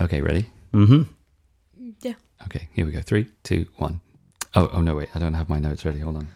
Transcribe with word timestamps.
Okay, 0.00 0.20
ready? 0.20 0.46
Mm-hmm. 0.72 1.02
Yeah. 2.02 2.14
Okay, 2.44 2.68
here 2.72 2.84
we 2.84 2.92
go. 2.92 3.00
Three, 3.00 3.28
two, 3.42 3.66
one. 3.76 4.00
Oh, 4.54 4.70
oh 4.72 4.80
no, 4.80 4.96
wait, 4.96 5.08
I 5.14 5.18
don't 5.18 5.34
have 5.34 5.48
my 5.48 5.58
notes 5.58 5.84
ready. 5.84 6.00
Hold 6.00 6.16
on. 6.16 6.28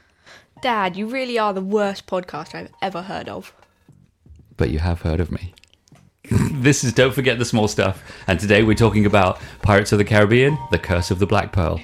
Dad, 0.63 0.97
you 0.97 1.07
really 1.07 1.39
are 1.39 1.53
the 1.53 1.61
worst 1.61 2.07
podcast 2.07 2.55
I've 2.55 2.71
ever 2.83 3.03
heard 3.03 3.29
of. 3.29 3.53
But 4.57 4.71
you 4.71 4.79
have 4.81 5.03
heard 5.03 5.21
of 5.21 5.31
me. 5.31 5.55
this 6.53 6.85
is 6.85 6.93
Don't 6.93 7.15
Forget 7.15 7.39
the 7.39 7.45
Small 7.45 7.69
Stuff, 7.69 8.03
and 8.27 8.39
today 8.39 8.63
we're 8.63 8.75
talking 8.75 9.07
about 9.07 9.41
Pirates 9.63 9.93
of 9.93 9.99
the 9.99 10.05
Caribbean 10.05 10.59
The 10.71 10.79
Curse 10.79 11.11
of 11.11 11.21
the 11.21 11.27
Black 11.27 11.53
Pearl. 11.53 11.81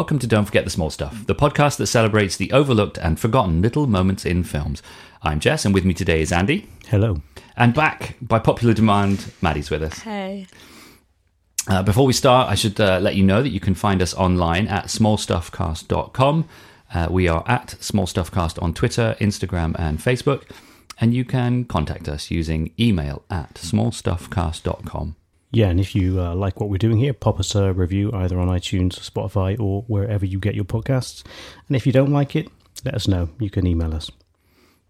Welcome 0.00 0.18
to 0.20 0.26
Don't 0.26 0.46
Forget 0.46 0.64
the 0.64 0.70
Small 0.70 0.88
Stuff, 0.88 1.26
the 1.26 1.34
podcast 1.34 1.76
that 1.76 1.88
celebrates 1.88 2.38
the 2.38 2.50
overlooked 2.52 2.96
and 2.96 3.20
forgotten 3.20 3.60
little 3.60 3.86
moments 3.86 4.24
in 4.24 4.44
films. 4.44 4.82
I'm 5.22 5.40
Jess, 5.40 5.66
and 5.66 5.74
with 5.74 5.84
me 5.84 5.92
today 5.92 6.22
is 6.22 6.32
Andy. 6.32 6.70
Hello. 6.88 7.20
And 7.54 7.74
back 7.74 8.16
by 8.22 8.38
popular 8.38 8.72
demand, 8.72 9.30
Maddie's 9.42 9.68
with 9.68 9.82
us. 9.82 9.98
Hey. 9.98 10.46
Uh, 11.68 11.82
before 11.82 12.06
we 12.06 12.14
start, 12.14 12.48
I 12.48 12.54
should 12.54 12.80
uh, 12.80 12.98
let 12.98 13.14
you 13.14 13.22
know 13.22 13.42
that 13.42 13.50
you 13.50 13.60
can 13.60 13.74
find 13.74 14.00
us 14.00 14.14
online 14.14 14.68
at 14.68 14.86
smallstuffcast.com. 14.86 16.48
Uh, 16.94 17.08
we 17.10 17.28
are 17.28 17.44
at 17.46 17.76
smallstuffcast 17.80 18.62
on 18.62 18.72
Twitter, 18.72 19.16
Instagram, 19.20 19.78
and 19.78 19.98
Facebook. 19.98 20.44
And 20.98 21.12
you 21.12 21.26
can 21.26 21.66
contact 21.66 22.08
us 22.08 22.30
using 22.30 22.72
email 22.80 23.22
at 23.28 23.56
smallstuffcast.com. 23.56 25.16
Yeah, 25.52 25.66
and 25.68 25.80
if 25.80 25.94
you 25.96 26.20
uh, 26.20 26.34
like 26.34 26.60
what 26.60 26.68
we're 26.70 26.78
doing 26.78 26.98
here, 26.98 27.12
pop 27.12 27.40
us 27.40 27.54
a 27.54 27.72
review 27.72 28.12
either 28.12 28.38
on 28.38 28.48
iTunes, 28.48 28.92
Spotify, 29.00 29.58
or 29.58 29.82
wherever 29.88 30.24
you 30.24 30.38
get 30.38 30.54
your 30.54 30.64
podcasts. 30.64 31.24
And 31.66 31.76
if 31.76 31.86
you 31.86 31.92
don't 31.92 32.12
like 32.12 32.36
it, 32.36 32.48
let 32.84 32.94
us 32.94 33.08
know. 33.08 33.28
You 33.40 33.50
can 33.50 33.66
email 33.66 33.92
us. 33.92 34.10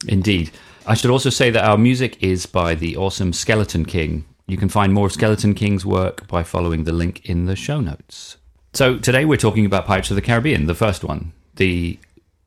Indeed. 0.06 0.50
I 0.86 0.94
should 0.94 1.10
also 1.10 1.30
say 1.30 1.50
that 1.50 1.64
our 1.64 1.78
music 1.78 2.22
is 2.22 2.46
by 2.46 2.74
the 2.74 2.96
awesome 2.96 3.32
Skeleton 3.32 3.84
King. 3.84 4.24
You 4.46 4.56
can 4.56 4.68
find 4.68 4.92
more 4.92 5.06
of 5.06 5.12
Skeleton 5.12 5.54
King's 5.54 5.86
work 5.86 6.26
by 6.28 6.42
following 6.42 6.84
the 6.84 6.92
link 6.92 7.24
in 7.24 7.46
the 7.46 7.56
show 7.56 7.80
notes. 7.80 8.36
So 8.72 8.98
today 8.98 9.24
we're 9.24 9.36
talking 9.36 9.64
about 9.66 9.86
Pirates 9.86 10.10
of 10.10 10.16
the 10.16 10.22
Caribbean, 10.22 10.66
the 10.66 10.74
first 10.74 11.04
one. 11.04 11.32
The, 11.56 11.98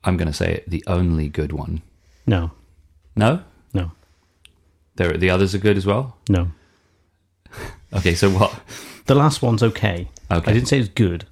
I'm 0.04 0.18
going 0.18 0.28
to 0.28 0.34
say 0.34 0.54
it, 0.56 0.70
the 0.70 0.84
only 0.88 1.30
good 1.30 1.52
one. 1.52 1.82
No, 2.28 2.52
No? 3.16 3.44
no, 3.74 3.92
There, 4.96 5.14
the 5.18 5.30
others 5.30 5.54
are 5.56 5.60
good 5.60 5.78
as 5.78 5.86
well? 5.86 6.18
no. 6.30 6.52
Okay, 7.96 8.16
so 8.16 8.30
what? 8.30 8.54
The 9.06 9.16
last 9.16 9.42
one's 9.42 9.62
okay. 9.64 10.08
Okay. 10.32 10.50
I 10.52 10.54
didn't 10.54 10.68
say 10.68 10.80
it's 10.80 10.90
good. 10.90 11.26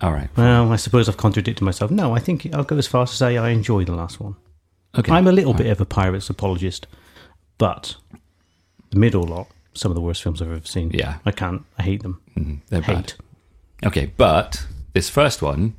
All 0.00 0.12
right. 0.12 0.28
Well, 0.36 0.72
I 0.72 0.76
suppose 0.76 1.08
I've 1.08 1.16
contradicted 1.16 1.62
myself. 1.62 1.90
No, 1.90 2.14
I 2.14 2.18
think 2.18 2.46
I'll 2.52 2.64
go 2.64 2.76
as 2.76 2.86
far 2.86 3.04
as 3.04 3.10
to 3.10 3.16
say 3.16 3.38
I 3.38 3.50
enjoy 3.50 3.84
the 3.84 3.94
last 3.94 4.20
one. 4.20 4.36
Okay. 4.98 5.12
I'm 5.12 5.26
a 5.26 5.32
little 5.32 5.52
All 5.52 5.56
bit 5.56 5.64
right. 5.64 5.72
of 5.72 5.80
a 5.80 5.86
pirates 5.86 6.28
apologist, 6.28 6.86
but 7.58 7.96
the 8.90 8.98
middle 8.98 9.22
lot, 9.22 9.48
some 9.74 9.90
of 9.90 9.94
the 9.94 10.00
worst 10.00 10.22
films 10.22 10.42
I've 10.42 10.50
ever 10.50 10.66
seen. 10.66 10.90
Yeah. 10.92 11.18
I 11.24 11.30
can't. 11.30 11.62
I 11.78 11.82
hate 11.84 12.02
them. 12.02 12.20
Mhm, 12.36 12.60
They're 12.68 12.82
bad. 12.82 13.14
Okay, 13.84 14.12
but 14.16 14.66
this 14.92 15.08
first 15.08 15.40
one, 15.42 15.74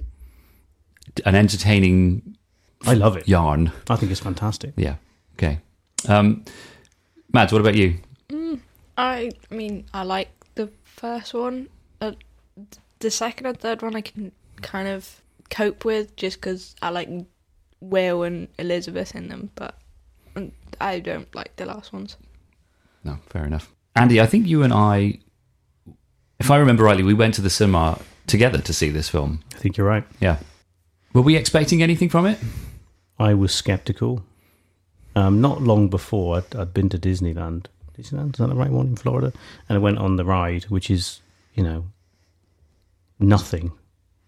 an 1.25 1.36
entertaining 1.36 2.38
I 2.86 2.94
love 2.94 3.17
it. 3.17 3.28
yarn. 3.28 3.72
I 3.89 3.95
think 3.95 4.12
it's 4.12 4.22
fantastic. 4.22 4.73
Yeah. 4.78 4.95
Okay. 5.36 5.59
Um, 6.08 6.45
Mads, 7.34 7.52
what 7.52 7.59
about 7.62 7.75
you? 7.75 7.95
I 8.98 9.31
mean, 9.52 9.86
I 9.94 10.03
like 10.03 10.30
the 10.56 10.72
first 10.84 11.34
one. 11.34 11.70
Uh, 12.02 12.14
the 13.00 13.12
second 13.12 13.45
and 13.45 13.59
third 13.59 13.81
one 13.81 13.95
I 13.95 14.02
can 14.02 14.31
kind 14.62 14.88
of 14.88 15.22
cope 15.50 15.86
with 15.86 16.16
just 16.16 16.42
because 16.42 16.76
I 16.81 16.90
like 16.90 17.09
Will 17.80 18.23
and 18.23 18.48
Elizabeth 18.57 19.16
in 19.16 19.30
them, 19.30 19.52
but 19.56 19.78
mm, 20.36 20.52
I 20.81 21.00
don't 21.00 21.34
like 21.36 21.56
the 21.56 21.66
last 21.66 21.94
ones. 21.94 22.18
No, 23.03 23.19
fair 23.30 23.46
enough. 23.46 23.72
Andy, 23.96 24.19
I 24.19 24.25
think 24.25 24.47
you 24.47 24.63
and 24.63 24.74
I, 24.74 25.19
if 26.40 26.52
I 26.52 26.57
remember 26.57 26.84
rightly, 26.84 27.03
we 27.03 27.13
went 27.13 27.36
to 27.36 27.41
the 27.41 27.50
cinema 27.50 28.00
together 28.25 28.59
to 28.59 28.74
see 28.74 28.90
this 28.90 29.09
film. 29.09 29.44
I 29.56 29.59
think 29.59 29.78
you're 29.78 29.88
right. 29.88 30.03
Yeah. 30.19 30.40
Were 31.13 31.22
we 31.22 31.36
expecting 31.36 31.81
anything 31.81 32.09
from 32.09 32.25
it? 32.25 32.40
I 33.19 33.34
was 33.34 33.53
skeptical. 33.53 34.24
Um, 35.16 35.41
not 35.41 35.62
long 35.62 35.88
before, 35.88 36.38
I'd, 36.38 36.56
I'd 36.56 36.74
been 36.74 36.90
to 36.90 37.00
Disneyland. 37.00 37.66
Disneyland, 37.97 38.35
is 38.35 38.40
that 38.40 38.47
the 38.47 38.56
right 38.56 38.72
one 38.72 38.88
in 38.88 38.96
Florida? 38.96 39.34
And 39.68 39.78
I 39.78 39.80
went 39.80 39.97
on 39.97 40.16
the 40.16 40.25
ride, 40.25 40.66
which 40.66 40.90
is, 40.90 41.22
you 41.56 41.63
know, 41.63 41.85
nothing 43.19 43.72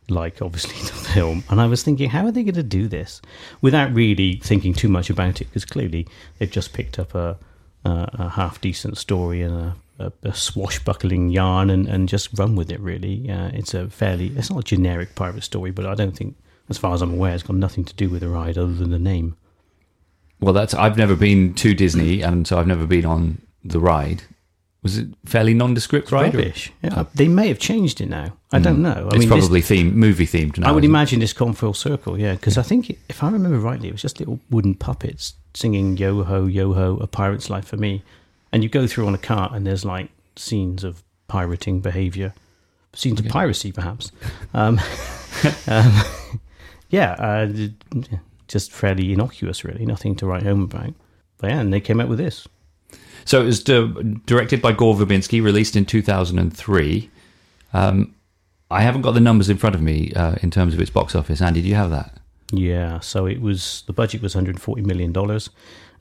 like 0.09 0.41
obviously 0.41 0.73
the 0.79 1.09
film. 1.13 1.43
And 1.49 1.61
I 1.61 1.67
was 1.67 1.83
thinking, 1.83 2.09
how 2.09 2.25
are 2.25 2.31
they 2.31 2.43
going 2.43 2.55
to 2.55 2.63
do 2.63 2.87
this 2.87 3.21
without 3.61 3.93
really 3.93 4.37
thinking 4.43 4.73
too 4.73 4.89
much 4.89 5.09
about 5.09 5.41
it? 5.41 5.45
Because 5.45 5.65
clearly 5.65 6.07
they've 6.37 6.49
just 6.49 6.73
picked 6.73 6.99
up 6.99 7.15
a, 7.15 7.37
a, 7.85 8.09
a 8.13 8.29
half 8.29 8.59
decent 8.61 8.97
story 8.97 9.41
and 9.41 9.53
a, 9.53 9.75
a, 9.99 10.11
a 10.23 10.33
swashbuckling 10.33 11.29
yarn 11.29 11.69
and, 11.69 11.87
and 11.87 12.09
just 12.09 12.37
run 12.37 12.55
with 12.55 12.71
it, 12.71 12.79
really. 12.79 13.29
Uh, 13.29 13.49
it's 13.53 13.73
a 13.73 13.89
fairly, 13.89 14.27
it's 14.35 14.49
not 14.49 14.59
a 14.59 14.63
generic 14.63 15.15
pirate 15.15 15.43
story, 15.43 15.71
but 15.71 15.85
I 15.85 15.95
don't 15.95 16.15
think, 16.15 16.35
as 16.69 16.77
far 16.77 16.93
as 16.93 17.01
I'm 17.01 17.13
aware, 17.13 17.33
it's 17.33 17.43
got 17.43 17.55
nothing 17.55 17.85
to 17.85 17.93
do 17.95 18.09
with 18.09 18.21
the 18.21 18.29
ride 18.29 18.57
other 18.57 18.73
than 18.73 18.91
the 18.91 18.99
name. 18.99 19.35
Well, 20.39 20.53
that's 20.53 20.73
I've 20.73 20.97
never 20.97 21.15
been 21.15 21.53
to 21.55 21.73
Disney, 21.73 22.21
and 22.21 22.47
so 22.47 22.57
I've 22.57 22.67
never 22.67 22.85
been 22.85 23.05
on 23.05 23.41
the 23.63 23.79
ride. 23.79 24.23
Was 24.81 24.97
it 24.97 25.09
fairly 25.25 25.53
nondescript 25.53 26.09
ride? 26.11 26.33
Rubbish. 26.33 26.71
Yeah. 26.81 27.03
They 27.13 27.27
may 27.27 27.49
have 27.49 27.59
changed 27.59 27.99
it 27.99 28.07
now. 28.07 28.37
I 28.53 28.59
don't 28.59 28.81
know. 28.81 29.09
I 29.11 29.15
it's 29.15 29.17
mean, 29.19 29.29
this- 29.29 29.39
probably 29.39 29.61
theme 29.61 29.93
movie 29.95 30.25
themed 30.25 30.57
now. 30.57 30.69
I 30.69 30.71
would 30.71 30.85
imagine 30.85 31.21
gone 31.35 31.53
full 31.53 31.73
circle, 31.73 32.17
yeah. 32.17 32.33
Because 32.35 32.57
I 32.57 32.61
think, 32.61 32.89
if 33.09 33.21
I 33.21 33.29
remember 33.29 33.59
rightly, 33.59 33.89
it 33.89 33.91
was 33.91 34.01
just 34.01 34.19
little 34.19 34.39
wooden 34.49 34.75
puppets 34.75 35.33
singing 35.53 35.97
"Yo 35.97 36.23
ho, 36.23 36.45
yo 36.45 36.73
ho, 36.73 36.97
a 37.01 37.07
pirate's 37.07 37.49
life 37.49 37.65
for 37.65 37.75
me," 37.77 38.03
and 38.53 38.63
you 38.63 38.69
go 38.69 38.87
through 38.87 39.05
on 39.07 39.13
a 39.13 39.19
cart, 39.19 39.51
and 39.51 39.67
there's 39.67 39.83
like 39.83 40.09
scenes 40.37 40.85
of 40.85 41.03
pirating 41.27 41.81
behaviour, 41.81 42.33
scenes 42.93 43.19
of 43.19 43.27
piracy, 43.27 43.73
perhaps. 43.73 44.13
Um, 44.53 44.79
um, 45.67 45.91
yeah, 46.89 47.11
uh, 47.19 47.51
just 48.47 48.71
fairly 48.71 49.11
innocuous, 49.11 49.65
really. 49.65 49.85
Nothing 49.85 50.15
to 50.15 50.25
write 50.25 50.43
home 50.43 50.63
about. 50.63 50.93
But 51.37 51.49
yeah, 51.51 51.59
and 51.59 51.73
they 51.73 51.81
came 51.81 51.99
out 51.99 52.07
with 52.07 52.17
this. 52.17 52.47
So 53.25 53.41
it 53.41 53.45
was 53.45 53.63
di- 53.63 54.19
directed 54.25 54.61
by 54.61 54.71
Gore 54.71 54.95
Verbinski, 54.95 55.43
released 55.43 55.75
in 55.75 55.85
2003. 55.85 57.09
Um, 57.73 58.15
I 58.71 58.81
haven't 58.81 59.01
got 59.01 59.13
the 59.13 59.19
numbers 59.19 59.49
in 59.49 59.57
front 59.57 59.75
of 59.75 59.81
me 59.81 60.11
uh, 60.15 60.35
in 60.41 60.51
terms 60.51 60.73
of 60.73 60.81
its 60.81 60.89
box 60.91 61.15
office. 61.15 61.41
Andy, 61.41 61.61
do 61.61 61.67
you 61.67 61.75
have 61.75 61.89
that? 61.91 62.17
Yeah, 62.51 62.99
so 62.99 63.25
it 63.25 63.41
was 63.41 63.83
the 63.87 63.93
budget 63.93 64.21
was 64.21 64.35
140 64.35 64.81
million 64.81 65.11
dollars, 65.11 65.49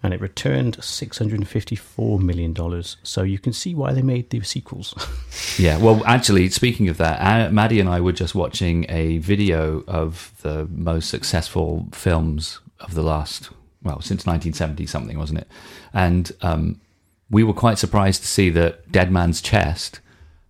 and 0.03 0.15
it 0.15 0.21
returned 0.21 0.83
654 0.83 2.19
million 2.21 2.53
dollars. 2.53 2.97
So 3.03 3.23
you 3.23 3.39
can 3.39 3.53
see 3.53 3.75
why 3.75 3.93
they 3.93 4.03
made 4.03 4.31
the 4.31 4.41
sequels. 4.43 4.95
Yeah. 5.59 5.79
Well, 5.79 6.05
actually, 6.07 6.49
speaking 6.51 6.89
of 6.89 6.99
that, 6.99 7.19
uh, 7.21 7.51
Maddie 7.51 7.81
and 7.81 7.89
I 7.89 8.01
were 8.01 8.13
just 8.13 8.33
watching 8.37 8.87
a 8.89 9.19
video 9.19 9.83
of 9.89 10.33
the 10.43 10.69
most 10.71 11.11
successful 11.11 11.89
films 11.91 12.61
of 12.79 12.95
the 12.95 13.03
last, 13.03 13.51
well, 13.83 14.01
since 14.01 14.25
1970 14.25 14.87
something, 14.87 15.19
wasn't 15.19 15.41
it? 15.41 15.49
And 15.93 16.31
um, 16.43 16.81
we 17.31 17.45
were 17.45 17.53
quite 17.55 17.79
surprised 17.79 18.23
to 18.23 18.29
see 18.29 18.51
that 18.51 18.91
Dead 18.91 19.11
Man's 19.11 19.41
Chest 19.41 20.01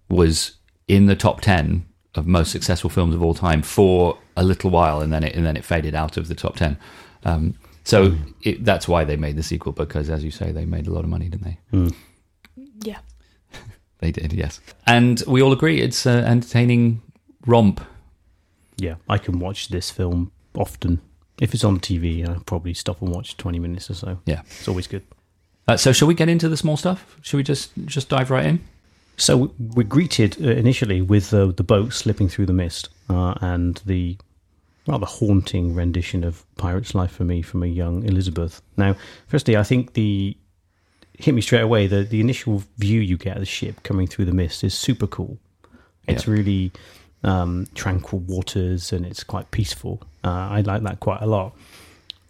was 0.09 0.57
in 0.87 1.07
the 1.07 1.17
top 1.17 1.41
10 1.41 1.85
of 2.15 2.27
most 2.27 2.51
successful 2.51 2.89
films 2.91 3.15
of 3.15 3.23
all 3.23 3.35
time 3.35 3.63
for 3.63 4.19
a 4.37 4.43
little 4.45 4.71
while, 4.71 5.01
and 5.01 5.13
then 5.13 5.23
it 5.25 5.35
and 5.35 5.45
then 5.45 5.57
it 5.57 5.65
faded 5.65 5.95
out 5.95 6.17
of 6.17 6.29
the 6.29 6.35
top 6.35 6.57
10. 6.57 6.79
Um, 7.25 7.55
so 7.85 8.15
it, 8.43 8.65
that's 8.65 8.87
why 8.87 9.05
they 9.05 9.17
made 9.17 9.37
the 9.37 9.43
sequel 9.43 9.73
because, 9.73 10.11
as 10.11 10.23
you 10.25 10.31
say, 10.31 10.53
they 10.53 10.65
made 10.65 10.87
a 10.87 10.93
lot 10.93 11.05
of 11.05 11.11
money, 11.11 11.29
didn't 11.29 11.45
they? 11.45 11.91
Yeah. 12.83 12.99
They 14.01 14.13
did, 14.13 14.33
yes. 14.33 14.61
And 14.87 15.21
we 15.27 15.43
all 15.43 15.53
agree 15.53 15.81
it's 15.81 16.07
an 16.07 16.25
entertaining 16.25 17.03
romp. 17.47 17.81
yeah, 18.77 18.95
I 19.09 19.19
can 19.19 19.41
watch 19.41 19.71
this 19.71 19.91
film 19.91 20.31
often. 20.55 21.01
If 21.41 21.53
it's 21.53 21.65
on 21.65 21.81
TV, 21.81 22.25
I'll 22.29 22.39
probably 22.45 22.75
stop 22.75 23.03
and 23.03 23.11
watch 23.13 23.37
20 23.37 23.59
minutes 23.59 23.91
or 23.91 23.95
so. 23.95 24.21
Yeah. 24.25 24.43
It's 24.47 24.69
always 24.69 24.87
good. 24.87 25.03
Uh, 25.69 25.77
so, 25.77 25.93
shall 25.93 26.09
we 26.09 26.15
get 26.15 26.29
into 26.29 26.49
the 26.49 26.57
small 26.57 26.77
stuff? 26.77 27.17
Should 27.23 27.37
we 27.37 27.43
just 27.43 27.71
just 27.85 28.09
dive 28.09 28.31
right 28.31 28.47
in? 28.47 28.61
So 29.19 29.53
we're 29.59 29.83
greeted 29.83 30.37
uh, 30.41 30.51
initially 30.51 31.03
with 31.03 31.35
uh, 31.35 31.47
the 31.47 31.65
boat 31.65 31.93
slipping 31.93 32.29
through 32.29 32.47
the 32.47 32.53
mist 32.53 32.89
uh, 33.11 33.35
and 33.41 33.81
the 33.85 34.17
rather 34.87 35.07
haunting 35.07 35.75
rendition 35.75 36.23
of 36.25 36.45
Pirate's 36.57 36.95
Life 36.95 37.11
for 37.13 37.25
me 37.25 37.43
from 37.43 37.63
a 37.63 37.67
young 37.67 38.05
Elizabeth. 38.05 38.63
Now, 38.77 38.95
firstly, 39.27 39.57
I 39.57 39.65
think 39.65 39.93
the 39.95 40.37
hit 41.19 41.35
me 41.35 41.41
straight 41.43 41.63
away. 41.63 41.87
The 41.87 42.05
the 42.05 42.21
initial 42.21 42.63
view 42.79 43.01
you 43.01 43.17
get 43.19 43.37
of 43.37 43.41
the 43.41 43.47
ship 43.47 43.83
coming 43.83 44.07
through 44.07 44.25
the 44.27 44.33
mist 44.33 44.65
is 44.65 44.73
super 44.73 45.07
cool. 45.07 45.37
It's 46.07 46.27
Yeah. 46.27 46.33
really 46.33 46.73
um, 47.25 47.67
tranquil 47.75 48.21
waters 48.21 48.93
and 48.93 49.05
it's 49.05 49.25
quite 49.25 49.51
peaceful. 49.51 50.01
Uh, 50.25 50.29
I 50.29 50.61
like 50.61 50.83
that 50.85 51.01
quite 51.01 51.21
a 51.21 51.27
lot. 51.27 51.55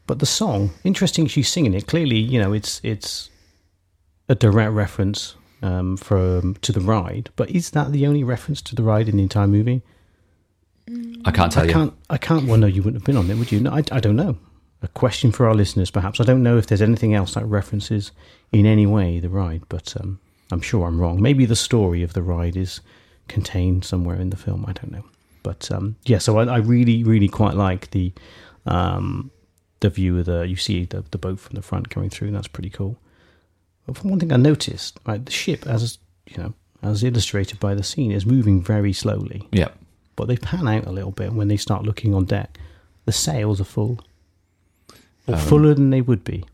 But 0.09 0.21
the 0.21 0.27
song, 0.27 0.71
interesting, 0.85 1.27
she's 1.27 1.49
singing 1.51 1.75
it. 1.75 1.87
Clearly, 1.87 2.17
you 2.17 2.41
know, 2.41 2.53
it's 2.55 2.81
it's 2.83 3.29
a 4.29 4.35
direct 4.35 4.73
reference 4.73 5.37
um, 5.63 5.99
from 5.99 6.55
to 6.63 6.73
the 6.73 6.81
ride. 6.81 7.29
But 7.37 7.51
is 7.51 7.71
that 7.71 7.93
the 7.93 8.07
only 8.07 8.25
reference 8.25 8.63
to 8.63 8.75
the 8.75 8.83
ride 8.83 9.09
in 9.09 9.19
the 9.19 9.23
entire 9.23 9.47
movie? 9.47 9.83
I 11.27 11.31
can't 11.31 11.53
tell 11.53 11.65
I 11.65 11.67
you. 11.67 11.73
can't. 11.73 11.95
I 12.09 12.17
can't. 12.17 12.47
Well, 12.47 12.57
no, 12.57 12.67
you 12.67 12.83
wouldn't 12.83 13.03
have 13.03 13.05
been 13.07 13.19
on 13.19 13.31
it, 13.31 13.37
would 13.37 13.53
you? 13.53 13.61
No, 13.61 13.71
I, 13.71 13.85
I 13.93 14.01
don't 14.01 14.17
know. 14.17 14.39
A 14.81 14.89
question 14.89 15.31
for 15.31 15.47
our 15.47 15.55
listeners, 15.55 15.91
perhaps. 15.91 16.21
I 16.21 16.25
don't 16.25 16.43
know 16.43 16.57
if 16.57 16.67
there's 16.69 16.81
anything 16.81 17.13
else 17.13 17.35
that 17.35 17.45
references 17.45 18.11
in 18.51 18.65
any 18.65 18.87
way 18.87 19.21
the 19.21 19.29
ride, 19.29 19.63
but 19.69 19.95
um, 20.01 20.21
I'm 20.51 20.63
sure 20.63 20.87
I'm 20.87 20.99
wrong. 20.99 21.21
Maybe 21.21 21.45
the 21.45 21.57
story 21.57 22.03
of 22.03 22.15
the 22.15 22.23
ride 22.23 22.57
is 22.57 22.81
contained 23.27 23.85
somewhere 23.85 24.17
in 24.17 24.31
the 24.31 24.37
film. 24.37 24.65
I 24.67 24.73
don't 24.73 24.91
know. 24.91 25.05
But 25.43 25.71
um, 25.71 25.97
yeah, 26.07 26.19
so 26.19 26.39
I, 26.39 26.45
I 26.45 26.57
really, 26.59 27.05
really 27.05 27.29
quite 27.29 27.55
like 27.55 27.91
the 27.91 28.13
um, 28.65 29.31
the 29.81 29.91
view 29.91 30.19
of 30.19 30.27
the. 30.27 30.43
You 30.47 30.57
see 30.57 30.85
the 30.85 31.05
the 31.11 31.19
boat 31.19 31.41
from 31.41 31.55
the 31.55 31.63
front 31.63 31.91
coming 31.91 32.11
through. 32.11 32.29
And 32.29 32.37
that's 32.37 32.49
pretty 32.49 32.71
cool. 32.71 32.97
But 33.87 34.05
one 34.05 34.21
thing 34.21 34.33
I 34.33 34.37
noticed, 34.37 34.99
right, 35.07 35.25
the 35.25 35.33
ship, 35.33 35.67
as 35.67 35.99
you 36.29 36.37
know, 36.43 36.55
as 36.83 37.03
illustrated 37.03 37.59
by 37.59 37.75
the 37.75 37.83
scene, 37.83 38.13
is 38.13 38.27
moving 38.27 38.63
very 38.63 38.93
slowly 38.93 39.49
Yeah. 39.51 39.69
but 40.15 40.29
they 40.29 40.37
pan 40.37 40.69
out 40.69 40.87
a 40.87 40.91
little 40.93 41.11
bit 41.11 41.33
when 41.33 41.49
they 41.49 41.57
start 41.57 41.85
looking 41.85 42.15
on 42.15 42.27
deck. 42.27 42.59
The 43.07 43.13
sails 43.13 43.61
are 43.63 43.65
full, 43.65 44.01
or 45.27 45.35
Um, 45.37 45.41
fuller 45.41 45.73
than 45.75 45.89
they 45.91 46.03
would 46.03 46.23
be. 46.23 46.45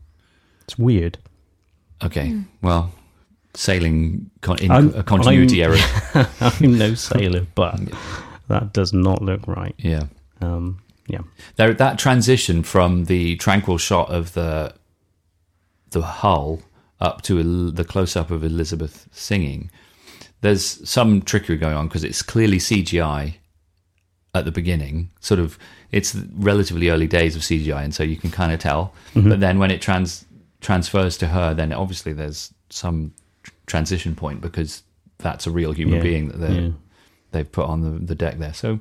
It's 0.62 0.78
weird. 0.78 1.18
Okay. 2.04 2.40
Well, 2.62 2.92
sailing 3.54 4.30
con- 4.40 4.58
in, 4.60 4.70
I'm- 4.70 4.92
uh, 4.94 5.02
continuity 5.02 5.64
I'm- 5.64 5.72
error. 6.14 6.28
I'm 6.40 6.78
no 6.78 6.94
sailor, 6.94 7.46
but 7.56 7.80
that 8.48 8.72
does 8.72 8.92
not 8.92 9.22
look 9.22 9.46
right. 9.48 9.74
Yeah. 9.78 10.04
Um, 10.40 10.78
yeah, 11.08 11.20
There, 11.56 11.74
that 11.74 11.98
transition 11.98 12.62
from 12.62 13.04
the 13.04 13.36
tranquil 13.36 13.78
shot 13.78 14.10
of 14.10 14.32
the 14.34 14.74
the 15.90 16.02
hull 16.02 16.62
up 17.00 17.22
to 17.22 17.38
el- 17.38 17.70
the 17.70 17.84
close 17.84 18.16
up 18.16 18.30
of 18.30 18.42
Elizabeth 18.42 19.06
singing, 19.12 19.70
there's 20.40 20.88
some 20.88 21.22
trickery 21.22 21.56
going 21.56 21.76
on 21.76 21.86
because 21.88 22.04
it's 22.04 22.22
clearly 22.22 22.58
CGI 22.58 23.34
at 24.34 24.44
the 24.44 24.50
beginning. 24.50 25.10
Sort 25.20 25.38
of, 25.40 25.58
it's 25.92 26.14
relatively 26.34 26.88
early 26.90 27.06
days 27.06 27.36
of 27.36 27.42
CGI, 27.42 27.84
and 27.84 27.94
so 27.94 28.02
you 28.02 28.16
can 28.16 28.30
kind 28.30 28.52
of 28.52 28.58
tell. 28.60 28.92
Mm-hmm. 29.14 29.28
But 29.28 29.40
then 29.40 29.58
when 29.58 29.70
it 29.70 29.80
trans 29.80 30.24
transfers 30.60 31.16
to 31.18 31.26
her, 31.28 31.54
then 31.54 31.72
obviously 31.72 32.12
there's 32.14 32.52
some 32.70 33.12
tr- 33.42 33.50
transition 33.66 34.16
point 34.16 34.40
because 34.40 34.82
that's 35.18 35.46
a 35.46 35.50
real 35.50 35.72
human 35.72 35.96
Yeah, 35.96 36.02
being 36.02 36.28
that 36.28 36.38
they're 36.40 36.50
yeah. 36.60 36.70
they've 37.30 37.52
put 37.52 37.66
on 37.66 37.82
the, 37.82 37.90
the 38.04 38.14
deck 38.14 38.38
there. 38.38 38.54
So 38.54 38.80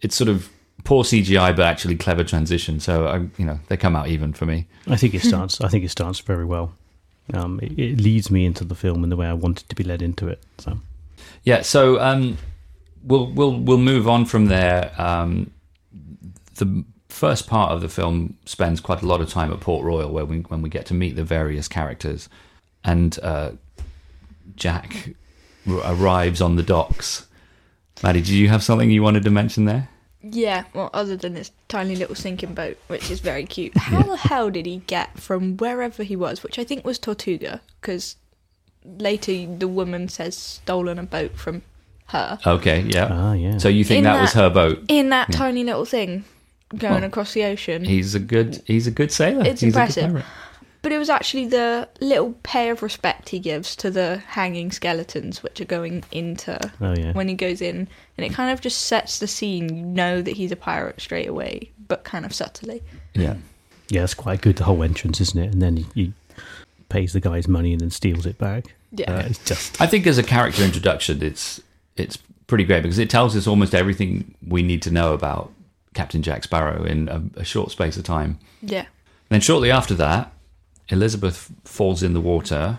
it's 0.00 0.16
sort 0.16 0.28
of 0.28 0.48
poor 0.84 1.02
CGI, 1.02 1.56
but 1.56 1.66
actually 1.66 1.96
clever 1.96 2.22
transition. 2.24 2.78
So 2.78 3.06
I, 3.06 3.16
you 3.38 3.46
know, 3.46 3.58
they 3.68 3.76
come 3.76 3.96
out 3.96 4.08
even 4.08 4.32
for 4.32 4.46
me. 4.46 4.66
I 4.86 4.96
think 4.96 5.14
it 5.14 5.22
starts. 5.22 5.60
I 5.60 5.68
think 5.68 5.84
it 5.84 5.90
starts 5.90 6.20
very 6.20 6.44
well. 6.44 6.74
Um, 7.32 7.58
it, 7.62 7.78
it 7.78 8.00
leads 8.00 8.30
me 8.30 8.44
into 8.44 8.64
the 8.64 8.74
film 8.74 9.02
in 9.02 9.10
the 9.10 9.16
way 9.16 9.26
I 9.26 9.32
wanted 9.32 9.68
to 9.70 9.74
be 9.74 9.82
led 9.82 10.02
into 10.02 10.28
it. 10.28 10.42
So 10.58 10.78
Yeah. 11.42 11.62
So 11.62 12.00
um, 12.00 12.36
we'll 13.02 13.30
we'll 13.32 13.58
we'll 13.58 13.78
move 13.78 14.08
on 14.08 14.26
from 14.26 14.46
there. 14.46 14.92
Um, 14.98 15.50
the 16.56 16.84
first 17.08 17.48
part 17.48 17.72
of 17.72 17.80
the 17.80 17.88
film 17.88 18.36
spends 18.44 18.80
quite 18.80 19.02
a 19.02 19.06
lot 19.06 19.20
of 19.20 19.28
time 19.30 19.52
at 19.52 19.60
Port 19.60 19.84
Royal, 19.84 20.12
where 20.12 20.24
we 20.24 20.40
when 20.40 20.62
we 20.62 20.68
get 20.68 20.86
to 20.86 20.94
meet 20.94 21.16
the 21.16 21.24
various 21.24 21.66
characters, 21.66 22.28
and 22.84 23.18
uh, 23.22 23.52
Jack 24.54 25.14
r- 25.68 25.80
arrives 25.94 26.40
on 26.42 26.56
the 26.56 26.62
docks. 26.62 27.26
Maddie, 28.02 28.20
did 28.20 28.30
you 28.30 28.48
have 28.48 28.62
something 28.62 28.90
you 28.90 29.02
wanted 29.02 29.22
to 29.24 29.30
mention 29.30 29.64
there? 29.64 29.88
Yeah, 30.26 30.64
well, 30.72 30.88
other 30.94 31.16
than 31.16 31.34
this 31.34 31.50
tiny 31.68 31.96
little 31.96 32.14
sinking 32.14 32.54
boat, 32.54 32.78
which 32.86 33.10
is 33.10 33.20
very 33.20 33.44
cute. 33.44 33.76
How 33.76 34.02
the 34.02 34.16
hell 34.16 34.50
did 34.50 34.64
he 34.64 34.78
get 34.86 35.18
from 35.18 35.56
wherever 35.58 36.02
he 36.02 36.16
was, 36.16 36.42
which 36.42 36.58
I 36.58 36.64
think 36.64 36.84
was 36.84 36.98
Tortuga, 36.98 37.60
because 37.80 38.16
later 38.84 39.46
the 39.46 39.68
woman 39.68 40.08
says 40.08 40.36
stolen 40.36 40.98
a 40.98 41.02
boat 41.02 41.36
from 41.36 41.62
her 42.06 42.38
Okay. 42.46 42.80
Yeah. 42.82 43.08
ah, 43.10 43.32
yeah. 43.32 43.58
So 43.58 43.68
you 43.68 43.84
think 43.84 43.98
In 43.98 44.04
that, 44.04 44.20
was 44.20 44.32
her 44.34 44.50
boat? 44.50 44.82
in 44.88 45.08
that 45.10 45.32
tiny 45.32 45.64
little 45.64 45.84
thing 45.84 46.24
going 46.76 46.94
Well, 46.94 47.04
across 47.04 47.32
the 47.34 47.44
ocean. 47.44 47.84
He's 47.84 48.14
a 48.14 48.18
good. 48.20 48.62
He's 48.66 48.86
a 48.86 48.90
good 48.90 49.12
sailor. 49.12 49.44
It's 49.46 49.60
he's 49.60 49.74
impressive. 49.74 50.24
A 50.84 50.88
good 50.88 50.90
pirate. 50.90 50.90
But 50.90 50.92
it 50.92 50.98
was 50.98 51.10
actually 51.10 51.46
the 51.46 51.88
little 52.00 52.34
pay 52.42 52.70
of 52.70 52.82
respect 52.82 53.28
he 53.28 53.38
gives 53.38 53.76
to 53.76 53.90
the 53.90 54.18
hanging 54.26 54.70
skeletons, 54.70 55.42
which 55.42 55.60
are 55.60 55.64
going 55.64 56.04
into 56.12 56.58
oh 56.80 56.94
yeah. 56.96 57.12
when 57.12 57.28
he 57.28 57.34
goes 57.34 57.60
in, 57.60 57.88
and 58.16 58.26
it 58.26 58.32
kind 58.32 58.52
of 58.52 58.60
just 58.60 58.82
sets 58.82 59.18
the 59.18 59.26
scene. 59.26 59.74
You 59.74 59.84
know 59.84 60.22
that 60.22 60.32
he's 60.32 60.52
a 60.52 60.56
pirate 60.56 61.00
straight 61.00 61.28
away, 61.28 61.70
but 61.88 62.04
kind 62.04 62.24
of 62.24 62.34
subtly. 62.34 62.82
Yeah. 63.14 63.36
Yeah, 63.88 64.00
that's 64.00 64.14
quite 64.14 64.40
good. 64.40 64.56
The 64.56 64.64
whole 64.64 64.82
entrance, 64.82 65.20
isn't 65.20 65.38
it? 65.38 65.52
And 65.52 65.60
then 65.60 65.76
he, 65.76 65.86
he 65.94 66.12
pays 66.88 67.12
the 67.12 67.20
guy's 67.20 67.48
money 67.48 67.72
and 67.72 67.80
then 67.80 67.90
steals 67.90 68.24
it 68.24 68.38
back. 68.38 68.74
Yeah. 68.92 69.12
Uh, 69.12 69.26
it's 69.26 69.44
just 69.44 69.80
I 69.80 69.86
think 69.86 70.06
as 70.06 70.18
a 70.18 70.22
character 70.22 70.62
introduction, 70.62 71.22
it's 71.22 71.60
it's 71.96 72.16
pretty 72.46 72.64
great 72.64 72.82
because 72.82 72.98
it 72.98 73.10
tells 73.10 73.36
us 73.36 73.46
almost 73.46 73.74
everything 73.74 74.34
we 74.46 74.62
need 74.62 74.82
to 74.82 74.90
know 74.90 75.12
about 75.12 75.52
Captain 75.94 76.22
Jack 76.22 76.44
Sparrow 76.44 76.84
in 76.84 77.08
a, 77.08 77.40
a 77.40 77.44
short 77.44 77.70
space 77.70 77.96
of 77.96 78.04
time. 78.04 78.38
Yeah. 78.62 78.80
and 78.80 78.86
then 79.30 79.40
shortly 79.40 79.70
after 79.70 79.94
that, 79.94 80.32
Elizabeth 80.88 81.50
falls 81.64 82.02
in 82.02 82.12
the 82.12 82.20
water, 82.20 82.78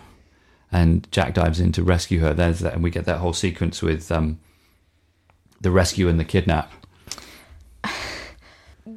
and 0.71 1.07
Jack 1.11 1.33
dives 1.33 1.59
in 1.59 1.71
to 1.73 1.83
rescue 1.83 2.19
her. 2.19 2.33
There's 2.33 2.59
that, 2.59 2.73
and 2.73 2.83
we 2.83 2.91
get 2.91 3.05
that 3.05 3.17
whole 3.17 3.33
sequence 3.33 3.81
with 3.81 4.11
um, 4.11 4.39
the 5.61 5.71
rescue 5.71 6.07
and 6.07 6.19
the 6.19 6.25
kidnap. 6.25 6.71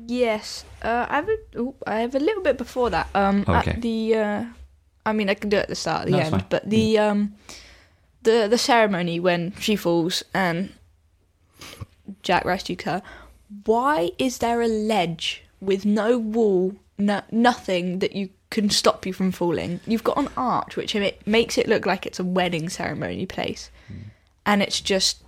Yes, 0.06 0.64
uh, 0.82 1.06
I 1.08 1.16
have 1.16 1.28
a, 1.28 1.58
ooh, 1.58 1.74
I 1.86 2.00
have 2.00 2.14
a 2.14 2.18
little 2.18 2.42
bit 2.42 2.58
before 2.58 2.90
that. 2.90 3.08
Um, 3.14 3.44
Okay. 3.48 3.70
at 3.70 3.80
the, 3.82 4.14
uh, 4.16 4.44
I 5.06 5.12
mean, 5.12 5.30
I 5.30 5.34
can 5.34 5.48
do 5.48 5.56
it 5.56 5.62
at 5.62 5.68
the 5.68 5.74
start, 5.74 6.02
at 6.02 6.06
the 6.06 6.12
No, 6.12 6.18
end, 6.18 6.44
but 6.50 6.68
the 6.68 6.98
um, 6.98 7.34
the 8.22 8.46
the 8.50 8.58
ceremony 8.58 9.18
when 9.18 9.54
she 9.58 9.76
falls 9.76 10.22
and 10.34 10.74
Jack 12.22 12.44
rescues 12.44 12.82
her. 12.84 13.02
Why 13.64 14.10
is 14.18 14.38
there 14.38 14.60
a 14.60 14.68
ledge 14.68 15.44
with 15.60 15.86
no 15.86 16.18
wall, 16.18 16.74
no 16.98 17.22
nothing 17.30 18.00
that 18.00 18.14
you 18.14 18.28
can 18.50 18.70
stop 18.70 19.04
you 19.06 19.12
from 19.12 19.30
falling? 19.32 19.80
You've 19.86 20.04
got 20.04 20.16
an 20.18 20.28
arch, 20.36 20.76
which 20.76 20.94
ma- 20.94 21.10
makes 21.26 21.58
it 21.58 21.68
look 21.68 21.84
like 21.86 22.06
it's 22.06 22.18
a 22.18 22.24
wedding 22.24 22.68
ceremony 22.68 23.26
place, 23.26 23.70
Hmm. 23.88 23.94
and 24.46 24.62
it's 24.62 24.80
just. 24.80 25.22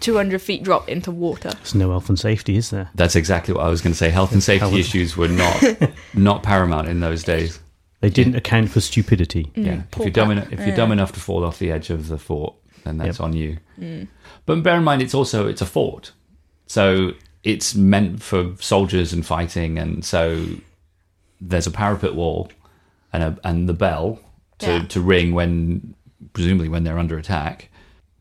200 0.00 0.40
feet 0.40 0.62
drop 0.62 0.88
into 0.88 1.10
water. 1.10 1.50
there's 1.50 1.74
no 1.74 1.90
health 1.90 2.08
and 2.08 2.16
safety, 2.16 2.56
is 2.56 2.70
there? 2.70 2.88
That's 2.94 3.16
exactly 3.16 3.52
what 3.52 3.64
I 3.64 3.68
was 3.68 3.80
going 3.80 3.92
to 3.92 3.98
say. 3.98 4.10
Health 4.10 4.30
and 4.30 4.40
safety 4.40 4.60
Health- 4.60 4.78
issues 4.78 5.16
were 5.16 5.26
not 5.26 5.60
not 6.14 6.44
paramount 6.44 6.86
in 6.88 7.00
those 7.00 7.24
days. 7.24 7.58
They 8.00 8.08
didn't 8.08 8.36
account 8.36 8.70
for 8.70 8.80
stupidity. 8.80 9.50
Yeah, 9.56 9.72
if 9.72 9.90
Mm, 9.90 9.98
you're 10.02 10.10
dumb 10.10 10.28
Pat. 10.28 10.36
enough, 10.36 10.52
if 10.52 10.58
you're 10.60 10.68
Yeah. 10.68 10.76
dumb 10.76 10.92
enough 10.92 11.10
to 11.14 11.20
fall 11.20 11.42
off 11.44 11.58
the 11.58 11.72
edge 11.72 11.90
of 11.90 12.06
the 12.06 12.16
fort, 12.16 12.54
then 12.84 12.98
that's 12.98 13.18
Yep. 13.18 13.24
on 13.24 13.32
you. 13.32 13.56
But 14.46 14.62
bear 14.62 14.76
in 14.76 14.84
mind, 14.84 15.02
it's 15.02 15.14
also 15.14 15.48
it's 15.48 15.62
a 15.62 15.66
fort, 15.66 16.12
so 16.68 17.14
it's 17.42 17.74
meant 17.74 18.22
for 18.22 18.52
soldiers 18.60 19.12
and 19.12 19.26
fighting, 19.26 19.78
and 19.80 20.04
so 20.04 20.46
there's 21.40 21.66
a 21.66 21.70
parapet 21.70 22.14
wall 22.14 22.50
and 23.12 23.22
a, 23.22 23.38
and 23.44 23.68
the 23.68 23.72
bell 23.74 24.20
to, 24.58 24.66
Yeah. 24.66 24.84
to 24.86 25.00
ring 25.00 25.32
when 25.34 25.94
presumably 26.32 26.68
when 26.68 26.84
they're 26.84 26.98
under 26.98 27.16
attack. 27.18 27.68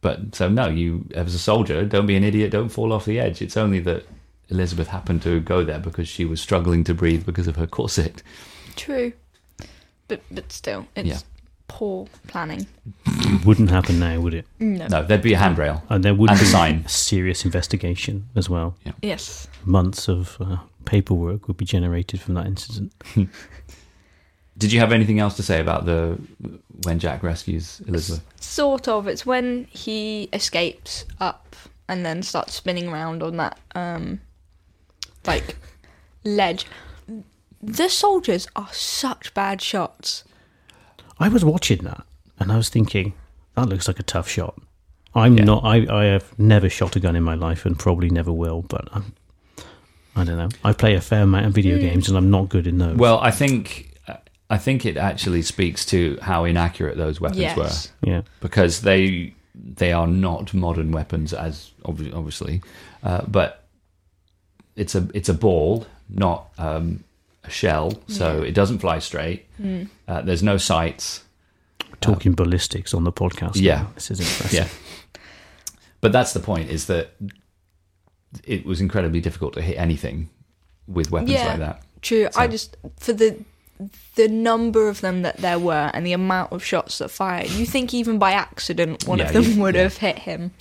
But 0.01 0.35
so 0.35 0.47
no, 0.49 0.67
you 0.67 1.07
as 1.15 1.33
a 1.33 1.39
soldier, 1.39 1.83
don't 1.85 2.05
be 2.05 2.15
an 2.15 2.23
idiot, 2.23 2.51
don't 2.51 2.69
fall 2.69 2.93
off 2.93 3.05
the 3.05 3.19
edge. 3.19 3.41
It's 3.41 3.57
only 3.57 3.79
that 3.81 4.05
Elizabeth 4.49 4.87
happened 4.89 5.21
to 5.23 5.41
go 5.41 5.63
there 5.63 5.79
because 5.79 6.07
she 6.07 6.23
was 6.23 6.39
struggling 6.39 6.83
to 6.85 6.93
breathe 6.93 7.25
because 7.25 7.47
of 7.47 7.55
her 7.57 7.67
corset. 7.67 8.21
True. 8.75 9.11
But 10.07 10.21
but 10.31 10.51
still, 10.53 10.85
it's 10.95 11.09
Yeah. 11.09 11.19
poor 11.67 12.07
planning. 12.27 12.65
It 13.07 13.43
wouldn't 13.45 13.69
happen 13.71 13.99
now, 13.99 14.21
would 14.21 14.33
it? 14.35 14.45
No. 14.59 14.87
No, 14.87 15.03
there'd 15.03 15.21
be 15.21 15.33
a 15.33 15.37
handrail. 15.37 15.83
And 15.89 16.03
there 16.05 16.13
would 16.15 16.29
And 16.29 16.39
a 16.39 16.43
be 16.43 16.47
sign. 16.47 16.87
serious 16.87 17.43
investigation 17.43 18.29
as 18.35 18.49
well. 18.49 18.75
Yes. 19.01 19.47
Months 19.65 20.07
of 20.07 20.37
uh, 20.39 20.57
paperwork 20.87 21.47
would 21.47 21.57
be 21.57 21.65
generated 21.65 22.19
from 22.19 22.33
that 22.33 22.47
incident. 22.47 22.91
Did 24.57 24.71
you 24.73 24.79
have 24.79 24.91
anything 24.91 25.19
else 25.19 25.35
to 25.35 25.43
say 25.43 25.59
about 25.61 25.85
the 25.85 26.17
when 26.83 26.97
Jack 26.97 27.21
rescues 27.21 27.79
Elizabeth? 27.87 28.23
Sort 28.41 28.87
of. 28.87 29.07
It's 29.07 29.23
when 29.25 29.67
he 29.69 30.29
escapes 30.33 31.05
up 31.19 31.55
and 31.87 32.03
then 32.03 32.23
starts 32.23 32.55
spinning 32.55 32.87
around 32.89 33.21
on 33.21 33.37
that 33.37 33.59
um 33.75 34.19
like 35.25 35.55
ledge. 36.23 36.65
The 37.61 37.89
soldiers 37.89 38.47
are 38.55 38.69
such 38.71 39.33
bad 39.35 39.61
shots. 39.61 40.23
I 41.19 41.29
was 41.29 41.45
watching 41.45 41.83
that 41.83 42.03
and 42.39 42.51
I 42.51 42.57
was 42.57 42.69
thinking, 42.69 43.13
that 43.55 43.69
looks 43.69 43.87
like 43.87 43.99
a 43.99 44.03
tough 44.03 44.27
shot. 44.29 44.55
I'm 45.15 45.37
Yeah. 45.37 45.45
not. 45.45 45.63
I, 45.63 45.85
I 45.89 46.05
have 46.05 46.37
never 46.39 46.69
shot 46.69 46.95
a 46.95 46.99
gun 46.99 47.15
in 47.15 47.23
my 47.23 47.33
life 47.35 47.65
and 47.65 47.77
probably 47.77 48.09
never 48.09 48.31
will. 48.31 48.61
But 48.63 48.87
I'm, 48.91 49.13
I 50.17 50.23
don't 50.23 50.37
know. 50.37 50.49
I 50.63 50.73
play 50.73 50.95
a 50.95 51.01
fair 51.01 51.21
amount 51.23 51.45
of 51.45 51.53
video 51.53 51.77
games 51.77 52.09
and 52.09 52.17
I'm 52.17 52.29
not 52.31 52.49
good 52.49 52.67
in 52.67 52.77
those. 52.79 52.97
Well, 52.97 53.19
I 53.19 53.31
think 53.31 53.93
I 54.49 54.57
think 54.57 54.85
it 54.85 54.97
actually 54.97 55.41
speaks 55.43 55.85
to 55.87 56.17
how 56.21 56.45
inaccurate 56.45 56.97
those 56.97 57.21
weapons 57.21 57.41
Yes. 57.41 57.57
were 58.01 58.09
yeah, 58.09 58.21
because 58.41 58.81
they 58.81 59.33
they 59.55 59.91
are 59.91 60.07
not 60.07 60.53
modern 60.53 60.91
weapons 60.91 61.33
as 61.33 61.71
obvi- 61.83 62.13
obviously, 62.15 62.61
uh, 63.03 63.21
but 63.27 63.63
it's 64.75 64.95
a 64.95 65.07
it's 65.13 65.29
a 65.29 65.33
ball, 65.33 65.85
not 66.09 66.47
um, 66.57 67.03
a 67.43 67.49
shell, 67.49 67.93
so 68.07 68.41
Yeah. 68.41 68.47
it 68.49 68.53
doesn't 68.53 68.79
fly 68.79 68.99
straight. 68.99 69.45
Uh, 70.07 70.21
there's 70.21 70.43
no 70.43 70.57
sights. 70.57 71.23
Talking 71.99 72.33
ballistics 72.33 72.93
on 72.93 73.03
the 73.05 73.11
podcast. 73.11 73.55
Yeah. 73.55 73.75
now. 73.83 73.91
This 73.95 74.11
is 74.11 74.19
impressive. 74.19 74.53
Yeah. 74.53 74.67
But 75.99 76.11
that's 76.11 76.31
the 76.33 76.39
point 76.39 76.69
is 76.69 76.85
that 76.87 77.09
it 78.43 78.65
was 78.65 78.81
incredibly 78.81 79.21
difficult 79.21 79.53
to 79.53 79.61
hit 79.61 79.77
anything 79.77 80.29
with 80.87 81.11
weapons 81.11 81.31
Yeah. 81.31 81.47
like 81.47 81.59
that. 81.59 81.83
True. 82.01 82.27
I 82.35 82.47
just 82.47 82.77
for 82.99 83.13
the 83.13 83.37
the 84.15 84.27
number 84.27 84.87
of 84.89 85.01
them 85.01 85.21
that 85.21 85.37
there 85.37 85.59
were 85.59 85.91
and 85.93 86.05
the 86.05 86.13
amount 86.13 86.51
of 86.51 86.63
shots 86.63 86.97
that 86.97 87.09
fired, 87.09 87.49
you 87.51 87.65
think 87.65 87.93
even 87.93 88.17
by 88.17 88.31
accident 88.31 89.07
one 89.07 89.19
Yeah, 89.19 89.27
of 89.27 89.33
them 89.33 89.43
you- 89.43 89.61
would 89.61 89.75
yeah. 89.75 89.83
have 89.83 89.97
hit 89.97 90.19
him. 90.19 90.51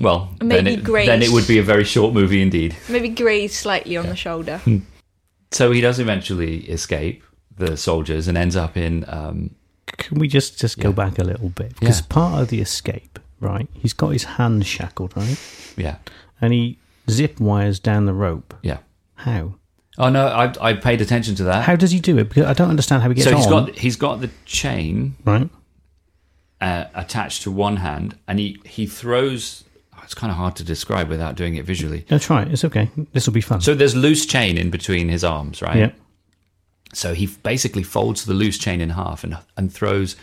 Well, 0.00 0.34
then 0.38 0.48
Maybe 0.48 0.72
it, 0.74 0.84
Grace. 0.84 1.06
then 1.06 1.22
it 1.22 1.30
would 1.30 1.46
be 1.46 1.58
a 1.58 1.62
very 1.62 1.84
short 1.84 2.14
movie 2.14 2.40
indeed. 2.40 2.74
Maybe 2.88 3.10
grazed 3.10 3.54
slightly 3.54 3.96
on 3.96 4.06
the 4.06 4.16
shoulder. 4.16 4.60
So 5.54 5.70
he 5.70 5.82
does 5.82 5.98
eventually 5.98 6.60
escape 6.70 7.22
the 7.58 7.76
soldiers 7.76 8.26
and 8.26 8.38
ends 8.38 8.56
up 8.56 8.74
in 8.74 9.04
um, 9.06 9.50
Can 9.98 10.18
we 10.18 10.26
just, 10.26 10.58
just 10.58 10.78
go 10.80 10.88
Yeah. 10.88 10.94
back 10.94 11.18
a 11.18 11.24
little 11.24 11.50
bit? 11.50 11.78
Because 11.78 12.00
Yeah. 12.00 12.06
part 12.08 12.40
of 12.40 12.48
the 12.48 12.62
escape, 12.62 13.18
right? 13.38 13.68
He's 13.74 13.92
got 13.92 14.08
his 14.14 14.24
hands 14.24 14.66
shackled, 14.66 15.14
right? 15.14 15.38
yeah 15.76 15.96
And 16.42 16.52
he 16.52 16.78
zip 17.08 17.40
wires 17.40 17.78
down 17.80 18.04
the 18.06 18.12
rope. 18.12 18.52
yeah. 18.62 18.78
How? 19.14 19.54
Oh 19.98 20.08
no, 20.08 20.26
I 20.26 20.52
I 20.60 20.72
paid 20.74 21.00
attention 21.00 21.34
to 21.36 21.44
that. 21.44 21.64
How 21.64 21.76
does 21.76 21.90
he 21.92 22.00
do 22.00 22.18
it? 22.18 22.28
Because 22.28 22.44
I 22.46 22.52
don't 22.54 22.70
understand 22.70 23.02
how 23.02 23.08
he 23.08 23.14
gets 23.14 23.28
so 23.28 23.36
he's 23.36 23.46
on. 23.46 23.66
got 23.66 23.78
he's 23.78 23.96
got 23.96 24.20
the 24.20 24.30
chain 24.46 25.14
right? 25.24 25.48
uh, 26.60 26.86
attached 26.94 27.42
to 27.42 27.50
one 27.50 27.76
hand, 27.76 28.16
and 28.26 28.38
he 28.38 28.58
he 28.64 28.86
throws. 28.86 29.64
oh, 29.94 30.00
it's 30.02 30.14
kind 30.14 30.30
of 30.30 30.36
hard 30.38 30.56
to 30.56 30.64
describe 30.64 31.08
without 31.08 31.34
doing 31.36 31.56
it 31.56 31.64
visually. 31.64 32.00
Try 32.18 32.42
it. 32.42 32.52
It's 32.52 32.64
okay. 32.64 32.90
This 33.12 33.26
will 33.26 33.34
be 33.34 33.40
fun. 33.42 33.60
So 33.60 33.74
there's 33.74 33.94
loose 33.94 34.24
chain 34.26 34.56
in 34.56 34.70
between 34.70 35.08
his 35.08 35.22
arms, 35.24 35.60
right? 35.62 35.76
yeah. 35.76 35.90
So 36.94 37.14
he 37.14 37.26
basically 37.26 37.82
folds 37.82 38.24
the 38.24 38.34
loose 38.34 38.58
chain 38.58 38.80
in 38.80 38.90
half 38.90 39.24
and 39.24 39.36
and 39.56 39.72
throws 39.72 40.16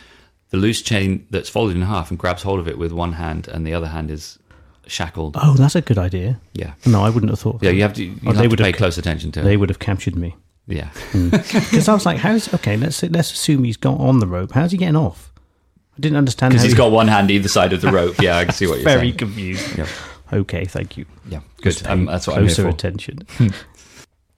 the 0.50 0.56
loose 0.56 0.82
chain 0.82 1.26
that's 1.30 1.48
folded 1.48 1.76
in 1.76 1.82
half 1.82 2.10
and 2.10 2.18
grabs 2.18 2.42
hold 2.42 2.58
of 2.58 2.66
it 2.66 2.76
with 2.76 2.90
one 2.92 3.12
hand, 3.12 3.46
and 3.46 3.64
the 3.64 3.72
other 3.72 3.88
hand 3.88 4.10
is 4.10 4.36
shackled. 4.90 5.36
Oh, 5.40 5.54
that's 5.54 5.74
a 5.76 5.80
good 5.80 5.98
idea. 5.98 6.40
Yeah, 6.52 6.72
No, 6.86 7.02
I 7.02 7.10
wouldn't 7.10 7.30
have 7.30 7.38
thought. 7.40 7.62
yeah. 7.62 7.70
You 7.70 7.82
have 7.82 7.94
to 7.94 8.04
you 8.04 8.14
Oh, 8.24 8.28
have 8.28 8.36
they 8.36 8.42
to 8.42 8.48
would 8.48 8.58
pay 8.58 8.66
have- 8.66 8.76
close 8.76 8.98
attention 8.98 9.30
to 9.32 9.42
They 9.42 9.54
it. 9.54 9.56
would 9.56 9.68
have 9.70 9.78
captured 9.78 10.16
me 10.16 10.36
Yeah, 10.66 10.90
because 11.12 11.88
I 11.88 11.94
was 11.94 12.04
like, 12.06 12.18
"How's 12.18 12.52
okay? 12.54 12.76
Let's 12.76 13.02
let's 13.02 13.32
assume 13.32 13.64
he's 13.64 13.76
got 13.76 13.98
on 14.00 14.18
the 14.20 14.26
rope. 14.26 14.52
How's 14.52 14.72
he 14.72 14.78
getting 14.78 14.96
off?" 14.96 15.32
I 15.96 16.00
didn't 16.00 16.18
understand 16.18 16.52
because 16.52 16.62
how 16.62 16.66
he's 16.66 16.72
he- 16.74 16.78
got 16.78 16.92
one 16.92 17.08
hand 17.08 17.30
either 17.30 17.48
side 17.48 17.72
of 17.72 17.80
the 17.80 17.90
rope. 17.90 18.20
Yeah, 18.20 18.38
I 18.38 18.44
can 18.44 18.54
see 18.54 18.66
what 18.66 18.78
you're 18.80 18.84
saying. 18.84 18.98
very 18.98 19.08
saying. 19.08 19.18
confused. 19.18 19.78
Yeah, 19.78 19.86
Okay, 20.32 20.64
thank 20.66 20.96
you. 20.96 21.06
yeah, 21.28 21.40
good. 21.62 21.84
Um, 21.86 22.06
that's 22.06 22.26
what 22.26 22.36
I'm 22.36 22.42
here 22.46 22.54
closer 22.54 22.62
for. 22.62 22.68
attention. 22.68 23.18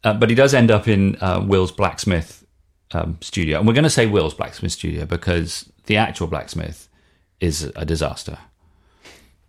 Uh, 0.05 0.13
but 0.13 0.29
he 0.29 0.35
does 0.35 0.53
end 0.53 0.69
up 0.73 0.89
in 0.89 1.15
uh, 1.21 1.41
Will's 1.47 1.71
blacksmith 1.71 2.45
um, 2.91 3.19
studio, 3.21 3.59
and 3.59 3.69
we're 3.69 3.73
going 3.75 3.85
to 3.85 3.91
say 3.91 4.05
Will's 4.07 4.35
blacksmith 4.35 4.73
studio 4.73 5.07
because 5.07 5.71
the 5.87 5.97
actual 5.97 6.27
blacksmith 6.27 6.89
is 7.39 7.71
a 7.77 7.85
disaster. 7.85 8.37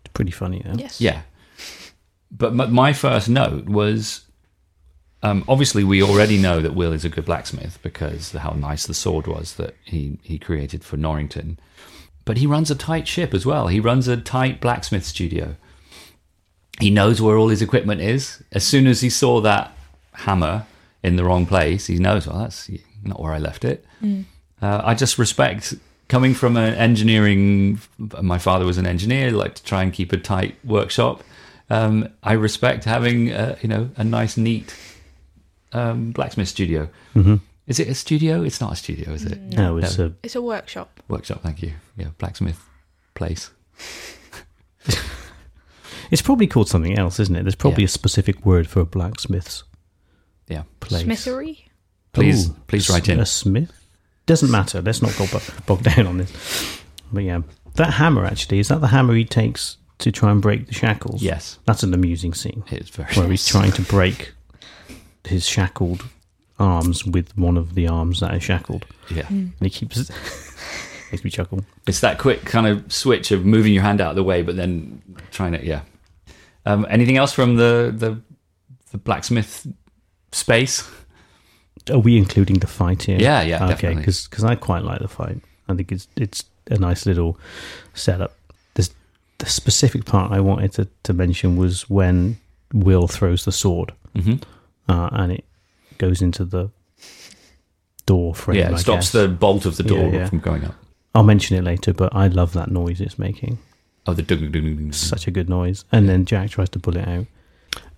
It's 0.04 0.12
pretty 0.12 0.30
funny 0.30 0.62
though. 0.64 0.74
Yes. 0.74 1.00
Yeah, 1.00 1.22
but 2.30 2.58
m- 2.58 2.72
my 2.72 2.92
first 2.92 3.28
note 3.28 3.66
was 3.66 4.22
um, 5.22 5.44
obviously 5.48 5.84
we 5.84 6.02
already 6.02 6.36
know 6.38 6.60
that 6.60 6.74
Will 6.74 6.92
is 6.92 7.04
a 7.04 7.08
good 7.08 7.24
blacksmith 7.24 7.78
because 7.82 8.32
how 8.32 8.50
nice 8.50 8.86
the 8.86 8.94
sword 8.94 9.26
was 9.26 9.54
that 9.54 9.74
he 9.84 10.18
he 10.22 10.38
created 10.38 10.84
for 10.84 10.96
Norrington. 10.96 11.58
But 12.26 12.38
he 12.38 12.46
runs 12.46 12.70
a 12.70 12.74
tight 12.74 13.06
ship 13.06 13.34
as 13.34 13.44
well. 13.44 13.66
He 13.68 13.80
runs 13.80 14.08
a 14.08 14.16
tight 14.16 14.60
blacksmith 14.60 15.04
studio. 15.04 15.56
He 16.80 16.90
knows 16.90 17.20
where 17.20 17.36
all 17.36 17.48
his 17.48 17.60
equipment 17.62 18.00
is. 18.00 18.42
As 18.50 18.64
soon 18.64 18.86
as 18.86 19.00
he 19.02 19.10
saw 19.10 19.40
that 19.42 19.76
hammer 20.12 20.66
in 21.02 21.16
the 21.16 21.24
wrong 21.24 21.44
place, 21.46 21.86
he 21.86 21.96
knows, 21.98 22.26
well, 22.26 22.38
that's 22.38 22.70
not 23.02 23.20
where 23.20 23.32
I 23.32 23.38
left 23.38 23.64
it. 23.64 23.84
Uh, 24.62 24.80
I 24.82 24.94
just 24.94 25.18
respect 25.18 25.74
coming 26.08 26.34
from 26.34 26.56
an 26.56 26.74
engineering. 26.74 27.80
My 27.98 28.38
father 28.38 28.64
was 28.64 28.78
an 28.78 28.86
engineer, 28.86 29.30
like 29.30 29.54
to 29.56 29.64
try 29.64 29.82
and 29.82 29.92
keep 29.92 30.12
a 30.12 30.16
tight 30.16 30.56
workshop. 30.64 31.22
Um, 31.70 32.08
I 32.22 32.32
respect 32.34 32.84
having, 32.84 33.32
uh, 33.32 33.56
you 33.62 33.68
know, 33.68 33.90
a 33.96 34.04
nice, 34.04 34.36
neat 34.36 34.74
um, 35.72 36.12
blacksmith 36.12 36.48
studio. 36.48 36.88
Mhm. 37.14 37.40
Is 37.66 37.80
it 37.80 37.88
a 37.88 37.94
studio? 37.94 38.42
It's 38.42 38.60
not 38.60 38.72
a 38.72 38.76
studio, 38.76 39.12
is 39.12 39.24
it? 39.24 39.40
No, 39.40 39.78
it's 39.78 39.96
No. 39.98 40.06
a 40.06 40.12
It's 40.22 40.36
a 40.36 40.42
workshop. 40.42 41.00
Workshop. 41.08 41.40
Thank 41.42 41.62
you. 41.62 41.72
Yeah, 41.96 42.08
blacksmith 42.18 42.60
place. 43.14 43.50
It's 46.10 46.20
probably 46.22 46.46
called 46.46 46.68
something 46.68 46.98
else, 46.98 47.18
isn't 47.18 47.34
it? 47.34 47.42
There's 47.44 47.54
probably 47.54 47.82
Yeah. 47.84 47.86
a 47.86 47.88
specific 47.88 48.44
word 48.44 48.68
for 48.68 48.80
a 48.80 48.84
blacksmith's 48.84 49.64
Yeah. 50.48 50.64
place. 50.80 51.02
Smithery. 51.02 51.64
Please, 52.12 52.50
Ooh, 52.50 52.56
please 52.68 52.88
write 52.90 53.04
s- 53.04 53.08
in. 53.08 53.20
A 53.20 53.26
smith 53.26 53.72
doesn't 54.26 54.50
matter. 54.50 54.80
Let's 54.82 55.02
not 55.02 55.16
go 55.18 55.26
bo- 55.30 55.40
bog 55.66 55.82
down 55.82 56.06
on 56.06 56.18
this. 56.18 56.80
But 57.12 57.24
yeah, 57.24 57.40
that 57.74 57.92
hammer 57.94 58.24
actually 58.24 58.58
is 58.58 58.68
that 58.68 58.80
the 58.80 58.86
hammer 58.88 59.14
he 59.14 59.24
takes 59.24 59.76
to 59.98 60.10
try 60.10 60.30
and 60.30 60.40
break 60.42 60.66
the 60.66 60.74
shackles. 60.74 61.22
Yes, 61.22 61.58
that's 61.66 61.82
an 61.82 61.94
amusing 61.94 62.34
scene 62.34 62.64
it's 62.68 62.90
very. 62.90 63.12
where 63.14 63.28
he's 63.28 63.46
trying 63.46 63.72
to 63.72 63.82
break 63.82 64.32
his 65.24 65.46
shackled 65.46 66.04
arms 66.58 67.04
with 67.04 67.36
one 67.36 67.56
of 67.56 67.74
the 67.74 67.86
arms 67.88 68.20
that 68.20 68.34
is 68.34 68.42
shackled, 68.42 68.86
Yeah, 69.10 69.26
and 69.28 69.52
he 69.60 69.70
keeps. 69.70 69.98
makes 71.12 71.22
me 71.24 71.30
chuckle. 71.30 71.64
it's 71.86 72.00
that 72.00 72.18
quick 72.18 72.44
kind 72.44 72.66
of 72.66 72.92
switch 72.92 73.30
of 73.30 73.44
moving 73.44 73.72
your 73.72 73.82
hand 73.82 74.00
out 74.00 74.10
of 74.10 74.16
the 74.16 74.24
way, 74.24 74.42
but 74.42 74.56
then 74.56 75.00
trying 75.30 75.52
to. 75.52 75.64
Yeah. 75.64 75.82
Um, 76.66 76.86
anything 76.88 77.16
else 77.16 77.32
from 77.32 77.56
the 77.56 77.92
the 77.96 78.20
the 78.90 78.98
blacksmith 78.98 79.66
space? 80.32 80.88
Are 81.90 81.98
we 81.98 82.16
including 82.16 82.58
the 82.60 82.66
fight 82.66 83.02
here? 83.02 83.18
Yeah, 83.20 83.42
yeah, 83.42 83.70
Okay, 83.72 83.94
because 83.94 84.28
I 84.42 84.54
quite 84.54 84.84
like 84.84 85.00
the 85.00 85.08
fight. 85.08 85.38
I 85.68 85.74
think 85.74 85.92
it's 85.92 86.08
it's 86.16 86.44
a 86.70 86.78
nice 86.78 87.04
little 87.06 87.38
setup. 87.94 88.34
This 88.74 88.90
the 89.38 89.46
specific 89.46 90.04
part 90.04 90.32
I 90.32 90.40
wanted 90.40 90.72
to, 90.72 90.88
to 91.02 91.12
mention 91.12 91.56
was 91.56 91.88
when 91.90 92.38
Will 92.72 93.06
throws 93.06 93.44
the 93.44 93.52
sword 93.52 93.92
hmm 94.16 94.34
uh, 94.88 95.08
and 95.12 95.32
it 95.32 95.44
goes 95.98 96.20
into 96.22 96.44
the 96.44 96.70
door 98.06 98.34
frame. 98.34 98.58
Yeah, 98.58 98.70
it 98.70 98.74
I 98.74 98.78
stops 98.78 99.06
guess. 99.06 99.12
the 99.12 99.28
bolt 99.28 99.64
of 99.66 99.76
the 99.76 99.82
door 99.82 99.98
Yeah, 100.08 100.12
yeah. 100.20 100.28
from 100.28 100.40
going 100.40 100.64
up. 100.64 100.74
I'll 101.14 101.22
mention 101.22 101.56
it 101.56 101.62
later, 101.64 101.92
but 101.92 102.14
I 102.14 102.26
love 102.28 102.52
that 102.54 102.70
noise 102.70 103.00
it's 103.00 103.18
making. 103.18 103.58
Oh, 104.06 104.12
the 104.14 104.22
dung, 104.22 104.40
dung, 104.40 104.52
dung, 104.52 104.76
dung. 104.76 104.92
Such 104.92 105.26
a 105.26 105.30
good 105.30 105.48
noise. 105.48 105.84
And 105.92 106.08
then 106.08 106.24
Jack 106.26 106.50
tries 106.50 106.68
to 106.70 106.78
pull 106.78 106.96
it 106.96 107.06
out. 107.08 107.26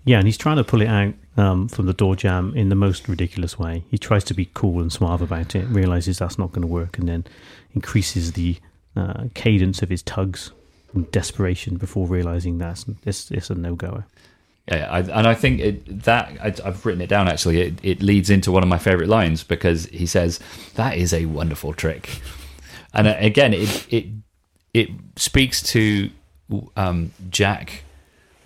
Yeah, 0.04 0.18
and 0.18 0.26
he's 0.28 0.36
trying 0.36 0.56
to 0.58 0.64
pull 0.64 0.82
it 0.82 0.86
out 0.88 1.14
um, 1.36 1.68
from 1.68 1.86
the 1.86 1.92
door 1.92 2.16
jam 2.16 2.54
in 2.54 2.68
the 2.68 2.74
most 2.74 3.08
ridiculous 3.08 3.58
way. 3.58 3.84
He 3.90 3.98
tries 3.98 4.24
to 4.24 4.34
be 4.34 4.50
cool 4.54 4.80
and 4.80 4.92
suave 4.92 5.22
about 5.22 5.54
it, 5.54 5.66
realizes 5.66 6.18
that's 6.18 6.38
not 6.38 6.52
going 6.52 6.62
to 6.62 6.68
work, 6.68 6.98
and 6.98 7.08
then 7.08 7.24
increases 7.74 8.32
the 8.32 8.56
uh, 8.96 9.24
cadence 9.34 9.82
of 9.82 9.90
his 9.90 10.02
tugs 10.02 10.52
in 10.94 11.04
desperation 11.12 11.76
before 11.76 12.06
realizing 12.06 12.58
that's 12.58 12.86
it's, 13.04 13.30
it's 13.30 13.50
a 13.50 13.54
no 13.54 13.74
goer. 13.74 14.06
Yeah, 14.68 14.88
I, 14.90 14.98
and 15.00 15.28
I 15.28 15.34
think 15.34 15.60
it, 15.60 16.02
that 16.04 16.28
I, 16.40 16.54
I've 16.66 16.84
written 16.84 17.02
it 17.02 17.08
down. 17.08 17.28
Actually, 17.28 17.60
it, 17.60 17.74
it 17.82 18.02
leads 18.02 18.30
into 18.30 18.50
one 18.50 18.62
of 18.62 18.68
my 18.68 18.78
favorite 18.78 19.08
lines 19.08 19.44
because 19.44 19.86
he 19.86 20.06
says 20.06 20.40
that 20.74 20.96
is 20.96 21.12
a 21.12 21.26
wonderful 21.26 21.72
trick, 21.72 22.20
and 22.92 23.06
uh, 23.06 23.16
again, 23.18 23.52
it 23.52 23.86
it 23.92 24.06
it 24.74 24.88
speaks 25.16 25.62
to 25.62 26.10
um, 26.76 27.12
Jack 27.30 27.84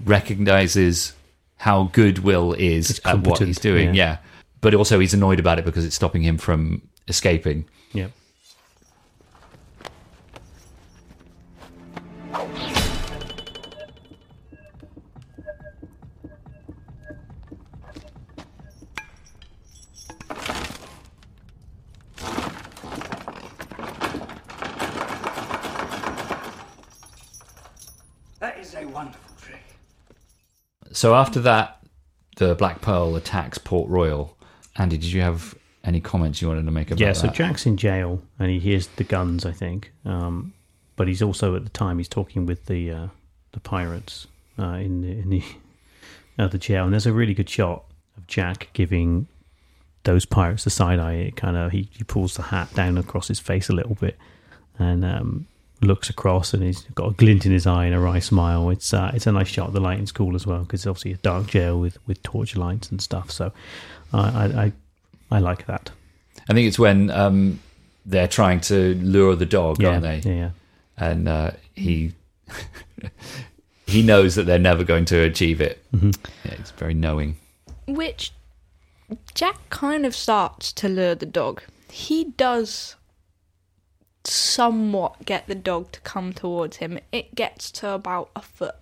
recognizes 0.04 1.14
how 1.60 1.90
good 1.92 2.20
Will 2.20 2.54
is 2.54 3.02
at 3.04 3.20
what 3.20 3.38
he's 3.38 3.58
doing. 3.58 3.94
yeah. 3.94 4.12
Yeah. 4.12 4.16
but 4.62 4.74
also 4.74 4.98
he's 4.98 5.12
annoyed 5.12 5.38
about 5.38 5.58
it 5.58 5.64
because 5.66 5.84
it's 5.84 5.94
stopping 5.94 6.22
him 6.22 6.38
from 6.38 6.80
escaping. 7.06 7.66
Yeah. 7.92 8.08
So 31.00 31.14
after 31.14 31.40
that, 31.40 31.78
the 32.36 32.54
Black 32.54 32.82
Pearl 32.82 33.16
attacks 33.16 33.56
Port 33.56 33.88
Royal. 33.88 34.36
Andy, 34.76 34.98
did 34.98 35.10
you 35.10 35.22
have 35.22 35.54
any 35.82 35.98
comments 35.98 36.42
you 36.42 36.48
wanted 36.48 36.66
to 36.66 36.70
make 36.70 36.90
about 36.90 37.00
Yeah, 37.00 37.14
so 37.14 37.28
that? 37.28 37.34
Jack's 37.34 37.64
in 37.64 37.78
jail 37.78 38.20
and 38.38 38.50
he 38.50 38.58
hears 38.58 38.86
the 38.88 39.04
guns, 39.04 39.46
I 39.46 39.52
think. 39.52 39.94
Um, 40.04 40.52
but 40.96 41.08
he's 41.08 41.22
also 41.22 41.56
at 41.56 41.64
the 41.64 41.70
time 41.70 41.96
he's 41.96 42.06
talking 42.06 42.44
with 42.44 42.66
the 42.66 42.90
uh, 42.90 43.06
the 43.52 43.60
pirates 43.60 44.26
uh, 44.58 44.74
in 44.74 45.00
the 45.00 45.12
in 45.12 45.30
the 45.30 45.42
uh, 46.38 46.48
the 46.48 46.58
jail, 46.58 46.84
and 46.84 46.92
there's 46.92 47.06
a 47.06 47.14
really 47.14 47.32
good 47.32 47.48
shot 47.48 47.86
of 48.18 48.26
Jack 48.26 48.68
giving 48.74 49.26
those 50.02 50.26
pirates 50.26 50.64
the 50.64 50.70
side 50.70 50.98
eye. 50.98 51.14
It 51.14 51.34
kind 51.34 51.56
of 51.56 51.72
he, 51.72 51.88
he 51.92 52.04
pulls 52.04 52.36
the 52.36 52.42
hat 52.42 52.74
down 52.74 52.98
across 52.98 53.28
his 53.28 53.40
face 53.40 53.70
a 53.70 53.72
little 53.72 53.94
bit 53.94 54.18
and 54.78 55.02
um, 55.06 55.46
looks 55.82 56.10
across, 56.10 56.52
and 56.54 56.62
he's 56.62 56.82
got 56.94 57.10
a 57.10 57.14
glint 57.14 57.46
in 57.46 57.52
his 57.52 57.66
eye 57.66 57.86
and 57.86 57.94
a 57.94 57.98
wry 57.98 58.18
smile. 58.18 58.70
It's 58.70 58.92
uh, 58.92 59.10
it's 59.14 59.26
a 59.26 59.32
nice 59.32 59.48
shot. 59.48 59.72
The 59.72 59.80
lighting's 59.80 60.12
cool 60.12 60.34
as 60.34 60.46
well 60.46 60.60
because 60.60 60.80
it's 60.80 60.86
obviously 60.86 61.12
a 61.12 61.16
dark 61.18 61.46
jail 61.48 61.78
with 61.80 61.98
with 62.06 62.22
torch 62.22 62.56
lights 62.56 62.90
and 62.90 63.00
stuff. 63.00 63.30
So 63.30 63.52
uh, 64.12 64.30
I 64.34 64.62
I 64.64 64.72
I 65.30 65.38
like 65.38 65.66
that. 65.66 65.90
I 66.48 66.54
think 66.54 66.66
it's 66.66 66.78
when 66.78 67.10
um, 67.10 67.60
they're 68.06 68.28
trying 68.28 68.60
to 68.62 68.94
lure 68.96 69.36
the 69.36 69.46
dog, 69.46 69.80
yeah, 69.80 69.88
aren't 69.90 70.02
they? 70.02 70.18
yeah, 70.18 70.34
yeah. 70.36 70.50
And 70.96 71.28
uh, 71.28 71.50
he 71.74 72.12
he 73.86 74.02
knows 74.02 74.34
that 74.34 74.44
they're 74.44 74.58
never 74.58 74.84
going 74.84 75.04
to 75.06 75.18
achieve 75.22 75.60
it. 75.60 75.82
Mhm. 75.92 76.16
Yeah, 76.44 76.56
he's 76.56 76.70
very 76.72 76.94
knowing. 76.94 77.36
Which 77.86 78.32
Jack 79.34 79.58
kind 79.70 80.06
of 80.06 80.14
starts 80.14 80.72
to 80.74 80.88
lure 80.88 81.14
the 81.14 81.26
dog. 81.26 81.62
He 81.90 82.24
does 82.36 82.94
somewhat 84.24 85.24
get 85.24 85.46
the 85.46 85.54
dog 85.54 85.92
to 85.92 86.00
come 86.00 86.32
towards 86.32 86.78
him. 86.78 86.98
It 87.12 87.34
gets 87.34 87.70
to 87.72 87.90
about 87.92 88.30
a 88.36 88.42
foot. 88.42 88.74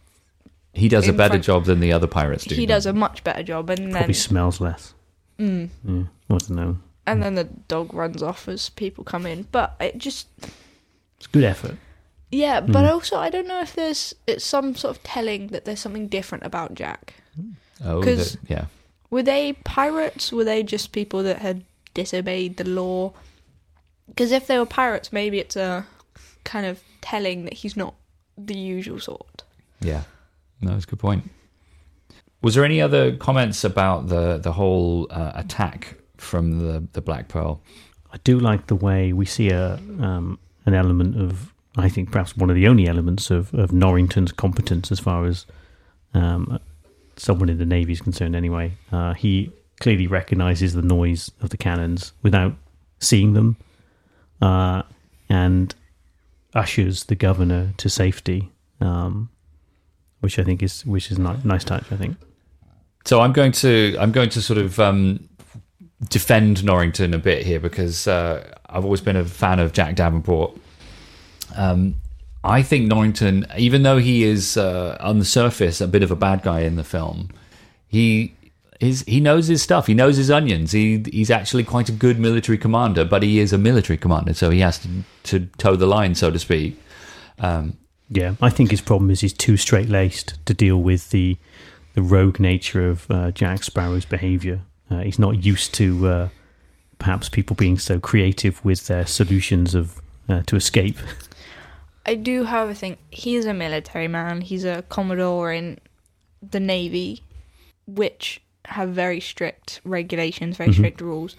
He 0.74 0.88
does 0.88 1.08
a 1.08 1.12
better 1.12 1.32
front- 1.34 1.44
job 1.44 1.64
than 1.64 1.80
the 1.80 1.92
other 1.92 2.06
pirates 2.06 2.44
do. 2.44 2.54
he 2.54 2.66
does 2.66 2.86
a 2.86 2.92
much 2.92 3.24
better 3.24 3.42
job, 3.42 3.70
and 3.70 3.90
Probably 3.90 4.06
then 4.06 4.14
smells 4.14 4.60
less. 4.60 4.94
mm, 5.38 5.68
Yeah, 5.84 6.02
I 6.30 6.38
don't 6.38 6.50
know. 6.50 6.78
and 7.06 7.22
then 7.22 7.34
the 7.34 7.44
dog 7.44 7.94
runs 7.94 8.22
off 8.22 8.48
as 8.48 8.68
people 8.70 9.02
come 9.04 9.26
in. 9.26 9.46
But 9.50 9.74
it 9.80 9.98
just 9.98 10.28
It's 11.16 11.26
good 11.26 11.44
effort. 11.44 11.76
yeah. 12.30 12.60
But 12.60 12.84
Mm. 12.84 12.90
also, 12.92 13.16
I 13.16 13.30
don't 13.30 13.48
know 13.48 13.60
if 13.60 13.74
there's 13.74 14.14
it's 14.26 14.44
some 14.44 14.74
sort 14.76 14.96
of 14.96 15.02
telling 15.02 15.48
that 15.48 15.64
there's 15.64 15.80
something 15.80 16.06
different 16.06 16.44
about 16.44 16.74
Jack. 16.74 17.14
Oh, 17.84 18.02
'Cause- 18.02 18.32
the- 18.32 18.38
yeah. 18.48 18.64
Were 19.10 19.22
they 19.22 19.54
pirates? 19.64 20.30
Were 20.32 20.44
they 20.44 20.62
just 20.62 20.92
people 20.92 21.22
that 21.22 21.38
had 21.38 21.64
disobeyed 21.94 22.56
the 22.58 22.64
law? 22.68 23.14
Because 24.08 24.32
if 24.32 24.46
they 24.46 24.58
were 24.58 24.66
pirates, 24.66 25.12
maybe 25.12 25.38
it's 25.38 25.56
a 25.56 25.86
kind 26.44 26.66
of 26.66 26.82
telling 27.00 27.44
that 27.44 27.54
he's 27.54 27.76
not 27.76 27.94
the 28.36 28.58
usual 28.58 28.98
sort. 28.98 29.42
Yeah, 29.80 30.02
no, 30.60 30.72
that's 30.72 30.84
a 30.84 30.88
good 30.88 30.98
point. 30.98 31.30
Was 32.42 32.54
there 32.54 32.64
any 32.64 32.80
other 32.80 33.16
comments 33.16 33.64
about 33.64 34.08
the 34.08 34.38
the 34.38 34.52
whole 34.52 35.06
uh, 35.10 35.32
attack 35.34 35.96
from 36.16 36.58
the 36.58 36.86
the 36.92 37.00
Black 37.00 37.28
Pearl? 37.28 37.60
I 38.12 38.16
do 38.24 38.38
like 38.38 38.66
the 38.66 38.74
way 38.74 39.12
we 39.12 39.26
see 39.26 39.50
a 39.50 39.74
um, 39.74 40.38
an 40.66 40.74
element 40.74 41.20
of, 41.20 41.52
I 41.76 41.88
think 41.88 42.12
perhaps 42.12 42.36
one 42.36 42.50
of 42.50 42.56
the 42.56 42.68
only 42.68 42.86
elements 42.86 43.30
of, 43.30 43.52
of 43.54 43.72
Norrington's 43.72 44.32
competence 44.32 44.92
as 44.92 45.00
far 45.00 45.26
as 45.26 45.46
um, 46.14 46.58
someone 47.16 47.48
in 47.48 47.58
the 47.58 47.66
Navy 47.66 47.92
is 47.92 48.00
concerned 48.00 48.36
anyway. 48.36 48.72
Uh, 48.92 49.14
he 49.14 49.50
clearly 49.80 50.06
recognizes 50.06 50.74
the 50.74 50.82
noise 50.82 51.30
of 51.40 51.50
the 51.50 51.56
cannons 51.56 52.12
without 52.22 52.54
seeing 53.00 53.32
them 53.32 53.56
uh, 54.40 54.82
and 55.28 55.74
ushers 56.54 57.04
the 57.04 57.14
governor 57.14 57.72
to 57.76 57.88
safety, 57.88 58.50
um, 58.80 59.28
which 60.20 60.38
I 60.38 60.44
think 60.44 60.62
is 60.62 60.84
which 60.86 61.10
is 61.10 61.18
a 61.18 61.40
nice 61.44 61.64
touch, 61.64 61.84
I 61.90 61.96
think. 61.96 62.16
So 63.04 63.20
I'm 63.20 63.32
going 63.32 63.52
to 63.52 63.96
I'm 63.98 64.12
going 64.12 64.30
to 64.30 64.42
sort 64.42 64.58
of 64.58 64.78
um, 64.78 65.28
defend 66.08 66.64
Norrington 66.64 67.14
a 67.14 67.18
bit 67.18 67.44
here 67.44 67.60
because 67.60 68.06
uh, 68.06 68.46
I've 68.68 68.84
always 68.84 69.00
been 69.00 69.16
a 69.16 69.24
fan 69.24 69.58
of 69.58 69.72
Jack 69.72 69.94
Davenport. 69.96 70.56
Um, 71.56 71.96
I 72.44 72.62
think 72.62 72.86
Norrington, 72.86 73.46
even 73.56 73.82
though 73.82 73.98
he 73.98 74.22
is 74.22 74.56
uh, 74.56 74.96
on 75.00 75.18
the 75.18 75.24
surface 75.24 75.80
a 75.80 75.88
bit 75.88 76.02
of 76.02 76.10
a 76.10 76.16
bad 76.16 76.42
guy 76.42 76.60
in 76.60 76.76
the 76.76 76.84
film, 76.84 77.30
he 77.88 78.34
is 78.80 79.04
he 79.06 79.20
knows 79.20 79.48
his 79.48 79.62
stuff. 79.62 79.86
He 79.86 79.94
knows 79.94 80.16
his 80.16 80.30
onions. 80.30 80.72
He 80.72 81.04
he's 81.10 81.30
actually 81.30 81.64
quite 81.64 81.88
a 81.88 81.92
good 81.92 82.18
military 82.18 82.58
commander, 82.58 83.04
but 83.04 83.22
he 83.22 83.40
is 83.40 83.52
a 83.52 83.58
military 83.58 83.96
commander, 83.96 84.34
so 84.34 84.50
he 84.50 84.60
has 84.60 84.78
to 84.78 84.88
to 85.24 85.46
toe 85.58 85.76
the 85.76 85.86
line, 85.86 86.14
so 86.14 86.30
to 86.30 86.38
speak. 86.38 86.80
Um, 87.38 87.76
Yeah, 88.10 88.34
I 88.40 88.50
think 88.50 88.70
his 88.70 88.80
problem 88.80 89.10
is 89.10 89.20
he's 89.20 89.32
too 89.34 89.56
straight 89.56 89.88
laced 89.88 90.44
to 90.46 90.54
deal 90.54 90.78
with 90.78 91.10
the 91.10 91.36
the 91.94 92.02
rogue 92.02 92.38
nature 92.38 92.88
of 92.88 93.10
uh, 93.10 93.30
Jack 93.32 93.64
Sparrow's 93.64 94.04
behaviour. 94.04 94.60
Uh, 94.90 95.00
he's 95.00 95.18
not 95.18 95.44
used 95.44 95.74
to 95.74 96.06
uh, 96.06 96.28
perhaps 96.98 97.28
people 97.28 97.56
being 97.56 97.78
so 97.78 97.98
creative 97.98 98.64
with 98.64 98.86
their 98.86 99.06
solutions 99.06 99.74
of 99.74 100.00
uh, 100.28 100.42
to 100.46 100.56
escape. 100.56 100.96
I 102.06 102.14
do, 102.14 102.44
however, 102.44 102.72
think 102.72 102.98
he 103.10 103.36
is 103.36 103.44
a 103.44 103.52
military 103.52 104.08
man. 104.08 104.40
He's 104.40 104.64
a 104.64 104.82
commodore 104.88 105.52
in 105.52 105.78
the 106.40 106.60
navy, 106.60 107.22
which 107.86 108.40
have 108.68 108.90
very 108.90 109.20
strict 109.20 109.80
regulations, 109.84 110.56
very 110.56 110.70
Mhm. 110.70 110.74
strict 110.74 111.00
rules. 111.00 111.36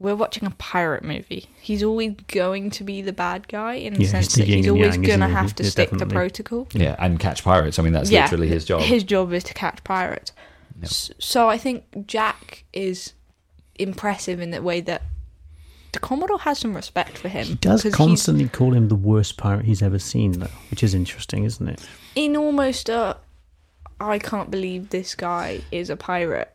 We're 0.00 0.14
watching 0.14 0.46
a 0.46 0.50
pirate 0.50 1.02
movie. 1.02 1.46
He's 1.60 1.82
always 1.82 2.12
going 2.28 2.70
to 2.70 2.84
be 2.84 3.02
the 3.02 3.12
bad 3.12 3.48
guy 3.48 3.74
in 3.74 3.94
the 3.94 4.04
Yeah, 4.04 4.10
sense 4.10 4.34
that 4.36 4.46
he's 4.46 4.68
always 4.68 4.96
going 4.96 5.20
to 5.20 5.26
have 5.28 5.54
to 5.56 5.64
Yeah, 5.64 5.70
stick 5.70 5.90
to 5.90 6.06
protocol. 6.06 6.68
yeah, 6.72 6.94
and 7.00 7.18
catch 7.18 7.42
pirates. 7.42 7.78
I 7.78 7.82
mean, 7.82 7.92
that's 7.92 8.08
Yeah, 8.10 8.22
literally 8.24 8.48
his 8.48 8.64
job. 8.64 8.82
His 8.82 9.02
job 9.02 9.32
is 9.32 9.42
to 9.44 9.54
catch 9.54 9.82
pirates. 9.82 10.30
Yep. 10.80 10.90
So 11.18 11.48
I 11.48 11.58
think 11.58 12.06
Jack 12.06 12.62
is 12.72 13.14
impressive 13.76 14.38
in 14.40 14.50
the 14.52 14.62
way 14.62 14.80
that 14.82 15.02
the 15.92 15.98
Commodore 15.98 16.38
has 16.40 16.58
some 16.60 16.74
respect 16.76 17.18
for 17.18 17.28
him. 17.28 17.46
He 17.46 17.54
does 17.54 17.82
constantly 17.92 18.48
call 18.48 18.74
him 18.74 18.86
the 18.88 18.94
worst 18.94 19.36
pirate 19.36 19.64
he's 19.64 19.82
ever 19.82 19.98
seen, 19.98 20.32
though, 20.38 20.50
which 20.70 20.84
is 20.84 20.94
interesting, 20.94 21.42
isn't 21.44 21.66
it? 21.68 21.80
in 22.14 22.36
almost 22.36 22.88
a. 22.88 23.16
I 24.00 24.18
can't 24.18 24.50
believe 24.50 24.90
this 24.90 25.14
guy 25.14 25.60
is 25.70 25.90
a 25.90 25.96
pirate. 25.96 26.54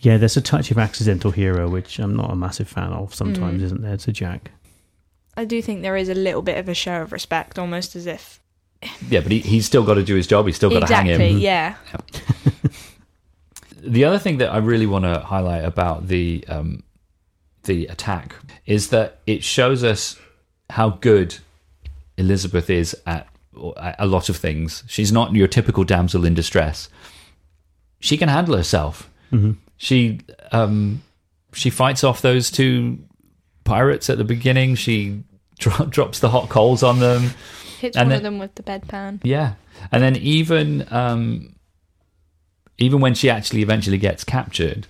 Yeah, 0.00 0.16
there's 0.16 0.36
a 0.36 0.40
touch 0.42 0.70
of 0.70 0.78
accidental 0.78 1.30
hero, 1.30 1.68
which 1.68 1.98
I'm 1.98 2.16
not 2.16 2.30
a 2.30 2.36
massive 2.36 2.68
fan 2.68 2.92
of 2.92 3.14
sometimes, 3.14 3.60
Mm. 3.60 3.64
isn't 3.66 3.82
there, 3.82 3.96
to 3.98 4.12
Jack? 4.12 4.50
I 5.36 5.44
do 5.44 5.60
think 5.62 5.82
there 5.82 5.96
is 5.96 6.08
a 6.08 6.14
little 6.14 6.42
bit 6.42 6.58
of 6.58 6.68
a 6.68 6.74
show 6.74 7.02
of 7.02 7.12
respect, 7.12 7.58
almost 7.58 7.94
as 7.96 8.06
if 8.06 8.40
Yeah, 9.08 9.20
but 9.20 9.30
he, 9.32 9.40
he's 9.40 9.66
still 9.66 9.84
got 9.84 9.94
to 9.94 10.02
do 10.02 10.14
his 10.14 10.26
job. 10.26 10.46
He's 10.46 10.56
still 10.56 10.70
got 10.70 10.86
to 10.86 10.94
hang 10.94 11.06
exactly, 11.08 11.32
him. 11.34 11.38
yeah. 11.38 11.74
The 13.82 14.04
other 14.04 14.18
thing 14.18 14.36
that 14.38 14.52
I 14.52 14.58
really 14.58 14.84
want 14.86 15.04
to 15.06 15.20
highlight 15.20 15.64
about 15.64 16.08
the 16.08 16.44
um, 16.48 16.82
the 17.64 17.86
attack 17.86 18.34
is 18.66 18.90
that 18.90 19.20
it 19.26 19.42
shows 19.42 19.82
us 19.82 20.18
how 20.68 20.90
good 20.90 21.36
Elizabeth 22.18 22.68
is 22.68 22.94
at 23.06 23.26
at 23.26 23.28
a 23.98 24.06
lot 24.06 24.28
of 24.28 24.36
things. 24.36 24.82
She's 24.88 25.12
not 25.12 25.34
your 25.34 25.48
typical 25.48 25.84
damsel 25.84 26.24
in 26.24 26.34
distress. 26.34 26.88
She 28.00 28.16
can 28.16 28.28
handle 28.28 28.56
herself. 28.56 29.10
hmm 29.30 29.52
She 29.76 30.20
um, 30.52 31.02
she 31.52 31.70
fights 31.70 32.02
off 32.04 32.22
those 32.22 32.50
two 32.50 32.98
pirates 33.64 34.08
at 34.10 34.18
the 34.18 34.24
beginning. 34.24 34.74
She 34.76 35.22
dro- 35.58 35.86
drops 35.86 36.20
the 36.20 36.30
hot 36.30 36.48
coals 36.48 36.82
on 36.82 36.98
them. 37.00 37.30
Hits 37.80 37.96
And 37.96 38.06
one 38.06 38.08
then- 38.10 38.16
of 38.18 38.22
them 38.22 38.38
with 38.38 38.54
the 38.54 38.62
bedpan. 38.62 39.20
Yeah, 39.22 39.54
and 39.92 40.02
then 40.02 40.16
even 40.16 40.86
um, 40.92 41.54
even 42.78 43.00
when 43.00 43.14
she 43.14 43.28
actually 43.30 43.62
eventually 43.62 43.98
gets 43.98 44.24
captured, 44.24 44.86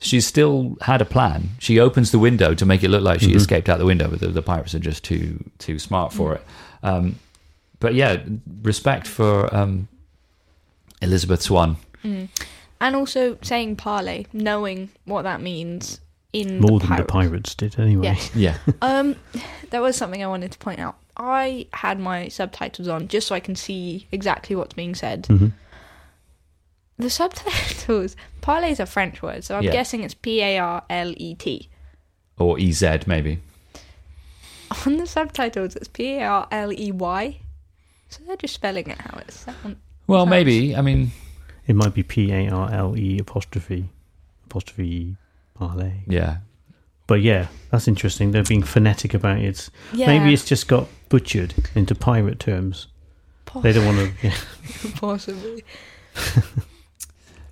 she's 0.00 0.26
still 0.26 0.76
had 0.82 1.00
a 1.00 1.04
plan. 1.04 1.50
She 1.58 1.78
opens 1.80 2.10
the 2.12 2.18
window 2.18 2.54
to 2.54 2.64
make 2.66 2.82
it 2.84 2.88
look 2.88 3.02
like 3.02 3.20
she 3.20 3.32
Mhm. 3.32 3.36
escaped 3.36 3.68
out 3.68 3.78
the 3.78 3.86
window, 3.86 4.08
but 4.08 4.20
the, 4.20 4.28
the 4.28 4.42
pirates 4.42 4.74
are 4.74 4.78
just 4.80 5.02
too 5.04 5.42
too 5.58 5.78
smart 5.78 6.12
for 6.12 6.34
it. 6.34 6.42
Um, 6.82 7.16
but 7.82 7.94
yeah, 7.94 8.22
respect 8.62 9.06
for 9.06 9.54
um, 9.54 9.88
Elizabeth 11.02 11.42
Swann. 11.42 11.76
Mm. 12.04 12.28
And 12.80 12.96
also 12.96 13.36
saying 13.42 13.76
parlay, 13.76 14.24
knowing 14.32 14.88
what 15.04 15.22
that 15.22 15.40
means 15.40 16.00
in 16.32 16.60
More 16.60 16.80
the 16.80 16.86
than 16.86 16.96
the 16.96 17.04
pirates 17.04 17.54
did, 17.54 17.78
anyway. 17.78 18.16
Yeah. 18.34 18.56
Yeah, 18.66 18.74
Um, 18.80 19.16
there 19.70 19.82
was 19.82 19.96
something 19.96 20.22
I 20.24 20.26
wanted 20.26 20.50
to 20.52 20.58
point 20.58 20.80
out. 20.80 20.96
I 21.16 21.66
had 21.74 22.00
my 22.00 22.28
subtitles 22.28 22.88
on 22.88 23.06
just 23.08 23.26
so 23.28 23.34
I 23.34 23.40
can 23.40 23.54
see 23.54 24.06
exactly 24.10 24.56
what's 24.56 24.72
being 24.74 24.94
said. 24.94 25.26
hmm 25.26 25.48
The 26.98 27.10
subtitles, 27.10 28.16
parlay 28.40 28.70
is 28.70 28.80
a 28.80 28.86
French 28.86 29.22
word, 29.22 29.44
so 29.44 29.56
I'm 29.58 29.62
Yeah. 29.64 29.72
guessing 29.72 30.02
it's 30.02 30.14
P 30.14 30.40
A 30.40 30.58
R 30.58 30.82
L 30.88 31.12
E 31.16 31.34
T. 31.34 31.68
or 32.38 32.58
EZ 32.58 33.06
maybe. 33.06 33.40
On 34.86 34.96
the 34.96 35.06
subtitles, 35.06 35.76
it's 35.76 35.88
P 35.88 36.14
A 36.14 36.24
R 36.24 36.48
L 36.50 36.72
E 36.72 36.90
Y. 36.92 37.38
So 38.12 38.22
they're 38.26 38.36
just 38.36 38.54
spelling 38.54 38.86
it 38.88 38.98
how 38.98 39.18
it 39.18 39.30
sounds. 39.30 39.76
Well, 40.06 40.26
maybe. 40.26 40.76
I 40.76 40.82
mean, 40.82 41.10
It 41.66 41.74
might 41.76 41.94
be 41.94 42.02
P 42.02 42.30
A 42.32 42.48
R 42.50 42.70
L 42.72 42.96
E 42.96 43.18
apostrophe 43.18 43.88
apostrophe 44.46 44.84
E 44.88 45.16
parlay. 45.54 45.92
yeah. 46.06 46.38
But 47.06 47.20
yeah, 47.22 47.48
that's 47.70 47.88
interesting. 47.88 48.30
They're 48.32 48.42
being 48.44 48.62
phonetic 48.62 49.12
about 49.14 49.38
it. 49.38 49.70
Yeah, 49.92 50.06
Maybe 50.06 50.32
it's 50.32 50.44
just 50.44 50.68
got 50.68 50.88
butchered 51.08 51.52
into 51.74 51.94
pirate 51.94 52.38
terms. 52.38 52.86
po- 53.44 53.60
They 53.60 53.72
don't 53.72 53.84
want 53.86 53.98
to 53.98 54.26
yeah, 54.26 54.36
possibly. 54.96 55.64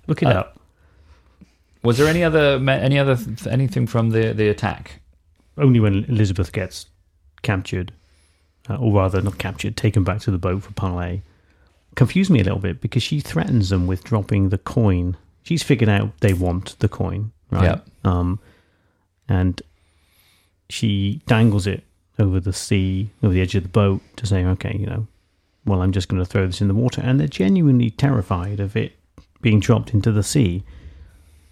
look 0.07 0.21
it 0.21 0.27
Uh, 0.27 0.31
up. 0.41 0.59
Was 1.83 1.97
there 1.97 2.07
any 2.07 2.23
other 2.23 2.59
me- 2.59 2.73
any 2.73 2.97
other 2.99 3.15
th- 3.15 3.47
anything 3.47 3.87
from 3.87 4.11
the 4.11 4.33
the 4.33 4.47
attack? 4.49 5.01
Only 5.57 5.79
when 5.79 6.05
Elizabeth 6.05 6.51
gets 6.51 6.85
captured, 7.41 7.91
uh, 8.71 8.77
or 8.77 8.93
rather, 8.93 9.21
not 9.21 9.37
captured, 9.37 9.75
taken 9.75 10.03
back 10.03 10.19
to 10.21 10.31
the 10.31 10.37
boat 10.37 10.63
for 10.63 10.71
parlay. 10.73 11.21
Confused 11.95 12.31
me 12.31 12.39
a 12.39 12.43
little 12.43 12.59
bit 12.59 12.79
because 12.79 13.03
she 13.03 13.19
threatens 13.19 13.69
them 13.69 13.87
with 13.87 14.03
dropping 14.03 14.49
the 14.49 14.57
coin. 14.57 15.17
She's 15.43 15.63
figured 15.63 15.89
out 15.89 16.17
they 16.21 16.33
want 16.33 16.79
the 16.79 16.87
coin, 16.87 17.31
right? 17.49 17.63
Yeah. 17.63 17.79
Um, 18.03 18.39
and 19.27 19.61
she 20.69 21.21
dangles 21.27 21.67
it 21.67 21.83
over 22.17 22.39
the 22.39 22.53
sea, 22.53 23.09
over 23.21 23.33
the 23.33 23.41
edge 23.41 23.55
of 23.55 23.63
the 23.63 23.69
boat, 23.69 24.01
to 24.17 24.25
say, 24.25 24.45
"Okay, 24.45 24.77
you 24.79 24.85
know, 24.85 25.07
well, 25.65 25.81
I'm 25.81 25.91
just 25.91 26.07
going 26.07 26.21
to 26.21 26.29
throw 26.29 26.45
this 26.45 26.61
in 26.61 26.67
the 26.67 26.73
water." 26.73 27.01
And 27.03 27.19
they're 27.19 27.27
genuinely 27.27 27.89
terrified 27.89 28.59
of 28.59 28.77
it 28.77 28.93
being 29.41 29.59
dropped 29.59 29.93
into 29.93 30.11
the 30.11 30.23
sea. 30.23 30.63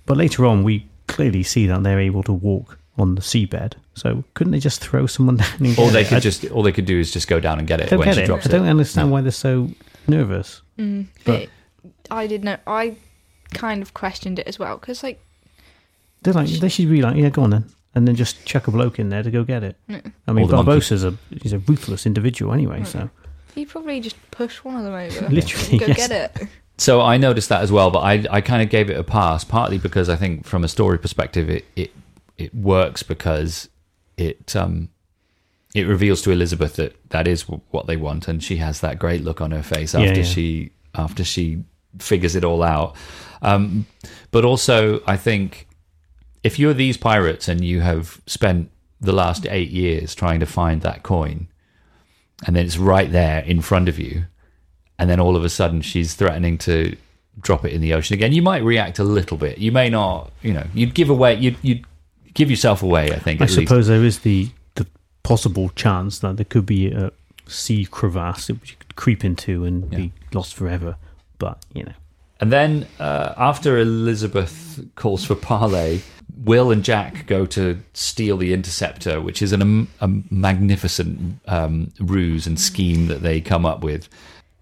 But 0.05 0.17
later 0.17 0.45
on, 0.45 0.63
we 0.63 0.87
clearly 1.07 1.43
see 1.43 1.67
that 1.67 1.83
they're 1.83 1.99
able 1.99 2.23
to 2.23 2.33
walk 2.33 2.79
on 2.97 3.15
the 3.15 3.21
seabed. 3.21 3.73
So 3.93 4.23
couldn't 4.33 4.51
they 4.51 4.59
just 4.59 4.81
throw 4.81 5.05
someone 5.05 5.37
down 5.43 5.49
and 5.59 5.75
get 5.75 5.79
Or 5.79 5.89
they 5.91 6.01
it? 6.01 6.07
could 6.07 6.17
I 6.17 6.19
just 6.19 6.49
all 6.51 6.63
they 6.63 6.71
could 6.71 6.85
do 6.85 6.99
is 6.99 7.11
just 7.11 7.27
go 7.27 7.39
down 7.39 7.59
and 7.59 7.67
get 7.67 7.79
it 7.81 7.91
when 7.91 8.01
get 8.07 8.15
she 8.15 8.21
it. 8.21 8.25
drops 8.25 8.45
I 8.47 8.49
don't 8.49 8.65
it. 8.65 8.69
understand 8.69 9.11
why 9.11 9.21
they're 9.21 9.31
so 9.31 9.69
nervous. 10.07 10.61
Mm, 10.77 11.07
But- 11.25 11.41
it- 11.43 11.49
I 12.11 12.25
did 12.27 12.43
know. 12.43 12.57
I 12.65 12.95
kind 13.53 13.81
of 13.81 13.93
questioned 13.93 14.39
it 14.39 14.47
as 14.47 14.57
well 14.57 14.77
because, 14.77 15.03
like, 15.03 15.21
They're 16.23 16.33
like 16.33 16.47
they 16.47 16.69
should 16.69 16.89
be 16.89 17.01
like, 17.01 17.15
yeah, 17.15 17.29
go 17.29 17.43
on 17.43 17.51
then, 17.51 17.65
and 17.95 18.07
then 18.07 18.15
just 18.15 18.43
chuck 18.45 18.67
a 18.67 18.71
bloke 18.71 18.97
in 18.99 19.09
there 19.09 19.21
to 19.23 19.29
go 19.31 19.43
get 19.43 19.63
it. 19.63 19.75
Mm. 19.89 20.11
I 20.27 20.31
mean, 20.33 20.45
Or 20.45 20.47
the. 20.49 20.55
Barbossa's 20.57 21.03
a 21.03 21.15
he's 21.41 21.53
a 21.53 21.59
ruthless 21.59 22.05
individual 22.05 22.51
anyway, 22.53 22.83
so 22.83 23.09
he 23.55 23.65
probably 23.65 23.99
just 24.01 24.15
pushed 24.31 24.65
one 24.65 24.75
of 24.75 24.83
them 24.83 24.93
over. 24.95 25.29
Literally, 25.33 25.77
go 25.77 25.85
yes. 25.85 25.97
get 26.07 26.11
it. 26.11 26.47
So 26.79 27.01
I 27.01 27.17
noticed 27.17 27.49
that 27.49 27.61
as 27.61 27.73
well, 27.73 27.91
but 27.91 27.99
I 27.99 28.25
I 28.31 28.39
kind 28.41 28.61
of 28.63 28.69
gave 28.69 28.89
it 28.89 28.97
a 28.97 29.03
pass, 29.03 29.43
partly 29.43 29.77
because 29.77 30.07
I 30.07 30.15
think 30.15 30.45
from 30.45 30.63
a 30.63 30.67
story 30.69 30.97
perspective, 30.97 31.49
it 31.49 31.65
it 31.75 31.91
it 32.39 32.55
works 32.55 33.03
because 33.03 33.69
it 34.17 34.55
um 34.55 34.89
it 35.75 35.83
reveals 35.85 36.21
to 36.23 36.31
Elizabeth 36.31 36.77
that 36.77 36.95
that 37.09 37.27
is 37.27 37.43
w- 37.43 37.61
what 37.69 37.85
they 37.85 37.95
want, 37.97 38.27
and 38.27 38.43
she 38.43 38.57
has 38.57 38.79
that 38.79 38.97
great 38.97 39.23
look 39.23 39.39
on 39.41 39.51
her 39.51 39.61
face 39.61 39.93
Yeah, 39.93 40.01
after 40.01 40.21
yeah. 40.21 40.25
she 40.25 40.71
after 40.95 41.23
she 41.23 41.63
figures 41.99 42.35
it 42.35 42.43
all 42.43 42.63
out. 42.63 42.95
Um, 43.41 43.85
but 44.31 44.43
also, 44.45 45.01
I 45.05 45.15
think 45.17 45.67
if 46.43 46.57
you're 46.57 46.73
these 46.73 46.97
pirates 46.97 47.47
and 47.47 47.63
you 47.63 47.81
have 47.81 48.19
spent 48.25 48.71
the 48.99 49.11
last 49.13 49.45
eight 49.49 49.69
years 49.69 50.15
trying 50.15 50.39
to 50.39 50.45
find 50.45 50.81
that 50.81 51.03
coin, 51.03 51.47
and 52.45 52.55
then 52.55 52.65
it's 52.65 52.77
right 52.77 53.11
there 53.11 53.41
in 53.43 53.61
front 53.61 53.87
of 53.89 53.99
you, 53.99 54.25
and 54.97 55.09
then 55.09 55.19
all 55.19 55.35
of 55.35 55.43
a 55.43 55.49
sudden 55.49 55.81
she's 55.81 56.15
threatening 56.15 56.57
to 56.59 56.95
drop 57.39 57.63
it 57.63 57.71
in 57.71 57.79
the 57.81 57.93
ocean 57.93 58.15
again, 58.15 58.33
you 58.33 58.41
might 58.41 58.63
react 58.63 58.99
a 58.99 59.03
little 59.03 59.37
bit. 59.37 59.57
You 59.59 59.71
may 59.71 59.89
not, 59.89 60.31
you 60.41 60.51
know, 60.53 60.65
you'd 60.73 60.93
give 60.93 61.09
away, 61.09 61.35
you'd, 61.35 61.57
you'd 61.61 61.85
give 62.33 62.49
yourself 62.49 62.83
away. 62.83 63.11
I 63.11 63.19
think. 63.19 63.41
I 63.41 63.45
at 63.45 63.49
least. 63.49 63.67
suppose 63.67 63.87
there 63.87 64.03
is 64.03 64.19
the 64.19 64.49
the 64.75 64.85
possible 65.23 65.69
chance 65.69 66.19
that 66.19 66.37
there 66.37 66.45
could 66.45 66.65
be 66.65 66.91
a 66.91 67.11
sea 67.47 67.85
crevasse 67.85 68.49
which 68.49 68.71
you 68.71 68.77
could 68.77 68.95
creep 68.95 69.25
into 69.25 69.65
and 69.65 69.89
be 69.89 70.11
lost 70.33 70.55
forever. 70.55 70.95
But 71.39 71.63
you 71.73 71.83
know, 71.83 71.93
And 72.39 72.51
then 72.51 72.87
uh, 72.99 73.33
after 73.37 73.77
Elizabeth 73.77 74.79
calls 74.95 75.25
for 75.25 75.35
parley, 75.35 76.01
Will 76.43 76.71
and 76.71 76.83
Jack 76.83 77.25
go 77.27 77.45
to 77.47 77.81
steal 77.93 78.37
the 78.37 78.53
interceptor, 78.53 79.19
which 79.19 79.41
is 79.41 79.51
an, 79.51 79.61
um, 79.61 79.87
a 79.99 80.07
magnificent 80.29 81.39
um, 81.47 81.91
ruse 81.99 82.47
and 82.47 82.59
scheme 82.59 83.07
that 83.07 83.21
they 83.21 83.41
come 83.41 83.65
up 83.65 83.81
with. 83.83 84.07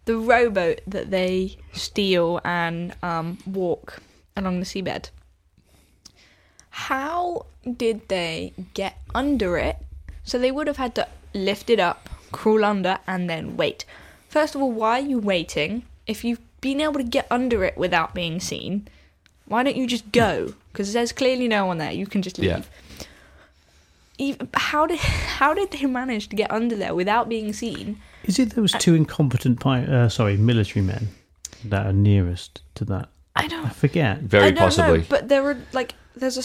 The 0.05 0.17
rowboat 0.17 0.81
that 0.87 1.11
they 1.11 1.57
steal 1.73 2.39
and 2.43 2.95
um, 3.03 3.37
walk 3.45 4.01
along 4.35 4.59
the 4.59 4.65
seabed. 4.65 5.09
How 6.77 7.47
did 7.65 8.07
they 8.07 8.53
get 8.75 8.97
under 9.15 9.57
it? 9.57 9.77
So 10.23 10.37
they 10.37 10.51
would 10.51 10.67
have 10.67 10.77
had 10.77 10.93
to 10.95 11.07
lift 11.33 11.71
it 11.71 11.79
up, 11.79 12.07
crawl 12.31 12.63
under, 12.63 12.99
and 13.07 13.27
then 13.27 13.57
wait. 13.57 13.83
First 14.29 14.53
of 14.53 14.61
all, 14.61 14.71
why 14.71 14.99
are 14.99 15.07
you 15.13 15.17
waiting? 15.17 15.83
If 16.05 16.23
you've 16.23 16.39
been 16.61 16.79
able 16.79 16.99
to 16.99 17.03
get 17.03 17.25
under 17.31 17.63
it 17.63 17.77
without 17.77 18.13
being 18.13 18.39
seen, 18.39 18.87
why 19.45 19.63
don't 19.63 19.75
you 19.75 19.87
just 19.87 20.11
go? 20.11 20.53
Because 20.71 20.93
there's 20.93 21.11
clearly 21.11 21.47
no 21.47 21.65
one 21.65 21.79
there. 21.79 21.91
You 21.91 22.05
can 22.05 22.21
just 22.21 22.37
leave. 22.37 22.49
Yeah. 22.49 23.05
Even, 24.19 24.47
how 24.53 24.85
did 24.85 24.99
how 25.39 25.55
did 25.55 25.71
they 25.71 25.85
manage 25.87 26.29
to 26.29 26.35
get 26.35 26.51
under 26.51 26.75
there 26.75 26.93
without 26.93 27.27
being 27.27 27.53
seen? 27.53 27.99
is 28.23 28.37
it 28.37 28.51
those 28.51 28.73
two 28.73 28.93
incompetent 28.93 29.59
pi- 29.59 29.85
uh, 29.85 30.09
sorry 30.09 30.37
military 30.37 30.85
men 30.85 31.07
that 31.65 31.87
are 31.87 31.93
nearest 31.93 32.61
to 32.75 32.85
that? 32.85 33.09
I 33.35 33.45
I 33.45 33.47
don't. 33.47 33.65
I 33.65 33.69
forget. 33.69 34.19
Very 34.19 34.45
I 34.45 34.51
don't 34.51 34.59
possibly. 34.59 34.99
know, 34.99 35.05
but 35.09 35.27
there 35.27 35.41
were 35.41 35.57
like 35.73 35.95
there's 36.19 36.37
a 36.37 36.43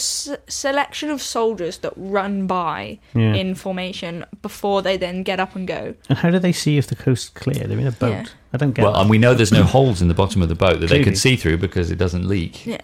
selection 0.51 1.09
of 1.09 1.21
soldiers 1.21 1.77
that 1.79 1.93
run 1.95 2.47
by 2.47 2.99
Yeah. 3.13 3.33
in 3.33 3.55
formation 3.55 4.25
before 4.41 4.81
they 4.81 4.97
then 4.97 5.23
get 5.23 5.39
up 5.39 5.55
and 5.55 5.67
go. 5.67 5.95
And 6.09 6.17
how 6.19 6.29
do 6.29 6.39
they 6.39 6.51
see 6.51 6.77
if 6.77 6.87
the 6.87 6.95
coast's 6.95 7.29
clear? 7.29 7.65
They're 7.67 7.79
in 7.79 7.87
a 7.87 7.91
boat. 7.91 8.11
Yeah. 8.11 8.25
I 8.53 8.57
don't 8.57 8.71
get. 8.71 8.81
It. 8.81 8.85
Well, 8.85 8.93
that. 8.93 9.01
and 9.01 9.09
we 9.09 9.17
know 9.17 9.33
there's 9.33 9.51
no 9.51 9.63
holes 9.63 10.01
in 10.01 10.07
the 10.07 10.13
bottom 10.13 10.41
of 10.41 10.49
the 10.49 10.55
boat 10.55 10.73
that 10.73 10.79
they 10.81 10.87
Clearly. 10.87 11.03
could 11.05 11.17
see 11.17 11.35
through 11.35 11.57
because 11.57 11.91
it 11.91 11.97
doesn't 11.97 12.27
leak 12.27 12.65
Yeah, 12.65 12.81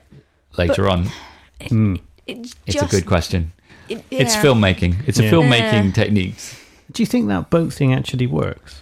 later 0.57 0.89
on. 0.89 1.09
Hmm. 1.67 1.95
it's 2.27 2.55
It's 2.65 2.75
just 2.75 2.91
a 2.93 2.95
good 2.97 3.05
question. 3.05 3.51
it- 3.87 4.03
It's 4.11 4.35
filmmaking. 4.35 4.95
It's 5.07 5.19
a 5.19 5.23
filmmaking 5.23 5.85
Yeah. 5.85 5.91
techniques. 5.91 6.55
Do 6.91 7.03
you 7.03 7.07
think 7.07 7.27
that 7.27 7.49
boat 7.49 7.71
thing 7.73 7.93
actually 7.93 8.25
works? 8.27 8.81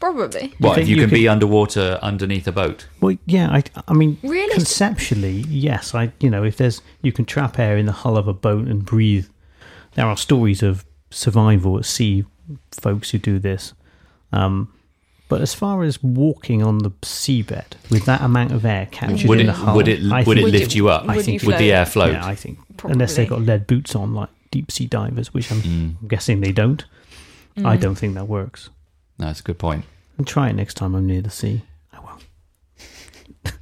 Probably. 0.00 0.54
What 0.58 0.76
think 0.76 0.88
you, 0.88 0.94
you 0.96 1.02
can 1.02 1.10
could- 1.10 1.16
be 1.16 1.28
underwater 1.28 1.98
underneath 2.02 2.46
a 2.46 2.52
boat? 2.52 2.86
Well, 3.00 3.16
yeah. 3.26 3.50
I, 3.50 3.62
I 3.88 3.92
mean, 3.94 4.18
Really? 4.22 4.54
conceptually, 4.54 5.44
yes. 5.48 5.94
I, 5.94 6.12
you 6.20 6.30
know, 6.30 6.44
if 6.44 6.56
there's 6.56 6.80
you 7.02 7.10
can 7.12 7.24
trap 7.24 7.58
air 7.58 7.76
in 7.76 7.86
the 7.86 7.92
hull 7.92 8.16
of 8.16 8.28
a 8.28 8.32
boat 8.34 8.68
and 8.68 8.84
breathe. 8.84 9.26
There 9.94 10.06
are 10.06 10.16
stories 10.16 10.62
of 10.62 10.84
survival 11.10 11.78
at 11.78 11.84
sea, 11.84 12.24
folks 12.72 13.10
who 13.10 13.18
do 13.18 13.38
this. 13.40 13.74
Um, 14.32 14.72
but 15.28 15.40
as 15.42 15.52
far 15.54 15.82
as 15.82 16.02
walking 16.02 16.62
on 16.62 16.78
the 16.78 16.90
seabed 17.02 17.72
with 17.90 18.04
that 18.06 18.20
amount 18.22 18.52
of 18.52 18.64
air 18.64 18.86
captured 18.90 19.28
Would 19.28 19.40
in 19.40 19.46
it 19.48 19.52
the 19.52 19.58
hull, 19.58 19.76
would 19.76 19.88
it 19.88 20.00
I 20.12 20.22
would 20.22 20.38
it 20.38 20.42
think- 20.42 20.52
lift 20.52 20.74
you 20.74 20.88
up? 20.88 21.08
I 21.08 21.16
Would 21.16 21.24
think 21.24 21.42
you 21.42 21.46
would 21.48 21.54
the 21.58 21.58
float? 21.70 21.72
air 21.74 21.86
float? 21.86 22.12
Yeah, 22.12 22.26
I 22.26 22.34
think 22.34 22.58
unless 22.84 23.16
they've 23.16 23.28
got 23.28 23.42
lead 23.42 23.66
boots 23.66 23.94
on, 23.96 24.14
like 24.14 24.28
deep 24.50 24.70
sea 24.70 24.86
divers, 24.86 25.34
which 25.34 25.50
I'm 25.52 25.60
Mm. 25.62 26.08
guessing 26.08 26.40
they 26.40 26.52
don't. 26.52 26.84
Mm. 27.56 27.66
I 27.66 27.76
don't 27.76 27.96
think 27.96 28.14
that 28.14 28.28
works. 28.28 28.70
No, 29.18 29.26
that's 29.26 29.40
a 29.40 29.42
good 29.42 29.58
point. 29.58 29.84
And 30.16 30.26
try 30.26 30.48
it 30.48 30.54
next 30.54 30.74
time 30.74 30.94
I'm 30.94 31.06
near 31.06 31.20
the 31.22 31.30
sea. 31.30 31.62
I 31.92 32.00
will. 32.00 32.18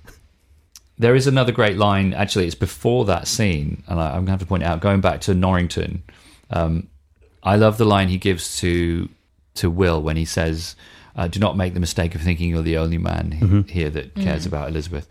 There 0.99 1.15
is 1.15 1.27
another 1.27 1.53
great 1.53 1.77
line. 1.77 2.15
Actually, 2.15 2.47
it's 2.47 2.55
before 2.55 3.05
that 3.05 3.29
scene, 3.29 3.83
and 3.87 4.01
I, 4.01 4.07
I'm 4.09 4.13
going 4.25 4.27
to 4.27 4.31
have 4.33 4.41
to 4.41 4.47
point 4.47 4.63
out. 4.63 4.81
Going 4.81 5.03
back 5.03 5.21
to 5.23 5.35
Norrington, 5.35 6.03
um, 6.51 6.89
I 7.43 7.57
love 7.57 7.77
the 7.77 7.85
line 7.85 8.09
he 8.09 8.17
gives 8.17 8.57
to 8.61 9.09
to 9.57 9.71
Will 9.71 10.01
when 10.03 10.17
he 10.17 10.25
says, 10.25 10.75
uh, 11.15 11.29
"Do 11.29 11.39
not 11.39 11.55
make 11.55 11.75
the 11.75 11.81
mistake 11.81 12.15
of 12.15 12.23
thinking 12.23 12.49
you're 12.49 12.63
the 12.63 12.79
only 12.79 12.97
man 12.97 13.33
he- 13.33 13.45
Mhm. 13.45 13.69
here 13.69 13.91
that 13.91 14.15
cares 14.15 14.47
about 14.47 14.71
Elizabeth." 14.71 15.07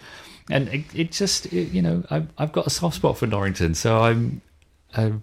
And 0.50 0.70
it, 0.70 0.86
it 0.96 1.12
just, 1.12 1.46
it, 1.54 1.72
you 1.72 1.82
know, 1.84 2.04
I've, 2.10 2.30
I've 2.38 2.52
got 2.52 2.66
a 2.68 2.70
soft 2.72 2.96
spot 2.96 3.18
for 3.20 3.28
Norrington, 3.28 3.76
so 3.76 4.00
I'm. 4.00 4.42
I, 4.98 5.14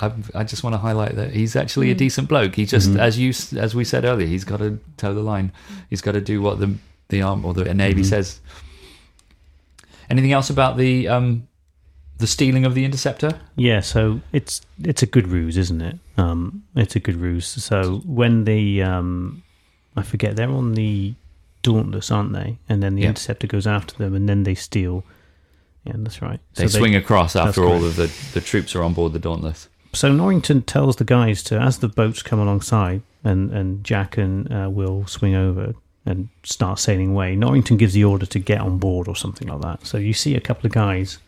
I, 0.00 0.12
I 0.34 0.44
just 0.44 0.64
want 0.64 0.74
to 0.74 0.78
highlight 0.78 1.16
that 1.16 1.32
he's 1.34 1.54
actually 1.54 1.90
a 1.90 1.94
Mm. 1.94 1.98
decent 1.98 2.28
bloke. 2.28 2.54
He 2.54 2.64
just, 2.64 2.90
Mhm. 2.90 2.98
as 2.98 3.18
you, 3.18 3.30
as 3.60 3.74
we 3.74 3.84
said 3.84 4.04
earlier, 4.04 4.26
he's 4.26 4.44
got 4.44 4.58
to 4.58 4.78
toe 4.96 5.12
the 5.14 5.20
line. 5.22 5.52
He's 5.90 6.00
got 6.00 6.12
to 6.12 6.20
do 6.20 6.40
what 6.40 6.58
the 6.60 6.74
the 7.10 7.20
arm 7.20 7.44
or 7.44 7.52
the 7.52 7.74
navy 7.74 8.00
Mhm. 8.02 8.06
says. 8.06 8.40
Anything 10.08 10.32
else 10.32 10.50
about 10.50 10.76
the 10.76 11.08
um, 11.08 11.46
the 12.18 12.26
stealing 12.26 12.64
of 12.64 12.74
the 12.74 12.84
interceptor? 12.84 13.38
Yeah, 13.56 13.80
so 13.80 14.20
it's 14.32 14.60
it's 14.82 15.02
a 15.02 15.06
good 15.06 15.28
ruse, 15.28 15.56
isn't 15.56 15.80
it? 15.80 15.98
Um, 16.16 16.62
it's 16.74 16.96
a 16.96 17.00
good 17.00 17.16
ruse. 17.16 17.46
So 17.46 18.02
when 18.04 18.44
the 18.44 18.82
um, 18.82 19.42
I 19.96 20.02
forget 20.02 20.36
they're 20.36 20.48
on 20.50 20.74
the 20.74 21.14
Dauntless, 21.62 22.10
aren't 22.10 22.32
they? 22.32 22.58
And 22.68 22.82
then 22.82 22.96
the 22.96 23.02
Yeah. 23.02 23.08
interceptor 23.10 23.46
goes 23.46 23.66
after 23.66 23.94
them, 23.96 24.14
and 24.14 24.28
then 24.28 24.42
they 24.42 24.54
steal. 24.54 25.04
Yeah, 25.84 25.92
that's 25.96 26.20
right. 26.22 26.40
They 26.54 26.66
so 26.66 26.78
swing 26.78 26.94
across 26.96 27.36
after 27.36 27.62
all 27.64 27.78
correct. 27.80 27.84
of 27.84 27.96
the, 27.96 28.10
the 28.34 28.40
troops 28.40 28.74
are 28.74 28.82
on 28.82 28.94
board 28.94 29.12
the 29.12 29.18
Dauntless. 29.18 29.68
So 29.94 30.10
Norrington 30.10 30.62
tells 30.62 30.96
the 30.96 31.04
guys 31.04 31.42
to, 31.44 31.58
as 31.58 31.78
the 31.78 31.88
boats 31.88 32.22
come 32.22 32.40
alongside, 32.40 33.02
and 33.24 33.52
and 33.52 33.84
Jack 33.84 34.16
and 34.16 34.52
uh, 34.52 34.68
Will 34.70 35.06
swing 35.06 35.34
over 35.34 35.74
and 36.04 36.28
start 36.42 36.78
sailing 36.78 37.10
away. 37.10 37.36
Norrington 37.36 37.76
gives 37.76 37.94
the 37.94 38.04
order 38.04 38.26
to 38.26 38.38
get 38.38 38.60
on 38.60 38.78
board 38.78 39.06
or 39.06 39.14
something 39.14 39.48
like 39.48 39.60
that. 39.60 39.86
So 39.86 39.98
you 39.98 40.12
see 40.12 40.34
a 40.34 40.40
couple 40.40 40.66
of 40.66 40.72
guys 40.72 41.18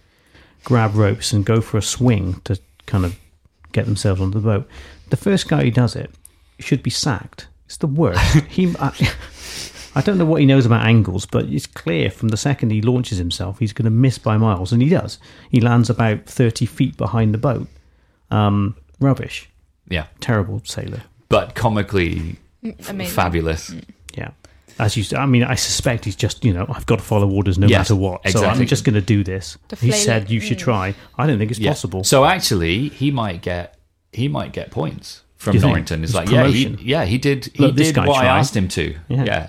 grab 0.65 0.95
ropes 0.95 1.33
and 1.33 1.45
go 1.45 1.61
for 1.61 1.79
a 1.79 1.83
swing 1.83 2.41
to 2.45 2.59
kind 2.87 3.05
of 3.05 3.17
get 3.73 3.85
themselves 3.85 4.21
onto 4.21 4.41
the 4.41 4.47
boat. 4.47 4.69
The 5.11 5.17
first 5.17 5.49
guy 5.49 5.63
who 5.65 5.71
does 5.71 5.95
it 5.95 6.11
should 6.59 6.83
be 6.83 6.91
sacked. 6.91 7.47
It's 7.67 7.77
the 7.77 7.87
worst. 7.87 8.21
he. 8.49 8.75
I, 8.79 8.93
I 9.97 10.01
don't 10.01 10.19
know 10.19 10.25
what 10.25 10.41
he 10.41 10.47
knows 10.47 10.67
about 10.67 10.85
angles, 10.85 11.25
but 11.25 11.45
it's 11.45 11.67
clear 11.67 12.11
from 12.11 12.31
the 12.31 12.37
second 12.37 12.71
he 12.71 12.83
launches 12.83 13.19
himself, 13.19 13.61
he's 13.61 13.73
going 13.73 13.85
to 13.85 13.91
miss 13.91 14.19
by 14.19 14.37
miles, 14.37 14.73
and 14.73 14.83
he 14.83 14.89
does. 14.89 15.19
He 15.51 15.61
lands 15.61 15.89
about 15.89 16.27
30 16.27 16.67
feet 16.67 16.97
behind 16.97 17.33
the 17.33 17.39
boat. 17.39 17.69
Um, 18.31 18.77
rubbish. 19.01 19.49
Yeah, 19.89 20.07
Terrible 20.21 20.61
sailor. 20.65 21.03
but 21.29 21.55
comically 21.55 22.37
Mm, 22.65 22.89
Amazing. 22.89 23.15
fabulous. 23.15 23.75
Yeah. 24.17 24.31
As 24.79 24.97
you, 24.97 25.03
s- 25.03 25.13
I 25.13 25.27
mean, 25.27 25.45
I 25.45 25.55
suspect 25.55 26.07
he's 26.07 26.17
just, 26.17 26.43
you 26.45 26.53
know, 26.55 26.65
I've 26.69 26.87
got 26.87 26.97
to 26.97 27.05
follow 27.05 27.31
orders 27.31 27.59
no 27.59 27.67
Yes, 27.67 27.91
matter 27.91 27.97
what. 27.97 28.23
So 28.23 28.29
exactly. 28.39 28.63
I'm 28.63 28.67
just 28.67 28.85
going 28.85 28.95
to 28.95 29.03
do 29.03 29.23
this. 29.23 29.59
The 29.69 29.77
He 29.77 29.91
flail- 29.91 30.01
said 30.01 30.31
you 30.31 30.41
should 30.41 30.57
mm. 30.57 30.63
try. 30.63 30.95
I 31.19 31.27
don't 31.27 31.39
think 31.39 31.51
it's 31.51 31.61
Yeah. 31.61 31.71
possible. 31.73 32.03
So 32.05 32.25
actually, 32.25 32.89
he 32.89 33.11
might 33.11 33.43
get 33.43 33.77
he 34.13 34.29
might 34.29 34.53
get 34.53 34.71
points 34.71 35.23
from 35.37 35.53
Do 35.53 35.57
you 35.59 35.61
think? 35.61 35.71
Norrington. 35.73 36.03
It's 36.05 36.11
It's 36.13 36.17
like 36.17 36.31
yeah, 36.31 36.47
he, 36.47 36.65
promotion. 36.65 36.87
yeah, 36.87 37.05
he 37.05 37.19
did 37.19 37.51
he 37.55 37.63
Look, 37.63 37.77
this 37.77 37.89
did 37.89 37.97
guy 37.97 38.07
what 38.07 38.25
I 38.25 38.39
asked 38.39 38.57
him 38.57 38.69
to. 38.69 38.95
Yeah. 39.09 39.25
Yeah, 39.25 39.47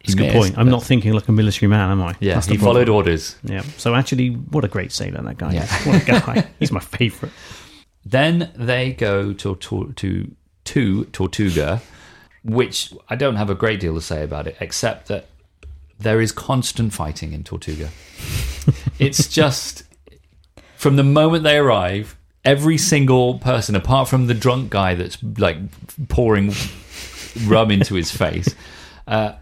He 0.00 0.12
That's 0.12 0.14
a 0.14 0.16
good 0.16 0.32
point. 0.32 0.56
I'm 0.58 0.70
not 0.70 0.82
thinking 0.82 1.12
like 1.12 1.28
a 1.28 1.32
military 1.32 1.68
man, 1.68 1.90
am 1.90 2.00
I? 2.02 2.14
Yeah, 2.20 2.34
That's 2.34 2.46
he 2.46 2.56
problem. 2.56 2.74
followed 2.76 2.88
orders. 2.88 3.36
Yeah. 3.44 3.62
So 3.76 3.94
actually, 3.94 4.28
what 4.30 4.64
a 4.64 4.68
great 4.68 4.90
sailor 4.92 5.20
that 5.22 5.36
guy 5.36 5.52
Yeah. 5.52 5.64
is. 5.64 5.86
What 5.86 6.02
a 6.02 6.04
guy. 6.06 6.46
He's 6.58 6.72
my 6.72 6.80
favourite. 6.80 7.32
Then 8.04 8.52
they 8.54 8.92
go 8.92 9.32
to 9.32 9.54
to 9.56 9.92
to, 9.96 10.36
to 10.64 11.04
Tortuga, 11.06 11.82
which 12.42 12.92
I 13.08 13.16
don't 13.16 13.36
have 13.36 13.50
a 13.50 13.54
great 13.54 13.80
deal 13.80 13.94
to 13.94 14.00
say 14.00 14.22
about 14.22 14.46
it, 14.46 14.56
except 14.60 15.08
that 15.08 15.26
there 15.98 16.20
is 16.20 16.32
constant 16.32 16.92
fighting 16.92 17.32
in 17.32 17.44
Tortuga. 17.44 17.90
it's 18.98 19.28
just 19.28 19.84
from 20.76 20.96
the 20.96 21.02
moment 21.02 21.44
they 21.44 21.56
arrive, 21.56 22.16
every 22.44 22.76
single 22.76 23.38
person, 23.38 23.74
apart 23.74 24.08
from 24.08 24.26
the 24.26 24.34
drunk 24.34 24.70
guy 24.70 24.94
that's 24.94 25.18
like 25.38 25.56
pouring 26.08 26.52
rum 27.46 27.70
into 27.70 27.94
his 27.94 28.10
face, 28.10 28.54
uh, 29.06 29.32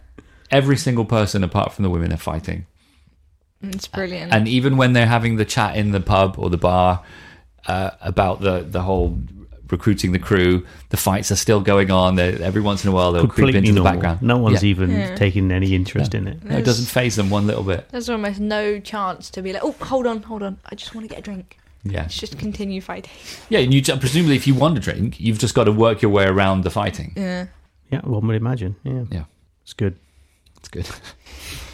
every 0.51 0.77
single 0.77 1.05
person 1.05 1.43
apart 1.43 1.73
from 1.73 1.83
the 1.83 1.91
women 1.91 2.13
are 2.13 2.19
fighting. 2.19 2.67
It's 3.63 3.87
brilliant. 3.87 4.33
And 4.33 4.49
even 4.49 4.77
when 4.77 4.93
they're 4.93 5.07
having 5.07 5.37
the 5.37 5.45
chat 5.45 5.77
in 5.77 5.93
the 5.93 6.01
pub 6.01 6.37
or 6.39 6.51
the 6.51 6.57
bar 6.57 7.03
uh, 7.67 7.91
about 8.01 8.41
the 8.41 8.61
the 8.63 8.81
whole 8.83 9.19
recruiting 9.71 10.13
the 10.13 10.19
crew, 10.19 10.67
the 10.91 10.97
fights 10.99 11.33
are 11.33 11.37
still 11.37 11.61
going 11.61 11.91
on. 11.91 12.17
They're, 12.17 12.41
every 12.43 12.61
once 12.61 12.85
in 12.85 12.91
a 12.91 12.93
while 12.93 13.11
they'll 13.13 13.23
creep 13.23 13.37
Completely 13.55 13.69
into 13.71 13.73
the 13.81 13.83
background. 13.83 14.21
No 14.21 14.37
one's 14.37 14.63
Yeah. 14.63 14.69
even 14.69 14.91
Yeah. 14.91 15.15
taking 15.17 15.51
any 15.51 15.75
interest 15.75 16.15
in 16.15 16.27
it. 16.29 16.45
No, 16.45 16.59
it 16.59 16.65
doesn't 16.67 16.85
phase 16.87 17.17
them 17.17 17.31
one 17.31 17.47
little 17.47 17.63
bit. 17.63 17.89
There's 17.91 18.11
almost 18.11 18.39
no 18.39 18.79
chance 18.81 19.31
to 19.31 19.41
be 19.41 19.55
like, 19.55 19.65
oh, 19.65 19.73
hold 19.81 20.07
on, 20.07 20.23
hold 20.23 20.43
on. 20.43 20.59
I 20.67 20.75
just 20.75 20.95
want 20.95 21.05
to 21.09 21.09
get 21.09 21.21
a 21.21 21.23
drink. 21.23 21.57
Yeah, 21.85 22.03
Let's 22.03 22.19
just 22.19 22.39
continue 22.39 22.83
fighting. 22.83 23.11
yeah. 23.49 23.61
And 23.61 23.73
you 23.73 23.81
ju- 23.81 23.97
presumably, 23.97 24.37
if 24.37 24.47
you 24.47 24.55
want 24.55 24.77
a 24.77 24.81
drink, 24.81 25.19
you've 25.19 25.39
just 25.39 25.55
got 25.55 25.65
to 25.65 25.73
work 25.73 26.03
your 26.03 26.11
way 26.11 26.27
around 26.27 26.65
the 26.65 26.71
fighting. 26.71 27.15
Yeah. 27.17 27.47
Yeah, 27.91 28.01
one 28.03 28.27
would 28.27 28.37
imagine. 28.37 28.77
Yeah, 28.85 29.05
Yeah, 29.11 29.25
it's 29.63 29.73
good. 29.73 29.97
it's 30.59 30.69
good. 30.69 30.87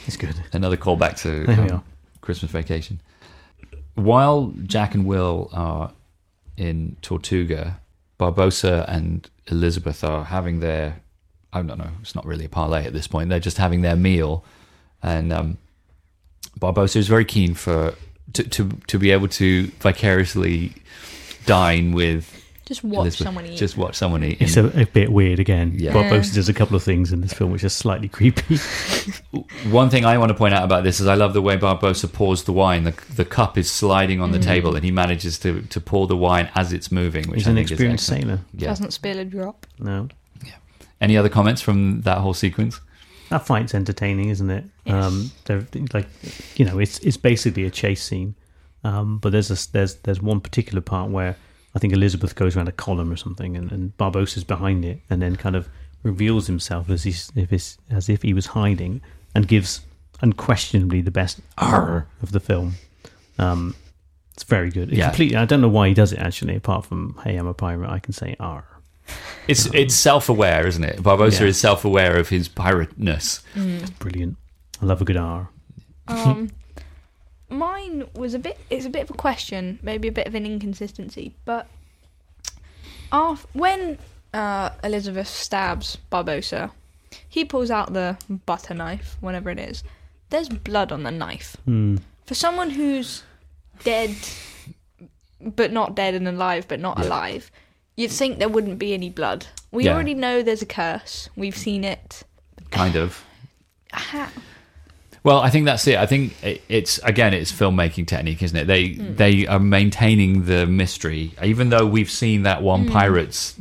It's 0.07 0.17
good. 0.17 0.37
Another 0.53 0.77
callback 0.77 1.21
to 1.23 1.47
um. 1.75 1.83
Christmas 2.21 2.53
Vacation. 2.53 3.01
While 3.99 4.55
Jack 4.65 4.95
and 4.95 5.05
Will 5.05 5.51
are 5.53 5.93
in 6.57 6.97
Tortuga, 7.03 7.81
Barbossa 8.19 8.85
and 8.89 9.29
Elizabeth 9.49 10.05
are 10.05 10.25
having 10.25 10.61
their 10.61 11.01
I 11.53 11.63
don't 11.63 11.79
know, 11.79 11.91
it's 12.03 12.15
not 12.15 12.27
really 12.27 12.45
a 12.45 12.49
parlay 12.49 12.85
at 12.85 12.93
this 12.93 13.09
point. 13.09 13.31
They're 13.31 13.41
just 13.41 13.57
having 13.57 13.81
their 13.81 13.97
meal 13.97 14.45
and 15.03 15.33
um, 15.33 15.59
Barbossa 16.61 16.97
is 16.97 17.09
very 17.09 17.25
keen 17.25 17.55
for 17.55 17.95
to, 18.35 18.43
to 18.45 18.69
to 18.87 18.99
be 18.99 19.11
able 19.11 19.29
to 19.29 19.67
vicariously 19.81 20.75
dine 21.47 21.93
with 21.93 22.38
Just 22.69 22.85
watch 22.85 22.99
Elizabeth. 23.01 23.25
someone 23.27 23.47
eat. 23.47 23.57
Just 23.57 23.79
watch 23.79 23.95
someone 23.97 24.23
eat. 24.23 24.43
It's 24.43 24.59
a, 24.59 24.67
a 24.83 24.85
bit 24.85 25.11
weird 25.11 25.39
again. 25.41 25.73
Yeah. 25.79 25.95
Bob 25.95 26.05
Yeah. 26.05 26.19
Bosa 26.19 26.35
does 26.35 26.51
a 26.51 26.53
couple 26.53 26.77
of 26.77 26.83
things 26.83 27.13
in 27.15 27.23
this 27.23 27.33
film 27.33 27.51
which 27.51 27.65
are 27.65 27.71
slightly 27.71 28.09
creepy. 28.09 28.59
One 29.71 29.89
thing 29.89 30.05
I 30.05 30.19
want 30.19 30.29
to 30.31 30.35
point 30.35 30.53
out 30.53 30.65
about 30.65 30.85
this 30.85 31.01
is 31.01 31.07
I 31.07 31.15
love 31.15 31.33
the 31.33 31.41
way 31.41 31.57
Barbossa 31.57 32.13
pours 32.13 32.43
the 32.45 32.53
wine. 32.53 32.85
The, 32.85 32.95
the 33.15 33.25
cup 33.25 33.57
is 33.57 33.71
sliding 33.71 34.21
on 34.21 34.33
the 34.33 34.39
table, 34.39 34.75
and 34.77 34.85
he 34.85 34.91
manages 34.91 35.39
to, 35.41 35.63
to 35.63 35.81
pour 35.81 36.07
the 36.07 36.17
wine 36.17 36.51
as 36.55 36.73
it's 36.75 36.93
moving. 36.93 37.27
Which 37.31 37.41
He's 37.41 37.47
I 37.47 37.51
an 37.53 37.57
think 37.57 37.71
experienced 37.71 38.05
is 38.05 38.11
excellent. 38.13 38.41
sailor. 38.41 38.45
Yeah. 38.55 38.69
Doesn't 38.69 38.91
spill 38.93 39.19
a 39.19 39.25
drop. 39.25 39.67
No, 39.79 40.09
Yeah. 40.45 40.53
Any 41.01 41.17
other 41.17 41.31
comments 41.31 41.63
from 41.63 42.03
that 42.03 42.19
whole 42.19 42.35
sequence? 42.35 42.81
that 43.31 43.47
fight's 43.47 43.75
entertaining, 43.75 44.29
isn't 44.31 44.49
it? 44.51 44.65
Yes. 44.85 45.05
Um, 45.05 45.31
they're 45.47 45.67
like, 45.95 46.07
you 46.57 46.65
know, 46.67 46.79
it's 46.79 46.99
it's 47.01 47.17
basically 47.17 47.65
a 47.65 47.71
chase 47.71 48.03
scene. 48.03 48.35
Um, 48.85 49.19
but 49.19 49.33
there's 49.33 49.51
a 49.51 49.73
there's 49.73 49.95
there's 49.97 50.21
one 50.23 50.41
particular 50.41 50.81
part 50.81 51.11
where 51.11 51.37
I 51.79 51.81
think 51.81 51.93
Elizabeth 51.93 52.35
goes 52.35 52.57
around 52.57 52.67
a 52.67 52.73
column 52.73 53.09
or 53.13 53.15
something, 53.17 53.57
and, 53.57 53.71
and 53.71 53.97
Barbossa's 53.97 54.43
behind 54.43 54.85
it, 54.85 54.99
and 55.09 55.23
then 55.23 55.37
kind 55.37 55.55
of 55.55 55.69
reveals 56.03 56.49
himself 56.49 56.91
as 56.91 57.05
he's, 57.05 57.31
if 57.37 57.53
it's, 57.53 57.79
as 57.89 58.09
if 58.09 58.23
he 58.23 58.35
was 58.35 58.47
hiding, 58.47 59.01
and 59.33 59.47
gives 59.47 59.83
unquestionably 60.21 61.01
the 61.03 61.13
best 61.13 61.39
R 61.57 62.09
of 62.21 62.33
the 62.33 62.41
film. 62.41 62.75
Um, 63.39 63.77
it's 64.35 64.43
very 64.43 64.71
good. 64.71 64.93
It 64.93 64.99
Yeah. 64.99 65.05
Completely. 65.11 65.37
I 65.37 65.45
don't 65.45 65.61
know 65.61 65.69
why 65.69 65.87
he 65.87 65.95
does 65.95 66.13
it 66.13 66.19
actually. 66.19 66.57
Apart 66.57 66.85
from, 66.85 67.17
hey, 67.23 67.37
I'm 67.37 67.47
a 67.47 67.55
pirate. 67.55 67.89
I 67.89 68.01
can 68.01 68.13
say 68.13 68.35
R. 68.41 68.65
It's 69.47 69.67
it's 69.73 69.95
self 69.95 70.29
aware, 70.29 70.67
isn't 70.67 70.83
it? 70.83 71.01
Barbossa 71.01 71.43
Yeah. 71.43 71.47
is 71.47 71.61
self 71.61 71.85
aware 71.85 72.17
of 72.17 72.29
his 72.29 72.49
pirateness. 72.49 73.41
It's 73.55 73.91
brilliant. 73.91 74.37
I 74.83 74.87
love 74.87 75.01
a 75.01 75.05
good 75.05 75.17
R. 75.17 75.49
Um, 76.09 76.51
mine 77.49 78.05
was 78.15 78.35
a 78.35 78.39
bit. 78.39 78.59
It's 78.71 78.87
a 78.87 78.91
bit 78.91 79.03
of 79.03 79.11
a 79.11 79.15
question, 79.15 79.79
maybe 79.83 80.09
a 80.09 80.13
bit 80.13 80.27
of 80.27 80.35
an 80.35 80.45
inconsistency, 80.47 81.35
but 81.45 81.67
af 83.13 83.47
when 83.53 83.99
uh, 84.35 84.71
Elizabeth 84.85 85.29
stabs 85.29 85.99
Barbossa, 86.13 86.71
he 87.29 87.45
pulls 87.45 87.71
out 87.71 87.93
the 87.93 88.17
butter 88.47 88.75
knife, 88.75 89.17
whatever 89.21 89.51
it 89.51 89.59
is. 89.59 89.83
There's 90.31 90.49
blood 90.49 90.93
on 90.93 91.03
the 91.05 91.11
knife. 91.11 91.57
Hmm. 91.65 91.97
For 92.27 92.35
someone 92.35 92.71
who's 92.71 93.23
dead, 93.83 94.15
but 95.41 95.73
not 95.73 95.95
dead 95.95 96.15
and 96.15 96.29
alive, 96.29 96.67
but 96.69 96.81
not 96.81 96.99
Yeah. 96.99 97.05
alive, 97.07 97.51
you'd 97.97 98.11
think 98.13 98.39
there 98.39 98.49
wouldn't 98.51 98.79
be 98.79 98.93
any 98.93 99.09
blood. 99.09 99.47
We 99.71 99.85
Yeah. 99.85 99.95
already 99.95 100.15
know 100.15 100.43
there's 100.43 100.61
a 100.63 100.67
curse. 100.67 101.31
We've 101.37 101.57
seen 101.57 101.85
it. 101.85 102.25
Kind 102.71 102.97
of. 102.97 103.25
Well, 105.29 105.41
I 105.41 105.51
think 105.51 105.67
that's 105.67 105.87
it. 105.87 105.99
I 105.99 106.07
think 106.07 106.35
it's 106.71 106.97
again, 107.01 107.35
it's 107.35 107.53
filmmaking 107.53 108.07
technique, 108.07 108.43
isn't 108.43 108.57
it? 108.57 108.67
They 108.67 108.95
hmm. 108.95 109.15
they 109.17 109.47
are 109.47 109.59
maintaining 109.59 110.47
the 110.47 110.67
mystery, 110.67 111.35
even 111.45 111.69
though 111.69 111.85
we've 111.85 112.11
seen 112.11 112.45
that 112.45 112.63
one 112.63 112.85
hmm. 112.85 112.93
pirate's 112.93 113.55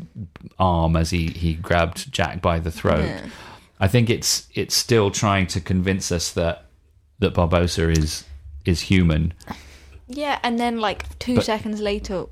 arm 0.58 0.95
as 0.95 1.10
he 1.10 1.27
he 1.27 1.56
grabbed 1.56 2.10
Jack 2.10 2.41
by 2.41 2.60
the 2.60 2.71
throat. 2.71 3.03
Yeah. 3.03 3.25
I 3.82 3.89
think 3.89 4.10
it's 4.10 4.47
it's 4.53 4.77
still 4.77 5.12
trying 5.12 5.47
to 5.47 5.60
convince 5.60 6.10
us 6.10 6.32
that 6.32 6.67
that 7.19 7.34
Barbossa 7.34 7.91
is 7.97 8.23
is 8.63 8.80
human. 8.80 9.34
Yeah, 10.08 10.39
and 10.43 10.58
then 10.58 10.80
like 10.80 11.19
two 11.19 11.36
But- 11.36 11.43
seconds 11.43 11.82
later, 11.82 12.27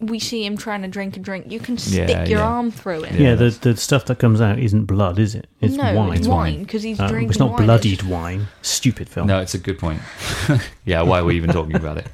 we 0.00 0.18
see 0.18 0.44
him 0.46 0.56
trying 0.56 0.82
to 0.82 0.88
drink 0.88 1.16
a 1.16 1.20
drink. 1.20 1.50
You 1.52 1.60
can 1.60 1.74
Yeah, 1.74 2.06
stick 2.06 2.28
your 2.28 2.38
yeah. 2.40 2.46
arm 2.46 2.70
through 2.70 3.04
it. 3.04 3.12
Yeah, 3.20 3.34
the 3.34 3.50
the 3.50 3.76
stuff 3.76 4.06
that 4.06 4.18
comes 4.18 4.40
out 4.40 4.58
isn't 4.58 4.86
blood, 4.86 5.18
is 5.18 5.34
it? 5.34 5.46
It's 5.60 5.74
no, 5.74 5.94
wine. 5.94 6.18
it's 6.18 6.26
wine. 6.26 6.36
wine 6.54 6.62
because 6.64 6.82
he's 6.82 6.98
Um, 6.98 7.08
drinking. 7.08 7.30
it's 7.30 7.38
not 7.38 7.50
wine. 7.52 7.64
bloodied 7.66 8.02
wine. 8.02 8.48
Stupid 8.62 9.08
film. 9.08 9.26
No, 9.26 9.40
it's 9.40 9.54
a 9.54 9.58
good 9.58 9.78
point. 9.78 10.00
yeah, 10.84 11.02
why 11.02 11.18
are 11.20 11.24
we 11.24 11.36
even 11.36 11.50
talking 11.50 11.76
about 11.76 11.98
it? 11.98 12.06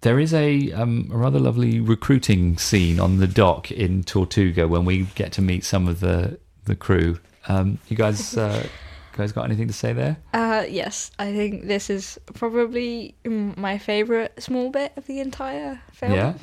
There 0.00 0.18
is 0.18 0.34
a, 0.34 0.72
um, 0.72 1.08
a 1.12 1.16
rather 1.16 1.38
lovely 1.38 1.78
recruiting 1.78 2.58
scene 2.58 2.98
on 2.98 3.18
the 3.18 3.28
dock 3.28 3.70
in 3.70 4.02
Tortuga 4.02 4.66
when 4.66 4.84
we 4.84 5.02
get 5.14 5.30
to 5.32 5.42
meet 5.42 5.64
some 5.64 5.86
of 5.86 6.00
the 6.00 6.38
the 6.64 6.74
crew. 6.74 7.18
Um, 7.48 7.78
you 7.88 7.96
guys, 7.96 8.36
uh, 8.36 8.66
guys, 9.12 9.32
got 9.32 9.44
anything 9.44 9.66
to 9.68 9.72
say 9.72 9.92
there? 9.92 10.16
Uh, 10.32 10.64
yes, 10.68 11.10
I 11.18 11.32
think 11.32 11.66
this 11.66 11.90
is 11.90 12.18
probably 12.34 13.14
mm, 13.24 13.56
my 13.56 13.78
favorite 13.78 14.42
small 14.42 14.70
bit 14.70 14.92
of 14.96 15.06
the 15.06 15.20
entire 15.20 15.80
film. 15.92 16.12
Yeah, 16.12 16.34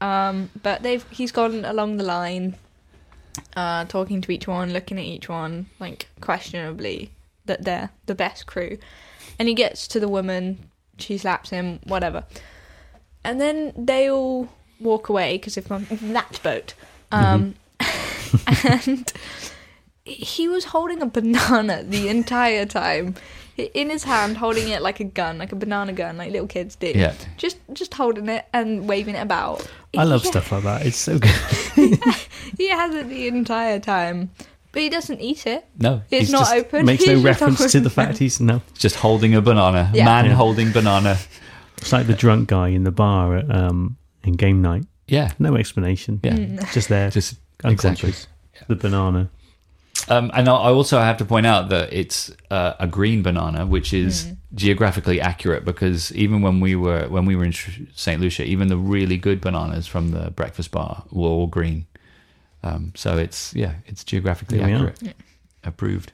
Um, 0.00 0.50
but 0.62 0.82
they've 0.82 1.04
he's 1.10 1.32
gone 1.32 1.64
along 1.64 1.96
the 1.96 2.04
line, 2.04 2.56
uh, 3.56 3.84
talking 3.86 4.20
to 4.22 4.32
each 4.32 4.46
one, 4.48 4.72
looking 4.72 4.98
at 4.98 5.04
each 5.04 5.28
one, 5.28 5.66
like 5.80 6.08
questionably 6.20 7.10
that 7.46 7.64
they're 7.64 7.90
the 8.06 8.14
best 8.14 8.46
crew, 8.46 8.78
and 9.38 9.48
he 9.48 9.54
gets 9.54 9.86
to 9.88 10.00
the 10.00 10.08
woman, 10.08 10.70
she 10.98 11.18
slaps 11.18 11.50
him, 11.50 11.80
whatever, 11.84 12.24
and 13.22 13.40
then 13.40 13.72
they 13.76 14.10
all 14.10 14.48
walk 14.80 15.08
away 15.08 15.36
because 15.36 15.54
they've 15.54 15.68
gone 15.68 15.86
that 15.90 16.40
boat, 16.42 16.74
um, 17.12 17.54
and 18.64 19.12
he 20.04 20.48
was 20.48 20.64
holding 20.66 21.00
a 21.02 21.06
banana 21.06 21.82
the 21.82 22.08
entire 22.08 22.66
time. 22.66 23.14
In 23.56 23.88
his 23.88 24.02
hand, 24.02 24.36
holding 24.38 24.68
it 24.70 24.82
like 24.82 24.98
a 24.98 25.04
gun, 25.04 25.38
like 25.38 25.52
a 25.52 25.56
banana 25.56 25.92
gun, 25.92 26.16
like 26.16 26.32
little 26.32 26.48
kids 26.48 26.74
do 26.74 26.90
yeah. 26.92 27.14
just 27.36 27.56
just 27.72 27.94
holding 27.94 28.28
it 28.28 28.44
and 28.52 28.88
waving 28.88 29.14
it 29.14 29.20
about. 29.22 29.64
I 29.96 30.02
love 30.02 30.24
Yeah, 30.24 30.30
stuff 30.32 30.50
like 30.50 30.64
that. 30.64 30.84
It's 30.86 30.96
so 30.96 31.18
good. 31.20 31.30
He 32.58 32.68
has 32.68 32.92
it 32.96 33.08
the 33.08 33.28
entire 33.28 33.78
time, 33.78 34.30
but 34.72 34.82
he 34.82 34.88
doesn't 34.90 35.20
eat 35.20 35.46
it. 35.46 35.64
No, 35.78 36.02
It's 36.10 36.30
not 36.30 36.40
just, 36.40 36.54
open. 36.54 36.84
Makes 36.84 37.06
no 37.06 37.12
He's 37.14 37.22
just 37.22 37.40
reference 37.40 37.72
to 37.72 37.80
the 37.80 37.90
fact 37.90 38.18
he's 38.18 38.40
no. 38.40 38.60
just 38.76 38.96
holding 38.96 39.36
a 39.36 39.40
banana. 39.40 39.88
Yeah. 39.94 40.04
Man 40.04 40.24
Yeah. 40.24 40.34
holding 40.34 40.72
banana. 40.72 41.16
It's 41.78 41.92
like 41.92 42.08
the 42.08 42.14
drunk 42.14 42.48
guy 42.48 42.68
in 42.68 42.82
the 42.82 42.90
bar 42.92 43.36
at, 43.36 43.48
um, 43.54 43.96
in 44.24 44.32
game 44.34 44.62
night. 44.62 44.84
Yeah, 45.06 45.30
No 45.38 45.54
explanation. 45.54 46.18
yeah. 46.24 46.32
Mm. 46.34 46.72
Just 46.72 46.88
there, 46.88 47.08
Just 47.10 47.36
unconscious. 47.62 48.26
The 48.66 48.74
banana. 48.76 49.30
Um, 50.08 50.30
and 50.34 50.48
I 50.48 50.52
I 50.54 50.70
also 50.70 50.98
have 51.00 51.16
to 51.18 51.24
point 51.24 51.46
out 51.46 51.68
that 51.70 51.92
it's 51.92 52.30
uh, 52.50 52.74
a 52.78 52.86
green 52.86 53.22
banana, 53.22 53.64
which 53.66 53.92
is 53.94 54.24
Mm. 54.24 54.36
geographically 54.54 55.20
accurate 55.20 55.64
because 55.64 56.12
even 56.14 56.42
when 56.42 56.60
we 56.60 56.76
were 56.76 57.08
when 57.08 57.24
we 57.26 57.34
were 57.36 57.44
in 57.44 57.52
Saint 57.94 58.20
Lucia, 58.20 58.44
even 58.44 58.68
the 58.68 58.76
really 58.76 59.16
good 59.16 59.40
bananas 59.40 59.86
from 59.86 60.10
the 60.10 60.30
breakfast 60.30 60.70
bar 60.70 61.04
were 61.10 61.28
all 61.28 61.46
green. 61.46 61.86
Um, 62.62 62.92
so 62.94 63.16
it's 63.18 63.54
yeah, 63.54 63.74
it's 63.86 64.04
geographically 64.04 64.58
There 64.58 64.66
we 64.66 64.72
are. 64.74 64.88
accurate, 64.88 65.16
approved. 65.64 66.12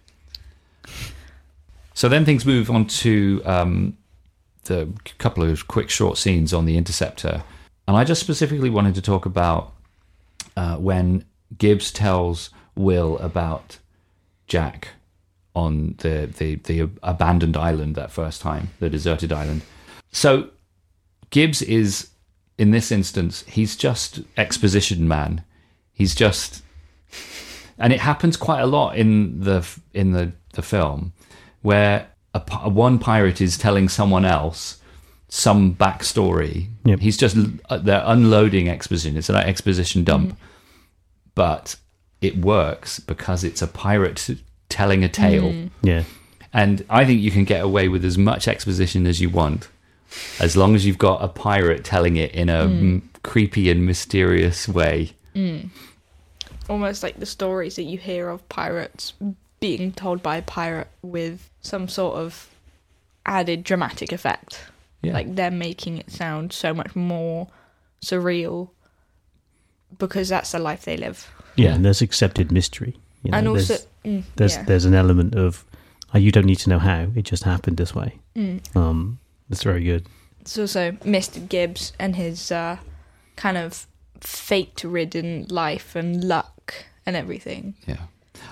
So 1.94 2.08
then 2.08 2.24
things 2.24 2.46
move 2.46 2.70
on 2.70 2.86
to 2.86 3.42
um, 3.44 3.96
the 4.64 4.88
couple 5.18 5.42
of 5.42 5.66
quick 5.68 5.90
short 5.90 6.16
scenes 6.16 6.52
on 6.54 6.64
the 6.64 6.76
interceptor, 6.76 7.42
and 7.86 7.96
I 7.96 8.04
just 8.04 8.20
specifically 8.20 8.70
wanted 8.70 8.94
to 8.94 9.02
talk 9.02 9.26
about 9.26 9.72
uh, 10.56 10.76
when 10.76 11.24
Gibbs 11.58 11.90
tells 11.92 12.50
Will 12.76 13.18
about 13.18 13.78
Jack 14.50 14.88
on 15.54 15.94
the, 15.98 16.28
the 16.36 16.56
the 16.56 16.90
abandoned 17.02 17.56
island 17.56 17.94
that 17.94 18.10
first 18.10 18.42
time, 18.42 18.70
the 18.80 18.90
deserted 18.90 19.32
island. 19.32 19.62
So 20.12 20.50
Gibbs 21.30 21.62
is 21.62 22.10
in 22.58 22.72
this 22.72 22.92
instance, 22.92 23.44
he's 23.46 23.76
just 23.76 24.20
exposition 24.36 25.08
man. 25.08 25.44
He's 25.92 26.14
just 26.14 26.62
and 27.78 27.92
it 27.92 28.00
happens 28.00 28.36
quite 28.36 28.60
a 28.60 28.66
lot 28.66 28.96
in 28.96 29.40
the 29.40 29.66
in 29.94 30.12
the 30.12 30.32
the 30.52 30.62
film 30.62 31.12
where 31.62 32.08
a, 32.34 32.40
one 32.68 32.98
pirate 32.98 33.40
is 33.40 33.56
telling 33.56 33.88
someone 33.88 34.24
else 34.24 34.80
some 35.28 35.74
backstory. 35.76 36.68
Yep. 36.84 36.98
He's 36.98 37.16
just 37.16 37.36
uh, 37.68 37.78
they're 37.78 38.02
unloading 38.04 38.68
exposition. 38.68 39.16
It's 39.16 39.28
an 39.28 39.36
exposition 39.36 40.02
dump, 40.02 40.36
but 41.36 41.76
it 42.20 42.36
works 42.36 43.00
because 43.00 43.44
it's 43.44 43.62
a 43.62 43.66
pirate 43.66 44.30
telling 44.68 45.04
a 45.04 45.08
tale. 45.08 45.52
Hmm. 45.52 45.66
Yeah. 45.82 46.04
And 46.52 46.84
I 46.90 47.04
think 47.04 47.20
you 47.20 47.30
can 47.30 47.44
get 47.44 47.62
away 47.62 47.88
with 47.88 48.04
as 48.04 48.18
much 48.18 48.48
exposition 48.48 49.06
as 49.06 49.20
you 49.20 49.30
want, 49.30 49.68
as 50.40 50.56
long 50.56 50.74
as 50.74 50.84
you've 50.84 50.98
got 50.98 51.22
a 51.22 51.28
pirate 51.28 51.84
telling 51.84 52.16
it 52.16 52.32
in 52.32 52.48
a 52.48 52.66
hmm. 52.66 52.78
m- 52.78 53.10
creepy 53.22 53.70
and 53.70 53.86
mysterious 53.86 54.68
way. 54.68 55.12
Hmm. 55.34 55.68
Almost 56.68 57.02
like 57.02 57.18
the 57.18 57.26
stories 57.26 57.76
that 57.76 57.84
you 57.84 57.98
hear 57.98 58.28
of 58.28 58.48
pirates 58.48 59.12
being 59.60 59.92
told 59.92 60.22
by 60.22 60.36
a 60.36 60.42
pirate 60.42 60.88
with 61.02 61.50
some 61.60 61.88
sort 61.88 62.16
of 62.16 62.48
added 63.26 63.62
dramatic 63.64 64.12
effect. 64.12 64.60
Yeah. 65.02 65.12
Like 65.12 65.34
they're 65.34 65.50
making 65.50 65.98
it 65.98 66.10
sound 66.10 66.52
so 66.52 66.74
much 66.74 66.94
more 66.94 67.48
surreal 68.02 68.70
because 69.98 70.28
that's 70.28 70.52
the 70.52 70.58
life 70.58 70.84
they 70.84 70.96
live. 70.96 71.30
Yeah, 71.60 71.68
Yeah. 71.68 71.74
and 71.76 71.84
there's 71.84 72.02
accepted 72.02 72.50
mystery. 72.52 72.96
You 73.22 73.30
know, 73.30 73.38
and 73.38 73.48
also, 73.48 73.74
there's 73.74 73.86
mm, 74.04 74.22
there's, 74.36 74.56
yeah. 74.56 74.64
there's 74.64 74.84
an 74.86 74.94
element 74.94 75.34
of 75.34 75.64
uh, 76.14 76.18
you 76.18 76.32
don't 76.32 76.46
need 76.46 76.58
to 76.58 76.70
know 76.70 76.78
how 76.78 77.08
it 77.14 77.22
just 77.22 77.44
happened 77.44 77.76
this 77.76 77.94
way. 77.94 78.18
Mm. 78.34 78.76
Um, 78.76 79.18
it's 79.50 79.62
very 79.62 79.84
good. 79.84 80.06
It's 80.40 80.58
also 80.58 80.92
Mr. 81.04 81.46
Gibbs 81.46 81.92
and 81.98 82.16
his 82.16 82.50
uh, 82.50 82.78
kind 83.36 83.56
of 83.58 83.86
fate-ridden 84.20 85.46
life 85.50 85.94
and 85.94 86.24
luck 86.24 86.86
and 87.06 87.16
everything. 87.16 87.74
Yeah. 87.86 88.02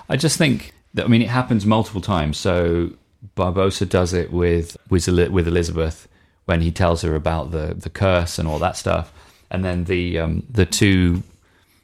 I 0.07 0.15
just 0.17 0.37
think 0.37 0.73
that, 0.93 1.05
I 1.05 1.07
mean, 1.07 1.21
it 1.21 1.29
happens 1.29 1.65
multiple 1.65 2.01
times. 2.01 2.37
So 2.37 2.91
Barbossa 3.35 3.87
does 3.89 4.13
it 4.13 4.31
with, 4.31 4.77
with, 4.89 5.07
with 5.07 5.47
Elizabeth 5.47 6.07
when 6.45 6.61
he 6.61 6.71
tells 6.71 7.01
her 7.01 7.15
about 7.15 7.51
the, 7.51 7.75
the 7.75 7.89
curse 7.89 8.39
and 8.39 8.47
all 8.47 8.59
that 8.59 8.77
stuff. 8.77 9.11
And 9.51 9.65
then 9.65 9.85
the, 9.85 10.19
um, 10.19 10.43
the 10.49 10.65
two, 10.65 11.23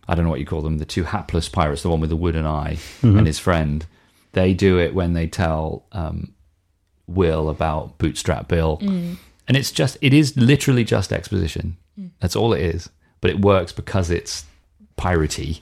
I 0.08 0.16
don't 0.16 0.24
know 0.26 0.30
what 0.32 0.40
you 0.40 0.46
call 0.46 0.62
them, 0.62 0.78
the 0.78 0.86
two 0.86 1.04
hapless 1.04 1.50
pirates, 1.50 1.82
the 1.84 1.90
one 1.90 2.00
with 2.00 2.10
the 2.10 2.16
wooden 2.16 2.46
eye 2.46 2.78
and 3.02 3.26
his 3.28 3.40
friend, 3.40 3.86
they 4.34 4.54
do 4.54 4.78
it 4.80 4.94
when 4.94 5.14
they 5.14 5.28
tell 5.28 5.86
um, 5.92 6.34
Will 7.08 7.50
about 7.50 7.98
Bootstrap 7.98 8.48
Bill. 8.48 8.78
And 9.48 9.56
it's 9.58 9.72
just, 9.72 9.98
it 10.02 10.14
is 10.14 10.36
literally 10.38 10.84
just 10.84 11.12
exposition. 11.14 11.78
That's 12.20 12.36
all 12.36 12.54
it 12.54 12.62
is. 12.62 12.90
But 13.22 13.32
it 13.32 13.40
works 13.42 13.72
because 13.72 14.10
it's 14.12 14.46
piratey. 14.98 15.62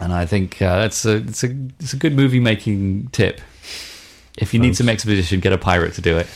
And 0.00 0.12
I 0.12 0.26
think 0.26 0.60
uh, 0.60 0.82
it's 0.86 1.04
a 1.06 1.16
it's 1.16 1.42
a 1.44 1.56
it's 1.80 1.92
a 1.92 1.96
good 1.96 2.14
movie 2.14 2.40
making 2.40 3.08
tip. 3.12 3.40
If 4.36 4.52
you 4.52 4.60
need 4.60 4.76
some 4.76 4.88
exposition, 4.88 5.40
get 5.40 5.52
a 5.52 5.58
pirate 5.58 5.94
to 5.94 6.00
do 6.02 6.18
it. 6.18 6.26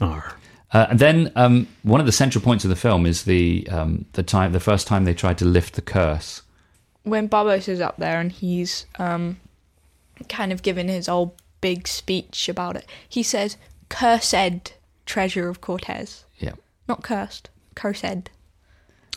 Arr. 0.00 0.34
Uh, 0.72 0.86
and 0.90 0.98
then 1.00 1.32
um, 1.34 1.66
one 1.82 1.98
of 2.00 2.06
the 2.06 2.12
central 2.12 2.42
points 2.42 2.64
of 2.64 2.68
the 2.70 2.76
film 2.76 3.04
is 3.06 3.24
the 3.24 3.66
um, 3.70 4.04
the 4.12 4.22
time 4.22 4.52
the 4.52 4.60
first 4.60 4.86
time 4.86 5.04
they 5.04 5.14
tried 5.14 5.36
to 5.38 5.44
lift 5.44 5.74
the 5.74 5.82
curse. 5.82 6.42
when 7.02 7.28
Barbos 7.28 7.68
is 7.68 7.80
up 7.80 7.96
there 7.96 8.20
and 8.20 8.30
he's 8.30 8.86
um, 8.98 9.38
kind 10.28 10.52
of 10.52 10.62
giving 10.62 10.86
his 10.88 11.08
old 11.08 11.32
big 11.60 11.88
speech 11.88 12.48
about 12.48 12.76
it, 12.76 12.86
he 13.08 13.22
says, 13.22 13.56
"Cursed 13.88 14.74
treasure 15.06 15.48
of 15.48 15.60
Cortez, 15.60 16.24
Yeah, 16.38 16.52
not 16.88 17.02
cursed, 17.02 17.50
cursed." 17.74 18.30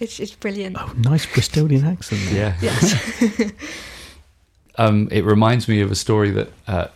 It's 0.01 0.19
it's 0.19 0.33
brilliant. 0.33 0.75
Oh, 0.79 0.91
nice 0.97 1.27
Bristolian 1.27 1.83
accent. 1.85 2.21
there. 2.31 2.55
yeah. 2.61 2.73
Yes, 2.81 3.51
Um, 4.75 5.07
it 5.11 5.23
reminds 5.23 5.67
me 5.67 5.81
of 5.81 5.91
a 5.91 5.95
story 5.95 6.31
that 6.31 6.49
uh, 6.67 6.87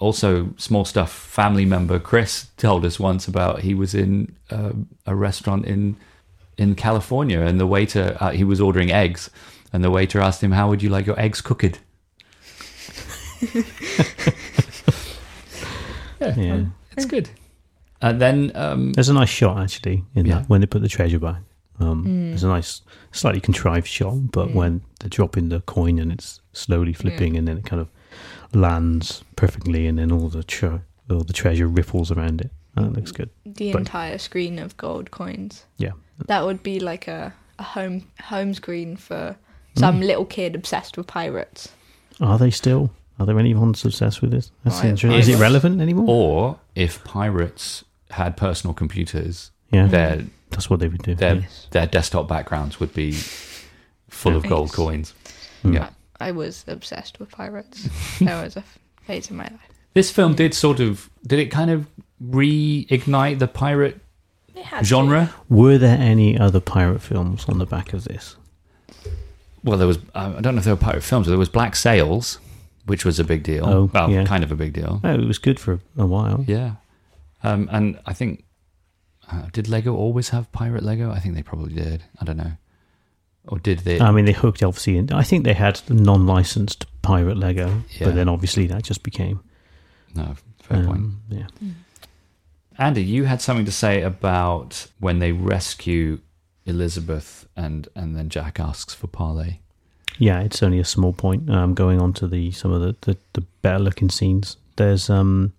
also 0.00 0.48
small 0.56 0.84
stuff 0.84 1.12
family 1.12 1.64
member 1.64 1.98
Chris 2.00 2.48
told 2.56 2.84
us 2.84 2.98
once 2.98 3.28
about. 3.28 3.60
He 3.60 3.74
was 3.74 3.94
in 3.94 4.34
uh, 4.50 4.72
a 5.06 5.14
restaurant 5.14 5.66
in 5.66 5.96
in 6.58 6.74
California, 6.74 7.40
and 7.40 7.58
the 7.60 7.66
waiter 7.66 8.16
uh, 8.20 8.30
he 8.32 8.44
was 8.44 8.60
ordering 8.60 8.90
eggs, 8.90 9.30
and 9.72 9.84
the 9.84 9.90
waiter 9.90 10.20
asked 10.20 10.42
him, 10.42 10.52
"How 10.52 10.68
would 10.68 10.82
you 10.82 10.90
like 10.90 11.06
your 11.06 11.18
eggs 11.20 11.40
cooked?" 11.40 11.80
Yeah. 16.20 16.64
It's 16.96 17.06
good. 17.06 17.30
And 18.02 18.20
then 18.20 18.52
um, 18.54 18.92
There's 18.92 19.08
a 19.08 19.14
nice 19.14 19.30
shot 19.30 19.58
actually 19.58 20.04
in 20.14 20.26
Yeah. 20.26 20.34
that 20.40 20.48
when 20.50 20.60
they 20.60 20.66
put 20.66 20.82
the 20.82 20.88
treasure 20.88 21.18
back. 21.18 21.40
Um, 21.78 22.04
There's 22.28 22.44
a 22.44 22.48
nice, 22.48 22.82
slightly 23.12 23.40
contrived 23.40 23.86
shot, 23.86 24.30
but 24.32 24.52
when 24.52 24.82
they're 24.98 25.08
dropping 25.08 25.48
the 25.48 25.60
coin 25.62 25.98
and 25.98 26.12
it's 26.12 26.40
slowly 26.52 26.92
flipping, 26.92 27.36
and 27.38 27.48
then 27.48 27.56
it 27.56 27.64
kind 27.64 27.80
of 27.80 27.88
lands 28.52 29.22
perfectly, 29.36 29.86
and 29.86 29.98
then 29.98 30.12
all 30.12 30.28
the 30.28 30.42
tre- 30.42 30.80
all 31.10 31.24
the 31.24 31.32
treasure 31.32 31.66
ripples 31.66 32.10
around 32.10 32.40
it. 32.40 32.50
That 32.76 32.92
looks 32.92 33.10
good. 33.12 33.30
the 33.44 33.72
But- 33.72 33.80
entire 33.80 34.18
screen 34.18 34.58
of 34.58 34.76
gold 34.76 35.10
coins. 35.10 35.64
Yeah. 35.76 35.92
That 36.26 36.44
would 36.44 36.62
be 36.62 36.78
like 36.80 37.08
a, 37.08 37.32
a 37.58 37.62
home 37.62 38.04
home 38.22 38.54
screen 38.54 38.96
for 38.96 39.36
some 39.76 40.00
little 40.00 40.24
kid 40.24 40.54
obsessed 40.54 40.96
with 40.96 41.06
pirates. 41.06 41.68
Are 42.20 42.38
they 42.38 42.50
still? 42.50 42.90
Are 43.18 43.26
there 43.26 43.38
anyone 43.38 43.70
obsessed 43.84 44.22
with 44.22 44.30
this? 44.30 44.50
That's 44.64 44.76
Right. 44.80 44.90
interesting. 44.90 45.18
Is 45.18 45.28
it 45.28 45.38
relevant 45.40 45.80
anymore? 45.80 46.06
or 46.08 46.58
if 46.74 47.02
pirates 47.04 47.84
had 48.10 48.36
personal 48.36 48.72
computers, 48.74 49.50
yeah, 49.70 49.86
their 49.86 50.24
that's 50.50 50.68
what 50.70 50.80
they 50.80 50.88
would 50.88 51.02
do. 51.02 51.14
their 51.14 51.36
yeah. 51.36 51.46
their 51.70 51.86
desktop 51.86 52.28
backgrounds 52.28 52.78
would 52.80 52.92
be 52.94 53.12
full 54.08 54.36
of 54.36 54.46
gold 54.48 54.68
Yes. 54.68 54.74
coins. 54.76 55.14
Mm. 55.64 55.74
Yeah. 55.74 55.88
I 56.20 56.32
was 56.32 56.64
obsessed 56.68 57.18
with 57.18 57.30
pirates. 57.30 57.88
there 58.20 58.42
was 58.42 58.56
a 58.56 58.64
phase 59.02 59.30
in 59.30 59.36
my 59.36 59.44
life. 59.44 59.60
This 59.94 60.10
film 60.10 60.34
did 60.34 60.54
sort 60.54 60.80
of 60.80 61.10
did 61.26 61.38
it 61.38 61.46
kind 61.46 61.70
of 61.70 61.86
reignite 62.22 63.38
the 63.38 63.48
pirate 63.48 64.00
It 64.54 64.64
had 64.64 64.80
to. 64.80 64.84
genre? 64.84 65.34
Were 65.48 65.78
there 65.78 65.98
any 65.98 66.38
other 66.38 66.60
pirate 66.60 67.00
films 67.00 67.46
on 67.48 67.58
the 67.58 67.66
back 67.66 67.92
of 67.92 68.04
this? 68.04 68.36
Well, 69.64 69.78
there 69.78 69.86
was 69.86 69.98
I 70.14 70.28
don't 70.40 70.54
know 70.54 70.58
if 70.60 70.64
there 70.64 70.74
were 70.74 70.80
pirate 70.80 71.02
films, 71.02 71.26
but 71.26 71.30
there 71.30 71.38
was 71.38 71.48
Black 71.48 71.74
Sails, 71.76 72.38
which 72.86 73.04
was 73.04 73.18
a 73.18 73.24
big 73.24 73.42
deal. 73.42 73.66
Oh, 73.66 73.90
well, 73.92 74.10
yeah. 74.10 74.24
kind 74.24 74.42
of 74.44 74.52
a 74.52 74.56
big 74.56 74.72
deal. 74.72 75.00
Oh, 75.04 75.14
it 75.14 75.26
was 75.26 75.38
good 75.38 75.58
for 75.60 75.80
a 75.96 76.06
while. 76.06 76.44
Yeah. 76.46 76.74
Um, 77.42 77.68
and 77.72 77.98
I 78.06 78.12
think 78.12 78.44
uh, 79.30 79.48
did 79.52 79.68
Lego 79.68 79.94
always 79.94 80.30
have 80.30 80.50
pirate 80.52 80.82
Lego? 80.82 81.10
I 81.10 81.18
think 81.20 81.34
they 81.34 81.42
probably 81.42 81.74
did. 81.74 82.04
I 82.20 82.24
don't 82.24 82.36
know. 82.36 82.52
Or 83.48 83.58
did 83.58 83.80
they? 83.80 84.00
I 84.00 84.10
mean, 84.10 84.26
they 84.26 84.32
hooked 84.32 84.62
obviously, 84.62 84.96
in, 84.98 85.12
I 85.12 85.22
think 85.22 85.44
they 85.44 85.54
had 85.54 85.80
non-licensed 85.88 86.86
pirate 87.02 87.36
Lego, 87.36 87.82
Yeah. 87.98 88.06
but 88.06 88.14
then 88.14 88.28
obviously 88.28 88.66
that 88.68 88.82
just 88.84 89.02
became. 89.02 89.40
no, 90.14 90.34
fair 90.62 90.84
point. 90.84 90.98
um, 90.98 91.20
Yeah, 91.30 91.46
Andy, 92.78 93.02
you 93.02 93.24
had 93.24 93.40
something 93.42 93.64
to 93.66 93.72
say 93.72 94.02
about 94.02 94.86
when 95.00 95.18
they 95.18 95.32
rescue 95.32 96.20
Elizabeth 96.66 97.46
and 97.56 97.88
and 97.94 98.14
then 98.16 98.28
Jack 98.28 98.60
asks 98.60 98.94
for 98.94 99.06
parley. 99.06 99.60
yeah. 100.18 100.40
It's 100.40 100.62
only 100.62 100.78
a 100.78 100.84
small 100.84 101.12
point. 101.12 101.50
Um, 101.50 101.74
going 101.74 102.00
on 102.00 102.12
to 102.14 102.28
the 102.28 102.50
some 102.52 102.72
of 102.72 102.80
the, 102.80 102.94
the, 103.02 103.16
the 103.32 103.40
better 103.62 103.78
looking 103.78 104.10
scenes. 104.10 104.56
There's 104.76 105.10
um, 105.10 105.52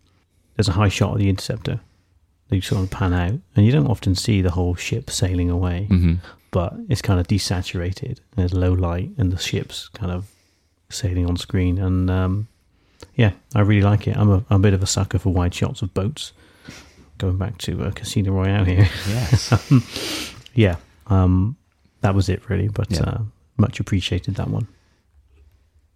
there's 0.55 0.67
a 0.69 0.73
high 0.73 0.89
shot 0.89 1.13
of 1.13 1.19
the 1.19 1.29
interceptor. 1.29 1.79
They 2.49 2.59
sort 2.61 2.83
of 2.83 2.89
pan 2.91 3.13
out, 3.13 3.39
and 3.55 3.65
you 3.65 3.71
don't 3.71 3.87
often 3.87 4.13
see 4.15 4.41
the 4.41 4.51
whole 4.51 4.75
ship 4.75 5.09
sailing 5.09 5.49
away. 5.49 5.87
Mm-hmm. 5.89 6.15
But 6.51 6.73
it's 6.89 7.01
kind 7.01 7.19
of 7.19 7.27
desaturated. 7.27 8.19
There's 8.35 8.53
low 8.53 8.73
light, 8.73 9.11
and 9.17 9.31
the 9.31 9.37
ship's 9.37 9.87
kind 9.89 10.11
of 10.11 10.29
sailing 10.89 11.25
on 11.25 11.37
screen. 11.37 11.77
And 11.79 12.09
um, 12.09 12.47
yeah, 13.15 13.31
I 13.55 13.61
really 13.61 13.81
like 13.81 14.07
it. 14.07 14.15
I'm 14.17 14.29
a, 14.29 14.45
I'm 14.49 14.57
a 14.57 14.59
bit 14.59 14.73
of 14.73 14.83
a 14.83 14.87
sucker 14.87 15.17
for 15.19 15.29
wide 15.33 15.53
shots 15.53 15.81
of 15.81 15.93
boats. 15.93 16.33
Going 17.17 17.37
back 17.37 17.57
to 17.59 17.83
uh, 17.83 17.91
Casino 17.91 18.31
Royale 18.33 18.65
here, 18.65 18.89
Yes. 19.07 20.33
yeah, 20.55 20.77
um, 21.07 21.55
that 22.01 22.15
was 22.15 22.29
it 22.29 22.49
really. 22.49 22.67
But 22.67 22.89
Yeah. 22.91 23.01
uh, 23.01 23.21
much 23.57 23.79
appreciated 23.79 24.35
that 24.35 24.49
one. 24.49 24.67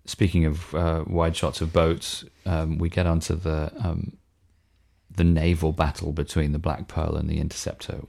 Speaking 0.06 0.46
of 0.46 0.76
uh, 0.76 1.04
wide 1.08 1.36
shots 1.36 1.62
of 1.62 1.74
boats, 1.74 2.24
um, 2.46 2.78
we 2.78 2.90
get 2.90 3.08
onto 3.08 3.36
the 3.36 3.72
um, 3.84 4.18
the 5.10 5.24
naval 5.24 5.72
battle 5.72 6.12
between 6.12 6.52
the 6.52 6.60
Black 6.60 6.88
Pearl 6.88 7.16
and 7.16 7.28
the 7.28 7.40
Interceptor, 7.40 8.02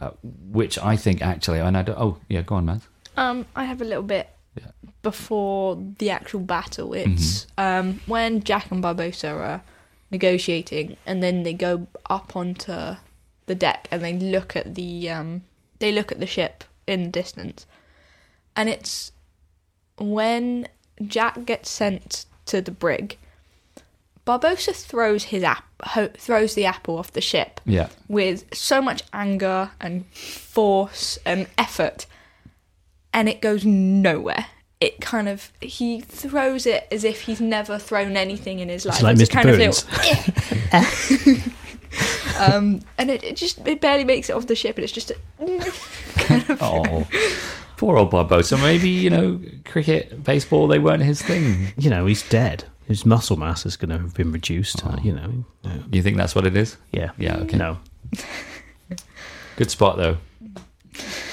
uh, 0.00 0.10
which 0.22 0.78
I 0.78 0.96
think 0.96 1.22
actually, 1.22 1.58
and 1.60 1.76
I 1.76 1.82
don't, 1.82 1.98
oh 1.98 2.18
yeah, 2.28 2.42
go 2.42 2.56
on, 2.56 2.64
Matt. 2.66 2.82
Um, 3.16 3.46
I 3.54 3.64
have 3.64 3.80
a 3.80 3.84
little 3.84 4.02
bit 4.02 4.28
Yeah. 4.56 4.70
before 5.02 5.76
the 5.98 6.10
actual 6.10 6.40
battle. 6.40 6.94
It's 6.94 7.46
um, 7.58 8.00
when 8.06 8.42
Jack 8.42 8.70
and 8.70 8.82
Barbossa 8.82 9.30
are 9.34 9.62
negotiating, 10.10 10.96
and 11.06 11.22
then 11.22 11.42
they 11.42 11.52
go 11.54 11.86
up 12.10 12.36
onto 12.36 12.96
the 13.46 13.54
deck 13.54 13.88
and 13.90 14.02
they 14.02 14.14
look 14.18 14.56
at 14.56 14.74
the 14.74 15.10
um, 15.10 15.42
they 15.78 15.92
look 15.92 16.12
at 16.12 16.20
the 16.20 16.26
ship 16.26 16.64
in 16.86 17.04
the 17.04 17.08
distance, 17.10 17.66
and 18.56 18.68
it's 18.68 19.12
when 19.98 20.66
Jack 21.06 21.44
gets 21.44 21.70
sent 21.70 22.26
to 22.46 22.60
the 22.60 22.70
brig. 22.70 23.18
Barbossa 24.26 24.74
throws 24.74 25.24
his 25.24 25.42
app 25.42 25.64
ho- 25.82 26.10
throws 26.16 26.54
the 26.54 26.64
apple 26.64 26.96
off 26.98 27.12
the 27.12 27.20
ship 27.20 27.60
Yeah, 27.64 27.88
with 28.08 28.44
so 28.54 28.80
much 28.80 29.02
anger 29.12 29.70
and 29.80 30.06
force 30.14 31.18
and 31.26 31.48
effort, 31.58 32.06
and 33.12 33.28
it 33.28 33.40
goes 33.40 33.64
nowhere. 33.64 34.46
It 34.80 35.00
kind 35.00 35.28
of 35.28 35.52
he 35.60 36.00
throws 36.00 36.66
it 36.66 36.86
as 36.90 37.04
if 37.04 37.22
he's 37.22 37.40
never 37.40 37.78
thrown 37.78 38.16
anything 38.16 38.58
in 38.60 38.68
his 38.68 38.84
life. 38.84 38.96
it's 38.96 39.02
like 39.02 39.16
It 39.18 39.28
Mr. 39.28 39.30
kind 39.30 39.48
of 39.50 39.58
Burns. 39.58 41.48
um, 42.38 42.80
and 42.98 43.10
it, 43.10 43.22
it 43.22 43.36
just 43.36 43.66
it 43.66 43.80
barely 43.80 44.04
makes 44.04 44.28
it 44.30 44.34
off 44.34 44.46
the 44.46 44.56
ship, 44.56 44.76
and 44.76 44.84
it's 44.84 44.92
just 44.92 45.10
a, 45.10 45.16
Oh, 46.60 47.06
poor 47.76 47.96
old 47.96 48.10
Barbossa. 48.12 48.60
Maybe 48.60 48.88
you 48.88 49.10
know, 49.10 49.40
cricket, 49.64 50.22
baseball, 50.24 50.66
they 50.68 50.78
weren't 50.78 51.02
his 51.02 51.20
thing. 51.22 51.72
You 51.76 51.90
know, 51.90 52.06
he's 52.06 52.28
dead. 52.28 52.64
His 52.86 53.06
muscle 53.06 53.36
mass 53.36 53.64
is 53.64 53.76
going 53.76 53.90
to 53.90 53.98
have 53.98 54.14
been 54.14 54.32
reduced. 54.32 54.84
uh, 54.84 54.96
you 55.02 55.12
know, 55.12 55.44
uh, 55.64 55.78
You 55.90 56.02
think 56.02 56.16
that's 56.16 56.34
what 56.34 56.46
it 56.46 56.56
is? 56.56 56.76
yeah, 56.92 57.10
Yeah, 57.16 57.36
okay. 57.38 57.56
No, 57.56 57.78
Good 59.56 59.70
spot 59.70 59.96
though. 59.96 60.16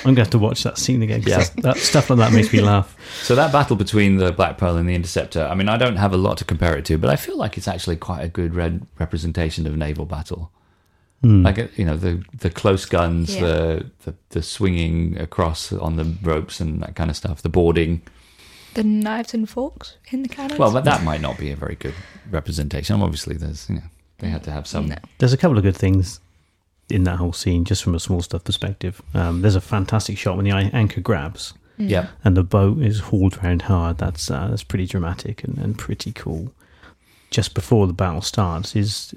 I'm 0.06 0.16
going 0.16 0.16
to 0.16 0.22
have 0.22 0.30
to 0.30 0.40
watch 0.40 0.64
that 0.64 0.78
scene 0.78 1.02
again. 1.02 1.22
Yeah. 1.26 1.44
that 1.58 1.78
stuff 1.78 2.10
like 2.10 2.20
that 2.20 2.32
makes 2.32 2.54
me 2.54 2.62
laugh. 2.62 2.96
So 3.24 3.36
that 3.36 3.52
battle 3.52 3.76
between 3.76 4.16
the 4.18 4.32
Black 4.32 4.58
Pearl 4.58 4.78
and 4.78 4.88
the 4.88 4.96
Interceptor. 4.96 5.44
I 5.44 5.54
mean, 5.56 5.68
I 5.68 5.78
don't 5.78 5.98
have 5.98 6.14
a 6.14 6.18
lot 6.18 6.38
to 6.38 6.46
compare 6.46 6.78
it 6.78 6.86
to, 6.86 6.98
but 6.98 7.10
I 7.10 7.16
feel 7.18 7.36
like 7.38 7.58
it's 7.58 7.68
actually 7.68 7.98
quite 7.98 8.22
a 8.24 8.30
good 8.30 8.56
red 8.56 8.86
representation 8.98 9.68
of 9.68 9.76
naval 9.76 10.06
battle. 10.06 10.52
Like 11.22 11.60
uh, 11.60 11.68
you 11.76 11.84
know, 11.84 11.98
the 11.98 12.24
the 12.38 12.50
close 12.50 12.86
guns, 12.86 13.36
Yeah. 13.36 13.42
the, 13.42 13.86
the 14.06 14.16
the 14.30 14.42
swinging 14.42 15.18
across 15.20 15.74
on 15.74 15.98
the 15.98 16.06
ropes 16.24 16.62
and 16.62 16.82
that 16.82 16.96
kind 16.96 17.10
of 17.10 17.18
stuff, 17.18 17.42
the 17.42 17.50
boarding. 17.50 18.02
The 18.74 18.84
knives 18.84 19.34
and 19.34 19.50
forks 19.50 19.98
in 20.12 20.24
the 20.24 20.30
cannons. 20.30 20.60
Well, 20.60 20.72
but 20.72 20.86
that 20.86 21.04
might 21.04 21.22
not 21.22 21.38
be 21.38 21.52
a 21.52 21.56
very 21.56 21.76
good 21.76 21.96
representation. 22.30 23.02
Obviously, 23.02 23.36
there's 23.38 23.70
you 23.70 23.76
know 23.76 23.84
they 24.20 24.30
had 24.30 24.44
to 24.44 24.52
have 24.52 24.68
some. 24.68 24.88
No. 24.88 24.96
There's 25.18 25.34
a 25.34 25.38
couple 25.38 25.58
of 25.58 25.64
good 25.64 25.78
things 25.78 26.20
in 26.90 27.04
that 27.04 27.18
whole 27.18 27.34
scene, 27.34 27.66
just 27.66 27.84
from 27.84 27.96
a 27.96 28.00
small 28.00 28.22
stuff 28.22 28.44
perspective. 28.44 29.02
Um, 29.14 29.42
there's 29.42 29.56
a 29.56 29.62
fantastic 29.62 30.18
shot 30.18 30.36
when 30.36 30.46
the 30.46 30.52
anchor 30.52 31.02
grabs 31.02 31.54
Yeah, 31.78 32.08
and 32.24 32.36
the 32.36 32.44
boat 32.44 32.80
is 32.80 33.00
hauled 33.00 33.42
round 33.44 33.64
hard. 33.64 33.98
That's 33.98 34.30
uh, 34.32 34.48
that's 34.50 34.64
pretty 34.64 34.86
dramatic 34.88 35.44
and, 35.44 35.58
and 35.58 35.78
pretty 35.78 36.12
cool. 36.12 36.52
Just 37.32 37.54
before 37.54 37.86
the 37.88 37.94
battle 37.94 38.22
starts, 38.22 38.76
is 38.76 39.14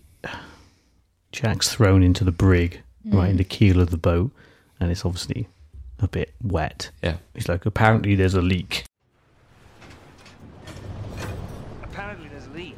Jack's 1.32 1.72
thrown 1.72 2.03
into 2.03 2.24
the 2.24 2.32
brig, 2.32 2.80
right 3.07 3.30
in 3.30 3.38
the 3.38 3.44
keel 3.44 3.80
of 3.80 3.90
the 3.90 3.96
boat, 3.96 4.30
and 4.78 4.90
it's 4.90 5.05
obviously 5.07 5.48
a 5.98 6.09
bit 6.09 6.34
wet. 6.42 6.90
yeah. 7.03 7.16
He's 7.32 7.48
like, 7.48 7.64
apparently 7.64 8.14
there's 8.14 8.34
a 8.34 8.42
leak. 8.42 8.84
Apparently 11.82 12.28
there's 12.28 12.46
a 12.46 12.50
leak. 12.50 12.76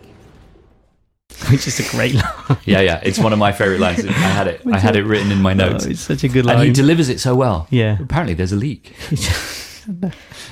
Which 1.51 1.66
is 1.66 1.80
a 1.80 1.90
great 1.90 2.14
line. 2.14 2.59
Yeah, 2.64 2.80
yeah, 2.80 3.01
it's 3.03 3.18
one 3.18 3.32
of 3.32 3.38
my 3.38 3.53
favorite 3.53 3.80
lines. 3.80 4.05
I 4.07 4.11
had 4.11 4.47
it. 4.47 4.62
I 4.72 4.78
had 4.78 4.97
it 4.97 5.05
written 5.05 5.30
in 5.32 5.40
my 5.42 5.55
notes, 5.55 5.86
Oh, 5.86 5.90
it's 5.90 6.01
such 6.01 6.24
a 6.24 6.28
good 6.28 6.47
line, 6.47 6.57
and 6.59 6.66
he 6.66 6.72
delivers 6.72 7.09
it 7.09 7.20
so 7.20 7.34
well. 7.34 7.66
yeah, 7.70 7.99
Apparently, 8.01 8.34
there's 8.34 8.53
a 8.53 8.57
leak. 8.57 8.95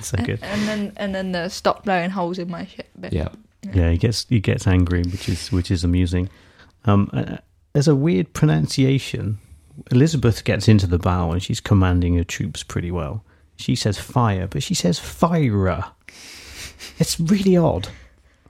so 0.00 0.16
good. 0.24 0.38
and 0.42 0.68
then 0.68 0.92
and 0.96 1.14
then 1.14 1.32
the 1.32 1.48
stop 1.48 1.84
blowing 1.84 2.10
holes 2.10 2.38
in 2.38 2.50
my 2.50 2.66
ship. 2.66 2.88
Bit. 3.00 3.12
Yeah, 3.12 3.28
Yeah, 3.72 3.90
he 3.90 3.96
gets 3.98 4.26
he 4.28 4.40
gets 4.40 4.66
angry, 4.66 5.02
which 5.02 5.28
is 5.28 5.50
which 5.52 5.70
is 5.70 5.84
amusing. 5.84 6.28
Um, 6.84 7.08
uh, 7.12 7.36
there's 7.72 7.88
a 7.88 7.94
weird 7.94 8.32
pronunciation. 8.34 9.38
Elizabeth 9.90 10.44
gets 10.44 10.68
into 10.68 10.86
the 10.86 10.98
bow 10.98 11.32
and 11.32 11.42
she's 11.42 11.60
commanding 11.60 12.16
her 12.16 12.24
troops 12.24 12.62
pretty 12.62 12.90
well. 12.90 13.24
She 13.56 13.74
says 13.74 13.98
fire, 13.98 14.46
but 14.46 14.62
she 14.62 14.74
says 14.74 14.98
fire. 14.98 15.84
It's 16.98 17.18
really 17.18 17.56
odd. 17.56 17.88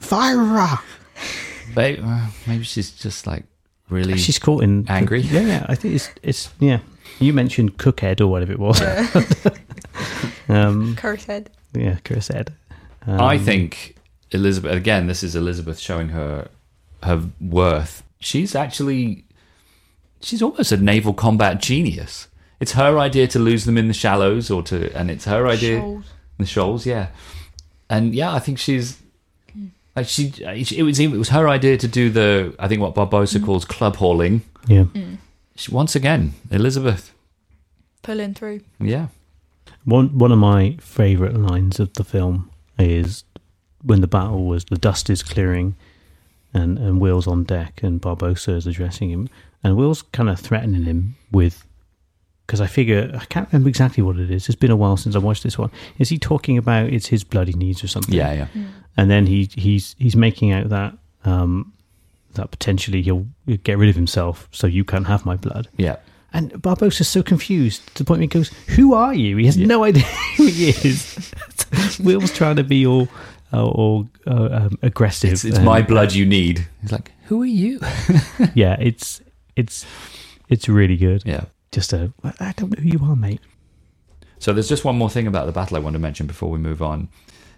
Fire. 0.00 0.78
Maybe, 1.76 2.00
uh, 2.02 2.26
maybe 2.46 2.64
she's 2.64 2.90
just 2.92 3.26
like 3.26 3.44
really. 3.88 4.16
She's 4.18 4.38
caught 4.38 4.62
in 4.62 4.86
Angry? 4.88 5.20
Yeah, 5.20 5.40
yeah. 5.40 5.66
I 5.68 5.74
think 5.74 5.94
it's 5.94 6.10
it's 6.22 6.50
yeah. 6.58 6.80
You 7.18 7.32
mentioned 7.32 7.78
cookhead 7.78 8.20
or 8.20 8.26
whatever 8.26 8.52
it 8.52 8.58
was. 8.58 8.80
um, 10.48 10.96
Curse 10.96 11.24
head. 11.24 11.50
yeah, 11.74 11.98
Chris 12.04 12.26
said. 12.26 12.54
Um, 13.06 13.20
I 13.20 13.38
think 13.38 13.96
Elizabeth. 14.30 14.72
Again, 14.72 15.06
this 15.06 15.22
is 15.22 15.36
Elizabeth 15.36 15.78
showing 15.78 16.08
her 16.10 16.48
her 17.02 17.22
worth. 17.40 18.02
She's 18.18 18.54
actually 18.54 19.24
she's 20.20 20.42
almost 20.42 20.72
a 20.72 20.76
naval 20.76 21.12
combat 21.12 21.60
genius. 21.60 22.28
It's 22.60 22.72
her 22.72 22.98
idea 22.98 23.26
to 23.28 23.38
lose 23.40 23.64
them 23.64 23.76
in 23.76 23.88
the 23.88 23.94
shallows, 23.94 24.50
or 24.50 24.62
to, 24.64 24.96
and 24.96 25.10
it's 25.10 25.24
her 25.24 25.48
idea 25.48 25.80
Shoals. 25.80 26.04
the 26.38 26.46
shoals. 26.46 26.86
Yeah, 26.86 27.08
and 27.90 28.14
yeah, 28.14 28.32
I 28.32 28.38
think 28.38 28.58
she's 28.58 29.01
like 29.94 30.08
she. 30.08 30.32
It 30.40 30.82
was 30.82 30.98
it 30.98 31.10
was 31.10 31.28
her 31.30 31.48
idea 31.48 31.76
to 31.76 31.88
do 31.88 32.10
the 32.10 32.54
I 32.58 32.68
think 32.68 32.80
what 32.80 32.94
Barbossa 32.94 33.38
mm. 33.38 33.44
calls 33.44 33.64
club 33.64 33.96
hauling. 33.96 34.42
yeah. 34.66 34.84
Mm. 34.84 35.18
She, 35.54 35.70
once 35.70 35.94
again, 35.94 36.32
Elizabeth. 36.50 37.12
Pulling 38.02 38.34
through. 38.34 38.62
Yeah, 38.80 39.08
One 39.84 40.18
one 40.18 40.32
of 40.32 40.38
my 40.38 40.76
favourite 40.80 41.34
lines 41.34 41.78
of 41.78 41.92
the 41.94 42.04
film 42.04 42.50
is 42.78 43.24
when 43.82 44.00
the 44.00 44.06
battle 44.06 44.46
was 44.46 44.64
the 44.64 44.78
dust 44.78 45.10
is 45.10 45.22
clearing 45.22 45.76
and, 46.54 46.78
and 46.78 47.00
Will's 47.00 47.26
on 47.26 47.44
deck 47.44 47.82
and 47.82 48.00
Barbossa 48.00 48.56
is 48.56 48.66
addressing 48.66 49.10
him 49.10 49.28
and 49.62 49.76
Will's 49.76 50.02
kind 50.02 50.28
of 50.28 50.38
threatening 50.40 50.84
him 50.84 51.16
with 51.30 51.66
because 52.52 52.60
I 52.60 52.66
figure 52.66 53.10
I 53.18 53.24
can't 53.24 53.50
remember 53.50 53.70
exactly 53.70 54.02
what 54.02 54.18
it 54.18 54.30
is. 54.30 54.46
It's 54.46 54.56
been 54.56 54.70
a 54.70 54.76
while 54.76 54.98
since 54.98 55.16
I 55.16 55.20
watched 55.20 55.42
this 55.42 55.56
one. 55.56 55.70
Is 55.98 56.10
he 56.10 56.18
talking 56.18 56.58
about 56.58 56.92
it's 56.92 57.06
his 57.06 57.24
bloody 57.24 57.54
needs 57.54 57.82
or 57.82 57.88
something? 57.88 58.14
yeah, 58.14 58.30
yeah. 58.34 58.46
And 58.94 59.10
then 59.10 59.24
he 59.26 59.48
he's 59.54 59.96
he's 59.98 60.14
making 60.16 60.52
out 60.52 60.68
that 60.68 60.92
um 61.24 61.72
that 62.34 62.50
potentially 62.50 63.00
he'll 63.00 63.26
get 63.64 63.78
rid 63.78 63.88
of 63.88 63.96
himself 63.96 64.48
so 64.52 64.66
you 64.66 64.84
can't 64.84 65.06
have 65.06 65.24
my 65.24 65.34
blood. 65.34 65.68
Yeah. 65.78 65.96
And 66.34 66.50
Barbossa's 66.60 67.08
so 67.08 67.22
confused 67.22 67.86
to 67.94 68.02
the 68.02 68.06
point 68.06 68.18
where 68.18 68.24
he 68.24 68.26
goes, 68.28 68.48
Who 68.76 68.92
are 68.92 69.14
you? 69.14 69.38
He 69.38 69.46
has 69.46 69.56
no 69.56 69.84
idea 69.84 70.02
who 70.36 70.44
he 70.46 70.68
is. 70.68 71.32
Will's 72.00 72.34
trying 72.34 72.56
to 72.56 72.64
be 72.64 72.86
all, 72.86 73.08
uh, 73.50 73.64
all 73.66 74.10
uh, 74.26 74.48
um, 74.52 74.78
aggressive. 74.82 75.32
It's, 75.32 75.44
it's 75.46 75.56
and- 75.56 75.64
my 75.64 75.80
blood 75.80 76.12
you 76.12 76.26
need. 76.26 76.66
He's 76.82 76.92
like, 76.92 77.12
who 77.28 77.40
are 77.40 77.46
you? 77.46 77.80
Yeah, 78.54 78.76
it's 78.78 79.22
it's 79.56 79.86
it's 80.50 80.68
really 80.68 80.98
good. 80.98 81.22
Yeah. 81.24 81.44
Just 81.72 81.92
a 81.92 82.12
I 82.22 82.52
don't 82.56 82.76
know 82.76 82.82
who 82.82 82.88
you 82.88 83.00
are, 83.02 83.16
mate. 83.16 83.40
So 84.38 84.52
there's 84.52 84.68
just 84.68 84.84
one 84.84 84.96
more 84.96 85.10
thing 85.10 85.26
about 85.26 85.46
the 85.46 85.52
battle 85.52 85.76
I 85.76 85.80
want 85.80 85.94
to 85.94 86.00
mention 86.00 86.26
before 86.26 86.50
we 86.50 86.58
move 86.58 86.82
on. 86.82 87.08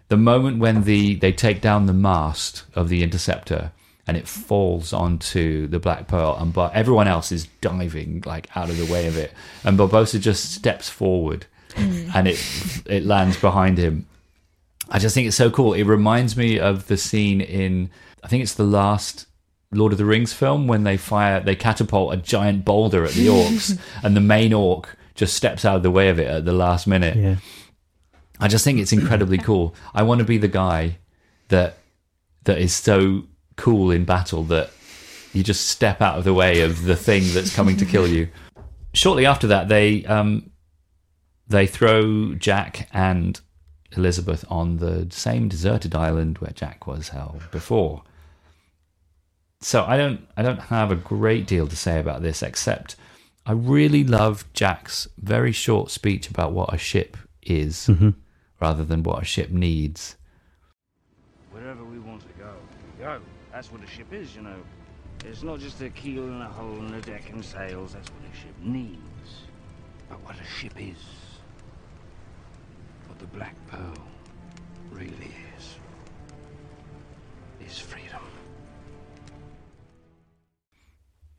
The 0.08 0.16
moment 0.16 0.58
when 0.58 0.84
the 0.84 1.16
they 1.16 1.32
take 1.32 1.60
down 1.60 1.86
the 1.86 1.92
mast 1.92 2.64
of 2.74 2.88
the 2.88 3.02
interceptor 3.02 3.72
and 4.06 4.16
it 4.16 4.28
falls 4.28 4.92
onto 4.92 5.66
the 5.66 5.78
Black 5.78 6.06
Pearl, 6.06 6.36
and 6.38 6.52
but 6.52 6.74
everyone 6.74 7.08
else 7.08 7.32
is 7.32 7.48
diving 7.60 8.22
like 8.26 8.54
out 8.56 8.70
of 8.70 8.76
the 8.76 8.90
way 8.92 9.06
of 9.06 9.16
it, 9.16 9.32
and 9.64 9.78
Barbossa 9.78 10.20
just 10.20 10.52
steps 10.52 10.88
forward, 10.88 11.46
mm. 11.70 12.14
and 12.14 12.28
it 12.28 12.38
it 12.86 13.04
lands 13.04 13.36
behind 13.38 13.78
him. 13.78 14.06
I 14.90 14.98
just 14.98 15.14
think 15.14 15.26
it's 15.26 15.36
so 15.36 15.50
cool. 15.50 15.72
It 15.72 15.84
reminds 15.84 16.36
me 16.36 16.58
of 16.58 16.86
the 16.86 16.98
scene 16.98 17.40
in 17.40 17.90
I 18.22 18.28
think 18.28 18.42
it's 18.42 18.54
the 18.54 18.64
last 18.64 19.26
Lord 19.74 19.92
of 19.92 19.98
the 19.98 20.04
Rings 20.04 20.32
film 20.32 20.66
when 20.66 20.84
they 20.84 20.96
fire 20.96 21.40
they 21.40 21.56
catapult 21.56 22.14
a 22.14 22.16
giant 22.16 22.64
boulder 22.64 23.04
at 23.04 23.12
the 23.12 23.26
orcs 23.26 23.78
and 24.02 24.16
the 24.16 24.20
main 24.20 24.52
orc 24.52 24.96
just 25.14 25.34
steps 25.34 25.64
out 25.64 25.76
of 25.76 25.82
the 25.82 25.90
way 25.90 26.08
of 26.08 26.18
it 26.18 26.26
at 26.26 26.44
the 26.44 26.52
last 26.52 26.86
minute. 26.86 27.16
Yeah. 27.16 27.36
I 28.40 28.48
just 28.48 28.64
think 28.64 28.78
it's 28.78 28.92
incredibly 28.92 29.38
cool. 29.48 29.74
I 29.94 30.02
want 30.02 30.18
to 30.18 30.24
be 30.24 30.38
the 30.38 30.48
guy 30.48 30.98
that 31.48 31.78
that 32.44 32.58
is 32.58 32.74
so 32.74 33.24
cool 33.56 33.90
in 33.90 34.04
battle 34.04 34.42
that 34.44 34.70
you 35.32 35.42
just 35.42 35.66
step 35.66 36.00
out 36.00 36.18
of 36.18 36.24
the 36.24 36.34
way 36.34 36.60
of 36.60 36.84
the 36.84 36.96
thing 36.96 37.22
that's 37.32 37.54
coming 37.54 37.76
to 37.76 37.84
kill 37.84 38.06
you. 38.06 38.28
Shortly 38.92 39.26
after 39.26 39.46
that, 39.48 39.68
they 39.68 40.04
um, 40.06 40.50
they 41.48 41.66
throw 41.66 42.34
Jack 42.34 42.88
and 42.92 43.40
Elizabeth 43.96 44.44
on 44.48 44.78
the 44.78 45.06
same 45.10 45.48
deserted 45.48 45.94
island 45.94 46.38
where 46.38 46.52
Jack 46.52 46.86
was 46.86 47.08
held 47.08 47.42
before. 47.50 48.02
So 49.64 49.82
I 49.82 49.96
don't 49.96 50.20
I 50.36 50.42
don't 50.42 50.60
have 50.60 50.92
a 50.92 50.94
great 50.94 51.46
deal 51.46 51.66
to 51.66 51.74
say 51.74 51.98
about 51.98 52.20
this 52.20 52.42
except 52.42 52.96
I 53.46 53.52
really 53.52 54.04
love 54.04 54.44
Jack's 54.52 55.08
very 55.16 55.52
short 55.52 55.90
speech 55.90 56.28
about 56.28 56.52
what 56.52 56.74
a 56.74 56.76
ship 56.76 57.16
is 57.42 57.86
mm-hmm. 57.88 58.10
rather 58.60 58.84
than 58.84 59.02
what 59.02 59.22
a 59.22 59.24
ship 59.24 59.48
needs. 59.48 60.16
Wherever 61.50 61.82
we 61.82 61.98
want 61.98 62.20
to 62.20 62.38
go, 62.38 62.52
we 62.98 63.04
go. 63.04 63.20
That's 63.52 63.72
what 63.72 63.82
a 63.82 63.86
ship 63.86 64.12
is, 64.12 64.36
you 64.36 64.42
know. 64.42 64.62
It's 65.24 65.42
not 65.42 65.60
just 65.60 65.80
a 65.80 65.88
keel 65.88 66.24
and 66.24 66.42
a 66.42 66.48
hull 66.48 66.74
and 66.80 66.94
a 66.94 67.00
deck 67.00 67.30
and 67.30 67.42
sails. 67.42 67.94
That's 67.94 68.10
what 68.10 68.22
a 68.30 68.36
ship 68.36 68.54
needs. 68.60 69.46
But 70.10 70.22
what 70.24 70.36
a 70.38 70.44
ship 70.44 70.74
is, 70.78 71.02
what 73.06 73.18
the 73.18 73.26
Black 73.28 73.56
Pearl 73.68 73.94
really 74.90 75.08
is, 75.08 75.22
is 75.22 75.43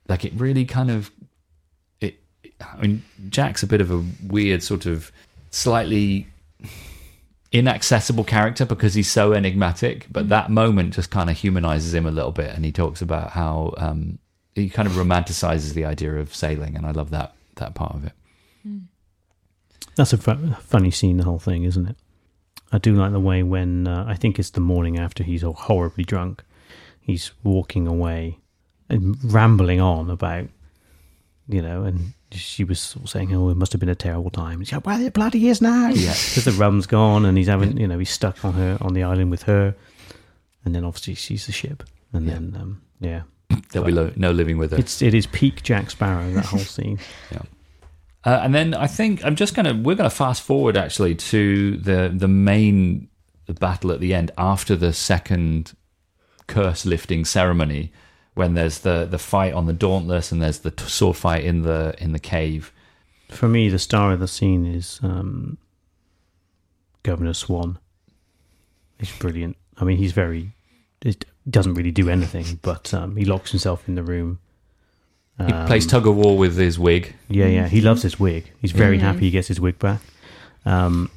like 0.08 0.26
it 0.26 0.34
really 0.36 0.66
kind 0.66 0.92
of 0.92 1.12
it 2.02 2.16
i 2.62 2.78
mean 2.78 3.04
jack's 3.30 3.64
a 3.64 3.68
bit 3.68 3.82
of 3.82 3.92
a 3.92 4.04
weird 4.28 4.62
sort 4.62 4.86
of 4.86 5.12
slightly 5.52 6.28
inaccessible 7.52 8.24
character 8.24 8.66
because 8.66 8.94
he's 8.94 9.10
so 9.10 9.34
enigmatic 9.34 10.08
but 10.12 10.30
that 10.30 10.50
moment 10.50 10.94
just 10.94 11.10
kind 11.10 11.30
of 11.30 11.38
humanizes 11.38 11.94
him 11.94 12.06
a 12.06 12.12
little 12.12 12.32
bit 12.32 12.54
and 12.54 12.66
he 12.66 12.72
talks 12.72 13.02
about 13.02 13.32
how 13.32 13.74
um 13.78 14.20
he 14.56 14.70
kind 14.70 14.88
of 14.88 14.96
romanticizes 14.96 15.74
the 15.74 15.86
idea 15.86 16.16
of 16.16 16.34
sailing 16.36 16.76
and 16.76 16.86
i 16.86 16.92
love 16.92 17.12
that 17.12 17.34
that 17.56 17.74
part 17.74 17.96
of 17.96 18.06
it. 18.06 18.14
That's 19.96 20.14
a 20.14 20.18
fu- 20.18 20.54
funny 20.60 20.92
scene, 20.92 21.18
the 21.18 21.24
whole 21.24 21.40
thing, 21.40 21.64
isn't 21.64 21.88
it? 21.88 21.96
I 22.72 22.78
do 22.78 22.94
like 22.94 23.12
the 23.12 23.20
way 23.20 23.44
when 23.44 23.88
uh, 23.88 24.06
I 24.08 24.16
think 24.16 24.38
it's 24.38 24.50
the 24.50 24.60
morning 24.60 25.00
after 25.00 25.24
he's 25.24 25.44
all 25.44 25.54
horribly 25.54 26.04
drunk, 26.04 26.44
he's 27.00 27.32
walking 27.44 27.88
away 27.88 28.40
and 28.90 29.18
rambling 29.34 29.80
on 29.82 30.10
about 30.10 30.48
you 31.48 31.62
know, 31.62 31.84
and 31.84 32.14
she 32.32 32.64
was 32.64 32.80
sort 32.80 33.06
of 33.06 33.10
saying, 33.12 33.34
"Oh, 33.36 33.50
it 33.50 33.58
must 33.58 33.72
have 33.74 33.80
been 33.80 33.90
a 33.90 33.96
terrible 33.96 34.32
time." 34.32 34.60
And 34.60 34.68
she's 34.68 34.74
like, 34.74 34.86
"Well, 34.88 35.00
it 35.02 35.14
bloody 35.14 35.48
is 35.48 35.62
now." 35.62 35.90
Yeah. 35.90 36.10
because 36.30 36.46
the 36.46 36.52
rum's 36.54 36.88
gone, 36.88 37.24
and 37.26 37.38
he's 37.38 37.48
having, 37.48 37.78
you 37.78 37.88
know, 37.88 38.00
he's 38.00 38.10
stuck 38.10 38.44
on 38.44 38.54
her 38.54 38.78
on 38.82 38.94
the 38.94 39.04
island 39.04 39.30
with 39.32 39.44
her, 39.44 39.76
and 40.64 40.74
then 40.74 40.84
obviously 40.84 41.14
she's 41.14 41.46
the 41.46 41.52
ship, 41.52 41.84
and 42.14 42.26
Yeah. 42.26 42.34
then 42.34 42.58
um, 42.60 42.82
yeah, 43.00 43.22
There'll 43.72 43.86
be 43.86 43.92
lo- 43.92 44.12
no 44.16 44.32
living 44.32 44.58
with 44.58 44.72
her. 44.72 44.78
it's 44.78 45.02
it 45.04 45.14
is 45.14 45.28
peak 45.28 45.62
Jack 45.62 45.92
Sparrow 45.92 46.32
that 46.32 46.46
whole 46.46 46.60
scene. 46.78 46.98
Uh, 48.24 48.40
and 48.42 48.56
then 48.56 48.74
I 48.74 48.88
think 48.88 49.24
I'm 49.24 49.36
just 49.36 49.54
gonna 49.54 49.76
we're 49.76 49.96
gonna 49.96 50.10
fast 50.10 50.42
forward 50.42 50.76
actually 50.78 51.14
to 51.16 51.78
the 51.78 52.12
the 52.12 52.28
main 52.28 53.08
battle 53.60 53.92
at 53.92 54.00
the 54.00 54.16
end 54.16 54.32
after 54.36 54.76
the 54.76 54.94
second 54.94 55.74
curse 56.48 56.88
lifting 56.88 57.24
ceremony 57.24 57.92
when 58.36 58.54
there's 58.54 58.80
the 58.80 59.06
the 59.10 59.18
fight 59.18 59.54
on 59.54 59.66
the 59.66 59.74
Dauntless 59.74 60.32
and 60.32 60.42
there's 60.42 60.60
the 60.60 60.72
t- 60.72 60.86
sword 60.86 61.18
fight 61.18 61.44
in 61.44 61.64
the 61.64 61.96
in 61.98 62.12
the 62.14 62.20
cave. 62.20 62.72
For 63.30 63.48
me, 63.48 63.70
the 63.70 63.80
star 63.80 64.12
of 64.14 64.20
the 64.20 64.28
scene 64.28 64.66
is 64.66 65.00
um, 65.02 65.58
Governor 67.04 67.34
Swann. 67.34 67.80
He's 69.00 69.12
brilliant. 69.18 69.58
I 69.78 69.84
mean, 69.84 69.98
he's 69.98 70.12
very. 70.14 70.52
He 71.02 71.18
doesn't 71.50 71.74
really 71.76 71.92
do 71.92 72.10
anything, 72.10 72.60
but 72.62 72.94
um, 72.94 73.16
he 73.16 73.26
locks 73.26 73.52
himself 73.52 73.88
in 73.88 73.96
the 73.96 74.04
room. 74.04 74.40
He 75.38 75.52
Um, 75.52 75.68
plays 75.68 75.86
tug 75.86 76.08
of 76.08 76.16
war 76.16 76.38
with 76.38 76.56
his 76.58 76.80
wig. 76.80 77.14
Yeah, 77.30 77.48
yeah. 77.48 77.68
He 77.68 77.82
loves 77.82 78.02
his 78.04 78.20
wig. 78.20 78.52
He's 78.62 78.72
very 78.72 78.98
Mhm. 78.98 79.02
happy 79.02 79.20
he 79.22 79.32
gets 79.32 79.50
his 79.50 79.60
wig 79.60 79.78
back. 79.80 80.00
Um, 80.66 81.10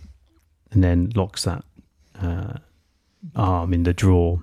and 0.73 0.83
then 0.85 1.13
locks 1.15 1.45
that 1.45 1.65
uh, 2.21 2.55
arm 3.37 3.73
in 3.73 3.85
the 3.85 3.95
drawer, 3.95 4.43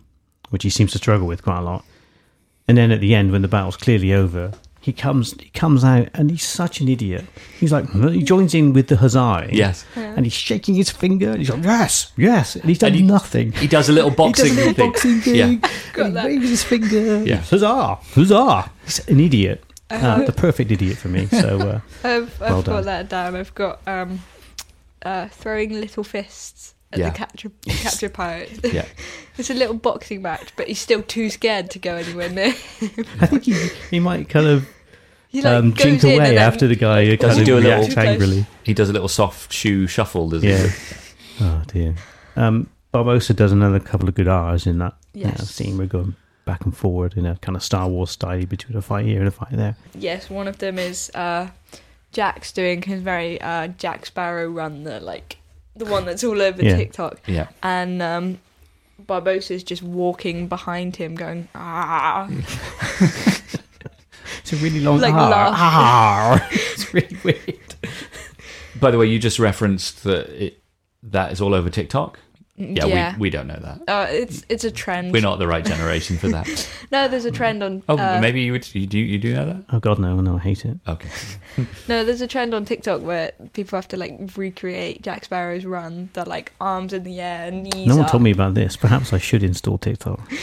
which 0.50 0.64
he 0.64 0.70
seems 0.70 0.92
to 0.94 0.98
struggle 0.98 1.28
with 1.28 1.44
quite 1.44 1.60
a 1.60 1.62
lot. 1.62 1.84
And 2.68 2.78
then 2.78 2.92
at 2.92 3.00
the 3.00 3.14
end, 3.14 3.32
when 3.32 3.42
the 3.42 3.48
battle's 3.48 3.78
clearly 3.78 4.12
over, 4.14 4.52
he 4.82 4.94
comes 4.94 5.34
he 5.40 5.50
comes 5.50 5.84
out 5.84 6.10
and 6.14 6.30
he's 6.30 6.44
such 6.44 6.80
an 6.80 6.88
idiot. 6.88 7.26
He's 7.60 7.72
like 7.72 7.90
he 7.92 8.22
joins 8.22 8.54
in 8.54 8.74
with 8.74 8.88
the 8.88 8.98
huzzah. 8.98 9.48
Yes, 9.52 9.84
And 9.96 10.26
he's 10.26 10.34
shaking 10.34 10.76
his 10.76 10.90
finger. 10.92 11.30
And 11.32 11.40
he's 11.40 11.50
like, 11.50 11.64
yes, 11.64 12.12
yes. 12.18 12.56
And 12.56 12.66
he's 12.66 12.78
done 12.80 12.90
And 12.92 12.96
he- 12.98 13.02
nothing. 13.04 13.52
he 13.54 13.68
does 13.68 13.90
a 13.90 13.92
little 13.92 14.12
boxing 14.12 14.54
He 14.56 14.74
boxing 14.74 14.74
does 14.74 14.78
a 14.78 14.82
little 14.84 14.92
thing. 14.92 14.92
boxing 14.92 15.22
thing. 15.22 15.36
Yeah. 15.62 15.70
Got 15.94 16.06
and 16.08 16.18
he 16.20 16.26
waves 16.38 16.50
his 16.50 16.64
finger. 16.64 17.24
Yeah. 17.24 17.38
Huzzah! 17.38 17.96
Huzzah! 18.14 18.70
He's 18.86 19.08
an 19.08 19.20
idiot. 19.20 19.64
Uh, 19.90 19.96
Uh, 19.96 20.26
the 20.26 20.32
perfect 20.32 20.72
idiot 20.72 20.98
for 20.98 21.08
me. 21.08 21.26
So 21.32 21.60
uh, 21.60 21.80
I've, 22.04 22.42
I've 22.42 22.52
Well 22.52 22.62
got 22.62 22.66
done. 22.66 22.86
that 22.86 23.10
down. 23.10 23.36
I've 23.36 23.56
got 23.56 23.80
um, 23.88 24.22
uh, 25.04 25.30
throwing 25.30 25.74
little 25.82 26.04
fists 26.04 26.75
at 26.96 27.00
Yeah. 27.00 27.10
the 27.12 27.18
capture 27.18 27.52
capture 27.68 28.10
pirate. 28.10 28.60
Yeah. 28.64 28.86
it's 29.38 29.50
a 29.50 29.54
little 29.54 29.76
boxing 29.76 30.22
match, 30.22 30.54
but 30.56 30.68
he's 30.68 30.80
still 30.80 31.02
too 31.04 31.30
scared 31.30 31.70
to 31.72 31.80
go 31.80 31.96
anywhere 31.96 32.30
near. 32.30 32.54
I 33.20 33.26
think 33.28 33.44
he, 33.44 33.68
he 33.92 34.00
might 34.00 34.30
kind 34.30 34.48
of 34.48 34.68
He 35.30 35.42
like 35.42 35.54
um, 35.54 35.72
goes 35.72 35.84
jink 35.84 36.04
away 36.04 36.30
and 36.30 36.38
after 36.40 36.66
the 36.68 36.76
guy 36.76 37.16
Does 37.16 37.20
kind 37.20 37.34
he 37.36 37.40
of 37.42 37.46
do 37.46 37.58
a 37.58 37.60
little- 37.60 38.00
angrily. 38.00 38.46
he 38.64 38.74
does 38.74 38.90
a 38.90 38.94
little 38.94 39.10
soft 39.10 39.52
shoe 39.52 39.86
shuffle. 39.88 40.30
Does 40.30 40.44
Yeah. 40.44 40.68
he? 40.68 40.96
Oh 41.42 41.62
dear. 41.68 41.96
Um, 42.38 42.70
Barbossa 42.94 43.36
does 43.36 43.52
another 43.52 43.80
couple 43.82 44.08
of 44.08 44.16
good 44.16 44.30
R's 44.30 44.66
in 44.66 44.78
that 44.80 44.94
you 45.14 45.26
know, 45.26 45.32
Yes. 45.32 45.50
scene. 45.50 45.78
We're 45.78 45.88
going 45.88 46.16
back 46.46 46.64
and 46.64 46.76
forward 46.78 47.16
in 47.18 47.26
a 47.26 47.36
kind 47.38 47.58
of 47.58 47.64
Star 47.64 47.90
Wars 47.90 48.12
style 48.12 48.46
between 48.46 48.78
a 48.78 48.82
fight 48.82 49.06
here 49.06 49.20
and 49.20 49.28
a 49.28 49.32
fight 49.32 49.52
there. 49.52 49.76
Yes, 49.94 50.30
one 50.30 50.48
of 50.48 50.60
them 50.60 50.80
is 50.80 51.12
uh, 51.16 51.50
Jack's 52.14 52.54
doing 52.54 52.82
his 52.84 53.02
very 53.02 53.42
uh, 53.42 53.68
Jack 53.68 54.06
Sparrow 54.06 54.50
run, 54.50 54.84
the 54.86 55.02
like 55.02 55.38
the 55.76 55.86
one 55.86 56.06
that's 56.06 56.24
all 56.24 56.42
over 56.42 56.64
Yeah. 56.64 56.76
TikTok, 56.78 57.20
Yeah. 57.28 57.48
and 57.64 58.02
um, 58.02 58.40
Barbossa's 59.06 59.64
just 59.64 59.84
walking 59.84 60.48
behind 60.48 60.96
him, 60.96 61.16
going 61.16 61.48
ah. 61.56 62.30
It's 64.40 64.54
a 64.54 64.58
really 64.58 64.80
long 64.80 65.00
Like 65.00 65.14
R. 65.14 65.30
laugh. 65.30 66.42
R. 66.42 66.48
it's 66.52 66.94
really 66.94 67.18
weird. 67.24 67.76
By 68.80 68.92
the 68.92 68.98
way, 68.98 69.06
you 69.08 69.18
just 69.20 69.40
referenced 69.40 70.04
that 70.04 70.30
it, 70.30 70.62
that 71.04 71.32
is 71.32 71.42
all 71.42 71.54
over 71.56 71.70
TikTok. 71.70 72.20
Yeah, 72.58 72.86
yeah. 72.86 73.14
We, 73.16 73.20
we 73.22 73.30
don't 73.32 73.48
know 73.48 73.60
that. 73.62 73.82
uh, 73.90 74.08
it's 74.10 74.46
it's 74.48 74.64
a 74.64 74.72
trend. 74.72 75.12
We're 75.12 75.22
not 75.22 75.40
the 75.40 75.48
right 75.48 75.66
generation 75.66 76.18
for 76.18 76.30
that. 76.30 76.48
No, 76.92 77.08
there's 77.08 77.26
a 77.26 77.32
trend 77.32 77.64
on. 77.64 77.84
Oh, 77.90 77.98
uh, 77.98 78.20
maybe 78.22 78.42
you, 78.42 78.52
would, 78.54 78.74
you 78.74 78.86
do 78.88 78.98
you 79.00 79.18
do 79.18 79.34
know 79.34 79.46
that? 79.46 79.64
Oh 79.74 79.80
god, 79.80 80.00
no, 80.00 80.22
no, 80.22 80.36
I 80.36 80.40
hate 80.40 80.64
it. 80.66 80.78
Okay. 80.88 81.10
No, 81.88 82.04
there's 82.06 82.22
a 82.22 82.28
trend 82.28 82.54
on 82.54 82.64
TikTok 82.66 83.02
where 83.02 83.32
people 83.54 83.78
have 83.78 83.88
to 83.90 83.98
like 83.98 84.18
recreate 84.36 85.02
Jack 85.02 85.26
Sparrow's 85.26 85.66
run. 85.66 86.10
They're 86.14 86.26
like 86.26 86.52
arms 86.62 86.94
in 86.94 87.04
the 87.04 87.20
air, 87.22 87.50
knees. 87.52 87.88
no 87.88 87.96
one 87.96 88.06
up. 88.06 88.12
told 88.12 88.24
me 88.24 88.32
about 88.32 88.54
this. 88.54 88.76
Perhaps 88.78 89.12
I 89.14 89.18
should 89.18 89.44
install 89.44 89.78
TikTok. 89.78 90.32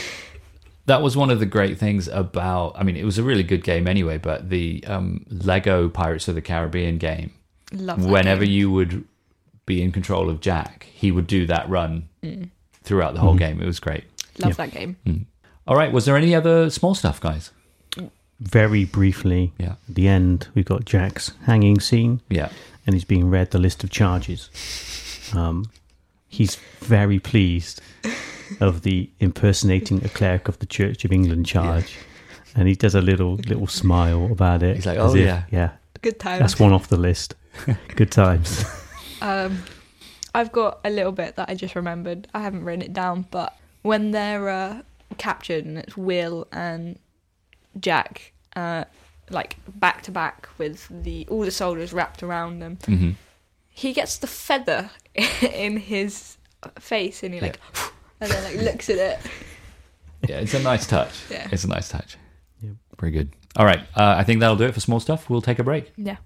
That 0.85 1.01
was 1.01 1.15
one 1.15 1.29
of 1.29 1.39
the 1.39 1.45
great 1.45 1.77
things 1.77 2.09
about. 2.09 2.73
I 2.77 2.83
mean, 2.83 2.97
it 2.97 3.05
was 3.05 3.17
a 3.17 3.23
really 3.23 3.43
good 3.43 3.63
game 3.63 3.87
anyway. 3.87 4.17
But 4.17 4.49
the 4.49 4.83
um, 4.85 5.25
Lego 5.29 5.87
Pirates 5.87 6.27
of 6.27 6.35
the 6.35 6.41
Caribbean 6.41 6.97
game, 6.97 7.31
Love 7.71 8.01
that 8.03 8.09
whenever 8.09 8.43
game. 8.43 8.53
you 8.53 8.69
would 8.71 9.05
be 9.65 9.81
in 9.81 9.91
control 9.91 10.29
of 10.29 10.39
Jack, 10.41 10.87
he 10.93 11.11
would 11.11 11.27
do 11.27 11.45
that 11.47 11.69
run 11.69 12.09
Mm. 12.23 12.49
throughout 12.83 13.13
the 13.13 13.19
whole 13.21 13.35
Mhm. 13.35 13.39
game. 13.39 13.61
It 13.61 13.65
was 13.65 13.79
great. 13.79 14.03
love 14.39 14.51
Yeah. 14.57 14.65
that 14.65 14.71
game. 14.71 14.95
Mm. 15.05 15.25
All 15.67 15.75
right. 15.75 15.91
Was 15.91 16.05
there 16.05 16.17
any 16.17 16.33
other 16.33 16.69
small 16.71 16.95
stuff, 16.95 17.21
guys? 17.21 17.51
Very 18.39 18.83
briefly, 18.83 19.53
Yeah. 19.59 19.75
at 19.87 19.95
the 19.95 20.07
end, 20.07 20.47
we've 20.55 20.65
got 20.65 20.85
Jack's 20.85 21.31
hanging 21.45 21.79
scene. 21.79 22.21
Yeah. 22.29 22.49
and 22.85 22.93
he's 22.95 23.05
being 23.05 23.29
read 23.29 23.51
the 23.51 23.59
list 23.59 23.81
of 23.85 23.89
charges. 23.91 24.49
Um, 25.33 25.67
he's 26.27 26.57
very 26.81 27.17
pleased 27.17 27.79
of 28.59 28.81
the 28.81 29.09
impersonating 29.21 30.03
a 30.03 30.09
cleric 30.09 30.49
of 30.49 30.59
the 30.59 30.65
Church 30.65 31.05
of 31.05 31.13
England 31.13 31.45
charge, 31.45 31.95
and 32.55 32.67
he 32.67 32.75
does 32.75 32.93
a 32.93 32.99
little 33.01 33.35
little 33.47 33.67
smile 33.67 34.25
about 34.29 34.63
it. 34.63 34.75
He's 34.75 34.85
like, 34.85 34.97
as 34.97 35.11
"Oh, 35.13 35.15
yeah." 35.15 35.43
yeah, 35.49 35.69
Good 36.01 36.19
time. 36.19 36.39
that's 36.39 36.59
one 36.59 36.73
off 36.73 36.89
the 36.89 36.97
list. 36.97 37.35
Good 37.95 38.11
times. 38.11 38.65
Um, 39.23 39.63
I've 40.35 40.51
got 40.51 40.79
a 40.83 40.89
little 40.89 41.11
bit 41.11 41.35
that 41.37 41.49
I 41.49 41.55
just 41.55 41.75
remembered. 41.75 42.27
I 42.33 42.41
haven't 42.41 42.63
written 42.63 42.81
it 42.81 42.93
down, 42.93 43.25
but 43.31 43.57
when 43.81 44.11
they're 44.11 44.49
uh, 44.49 44.81
captured 45.17 45.65
and 45.65 45.77
it's 45.77 45.97
Will 45.97 46.47
and 46.51 46.99
Jack, 47.79 48.33
uh, 48.55 48.83
like 49.29 49.55
back 49.67 50.01
to 50.03 50.11
back 50.11 50.49
with 50.57 50.87
the 50.89 51.25
all 51.29 51.41
the 51.41 51.51
soldiers 51.51 51.93
wrapped 51.93 52.21
around 52.21 52.59
them, 52.59 52.77
hmm 52.85 53.11
he 53.75 53.91
gets 53.91 54.17
the 54.17 54.27
feather 54.27 54.91
in 55.41 55.77
his 55.77 56.37
face, 56.79 57.23
and 57.23 57.33
he 57.33 57.39
like, 57.41 57.59
and 58.21 58.29
then 58.31 58.43
like 58.43 58.63
looks 58.63 58.89
at 58.89 58.97
it. 58.97 59.19
Yeah. 60.29 60.39
It's 60.39 60.53
a 60.53 60.61
nice 60.61 60.85
touch. 60.87 61.11
Yeah. 61.29 61.47
It's 61.51 61.63
a 61.63 61.67
nice 61.67 61.89
touch. 61.89 62.17
Yep. 62.61 62.73
Very 62.99 63.11
good. 63.11 63.31
All 63.57 63.65
right. 63.65 63.79
Uh, 63.95 64.15
I 64.17 64.23
think 64.23 64.39
that'll 64.39 64.55
do 64.55 64.65
it 64.65 64.73
for 64.73 64.79
small 64.79 64.99
stuff. 64.99 65.29
We'll 65.29 65.41
take 65.41 65.59
a 65.59 65.63
break. 65.63 65.91
Yeah. 65.97 66.17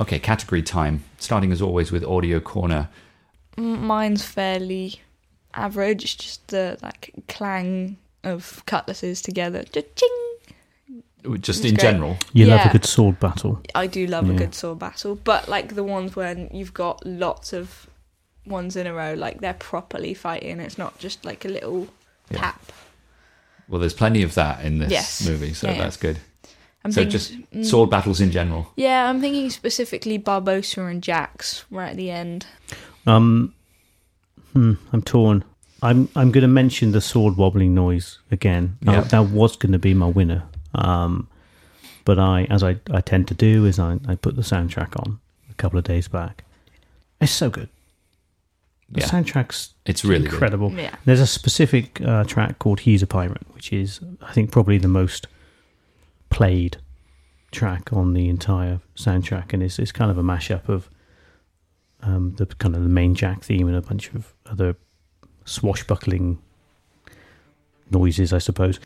Okay. 0.00 0.18
Category 0.18 0.62
time. 0.62 1.04
Starting 1.18 1.52
as 1.52 1.62
always 1.62 1.92
with 1.92 2.04
audio 2.04 2.40
corner. 2.40 2.88
Mine's 3.56 4.24
fairly 4.24 5.00
average. 5.54 6.04
It's 6.04 6.14
just 6.16 6.48
the 6.48 6.76
like 6.82 7.12
clang 7.28 7.98
of 8.24 8.62
cutlasses 8.66 9.22
together. 9.22 9.62
Cha-ching! 9.62 10.21
Just 11.40 11.60
It's 11.60 11.68
in 11.70 11.74
great. 11.76 11.80
general. 11.82 12.16
You 12.32 12.46
love 12.46 12.66
a 12.66 12.72
good 12.72 12.84
sword 12.84 13.20
battle. 13.20 13.60
I 13.74 13.86
do 13.86 14.06
love 14.06 14.28
a 14.28 14.32
good 14.34 14.54
sword 14.54 14.78
battle, 14.80 15.14
but 15.14 15.48
like 15.48 15.74
the 15.74 15.84
ones 15.84 16.16
when 16.16 16.48
you've 16.52 16.74
got 16.74 17.04
lots 17.06 17.52
of 17.52 17.86
ones 18.44 18.74
in 18.74 18.86
a 18.88 18.92
row, 18.94 19.14
like 19.14 19.40
they're 19.40 19.54
properly 19.54 20.14
fighting. 20.14 20.58
It's 20.58 20.78
not 20.78 20.98
just 20.98 21.24
like 21.24 21.44
a 21.44 21.48
little 21.48 21.88
Yeah. 22.30 22.38
tap. 22.38 22.72
Well, 23.68 23.78
there's 23.80 23.94
plenty 23.94 24.22
of 24.24 24.34
that 24.34 24.64
in 24.64 24.78
this 24.80 24.90
Yes. 24.90 25.24
movie, 25.26 25.54
so 25.54 25.68
Yeah, 25.68 25.74
yeah. 25.74 25.78
that's 25.82 25.96
good. 25.96 26.18
I'm 26.84 26.90
So 26.90 27.02
thinking, 27.02 27.10
just 27.12 27.32
mm, 27.52 27.64
Sword 27.64 27.90
battles 27.90 28.20
in 28.20 28.32
general. 28.32 28.72
Yeah, 28.74 29.08
I'm 29.08 29.20
thinking 29.20 29.48
specifically 29.50 30.18
Barbossa 30.18 30.90
and 30.90 31.00
Jax 31.00 31.64
right 31.70 31.90
at 31.90 31.96
the 31.96 32.10
end. 32.10 32.46
Um, 33.06 33.54
hmm, 34.52 34.72
I'm 34.92 35.02
torn. 35.02 35.44
I'm 35.80 36.08
I'm 36.16 36.32
going 36.32 36.42
to 36.42 36.48
mention 36.48 36.90
the 36.92 37.00
sword 37.00 37.36
wobbling 37.36 37.74
noise 37.74 38.18
again. 38.32 38.78
That 38.82 39.28
was 39.30 39.56
going 39.56 39.72
to 39.72 39.78
be 39.78 39.94
my 39.94 40.06
winner. 40.06 40.42
Um, 40.74 41.28
but 42.04 42.18
I, 42.18 42.44
as 42.44 42.62
I, 42.62 42.76
I 42.90 43.00
tend 43.00 43.28
to 43.28 43.34
do, 43.34 43.64
is 43.64 43.78
I, 43.78 43.98
I 44.08 44.14
put 44.16 44.36
the 44.36 44.42
soundtrack 44.42 44.98
on 45.00 45.20
a 45.50 45.54
couple 45.54 45.78
of 45.78 45.84
days 45.84 46.08
back. 46.08 46.44
It's 47.20 47.30
so 47.32 47.50
good. 47.50 47.68
The 48.90 49.00
Yeah, 49.00 49.06
soundtrack's 49.08 49.74
it's 49.86 50.04
really 50.04 50.24
good. 50.24 50.32
incredible. 50.32 50.72
Yeah. 50.72 50.94
There's 51.04 51.20
a 51.20 51.26
specific 51.26 52.00
uh, 52.02 52.24
track 52.24 52.58
called 52.58 52.80
"He's 52.80 53.02
a 53.02 53.06
Pirate," 53.06 53.42
which 53.54 53.72
is 53.72 54.00
I 54.20 54.32
think 54.32 54.50
probably 54.50 54.78
the 54.78 54.88
most 54.88 55.26
played 56.30 56.78
track 57.52 57.92
on 57.92 58.12
the 58.14 58.28
entire 58.28 58.80
soundtrack, 58.96 59.52
and 59.52 59.62
it's 59.62 59.78
it's 59.78 59.92
kind 59.92 60.10
of 60.10 60.18
a 60.18 60.22
mashup 60.22 60.68
of 60.68 60.90
um, 62.02 62.34
the 62.36 62.46
kind 62.46 62.74
of 62.74 62.82
the 62.82 62.88
main 62.88 63.14
Jack 63.14 63.42
theme 63.44 63.68
and 63.68 63.76
a 63.76 63.80
bunch 63.82 64.10
of 64.12 64.34
other 64.46 64.74
swashbuckling 65.44 66.38
noises, 67.90 68.32
I 68.32 68.38
suppose. 68.38 68.80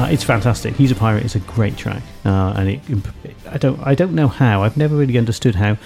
Uh, 0.00 0.06
it's 0.06 0.24
fantastic. 0.24 0.74
He's 0.76 0.90
a 0.90 0.94
pirate. 0.94 1.26
It's 1.26 1.34
a 1.34 1.40
great 1.40 1.76
track, 1.76 2.02
uh, 2.24 2.54
and 2.56 2.70
it. 2.70 2.80
I 3.50 3.58
don't. 3.58 3.78
I 3.86 3.94
don't 3.94 4.14
know 4.14 4.28
how. 4.28 4.62
I've 4.62 4.78
never 4.78 4.96
really 4.96 5.18
understood 5.18 5.56
how 5.56 5.76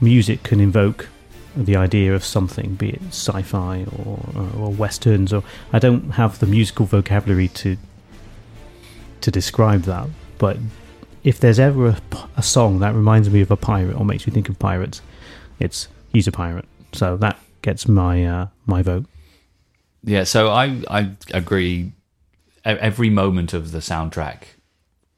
music 0.00 0.44
can 0.44 0.60
invoke 0.60 1.08
the 1.56 1.74
idea 1.74 2.14
of 2.14 2.24
something, 2.24 2.76
be 2.76 2.90
it 2.90 3.02
sci-fi 3.08 3.84
or 3.98 4.20
uh, 4.36 4.60
or 4.60 4.70
westerns. 4.70 5.32
Or 5.32 5.42
I 5.72 5.80
don't 5.80 6.12
have 6.12 6.38
the 6.38 6.46
musical 6.46 6.86
vocabulary 6.86 7.48
to 7.48 7.76
to 9.22 9.30
describe 9.32 9.82
that. 9.82 10.08
But 10.38 10.58
if 11.24 11.40
there's 11.40 11.58
ever 11.58 11.96
a 12.36 12.42
song 12.44 12.78
that 12.78 12.94
reminds 12.94 13.30
me 13.30 13.40
of 13.40 13.50
a 13.50 13.56
pirate 13.56 13.96
or 13.96 14.04
makes 14.04 14.28
me 14.28 14.32
think 14.32 14.48
of 14.48 14.60
pirates, 14.60 15.02
it's 15.58 15.88
"He's 16.12 16.28
a 16.28 16.32
Pirate." 16.32 16.66
So 16.92 17.16
that 17.16 17.36
gets 17.62 17.88
my 17.88 18.24
uh, 18.24 18.46
my 18.64 18.82
vote. 18.82 19.06
Yeah, 20.04 20.22
so 20.22 20.50
I 20.50 20.84
I 20.88 21.10
agree. 21.34 21.90
Every 22.66 23.10
moment 23.10 23.54
of 23.54 23.70
the 23.70 23.78
soundtrack 23.78 24.38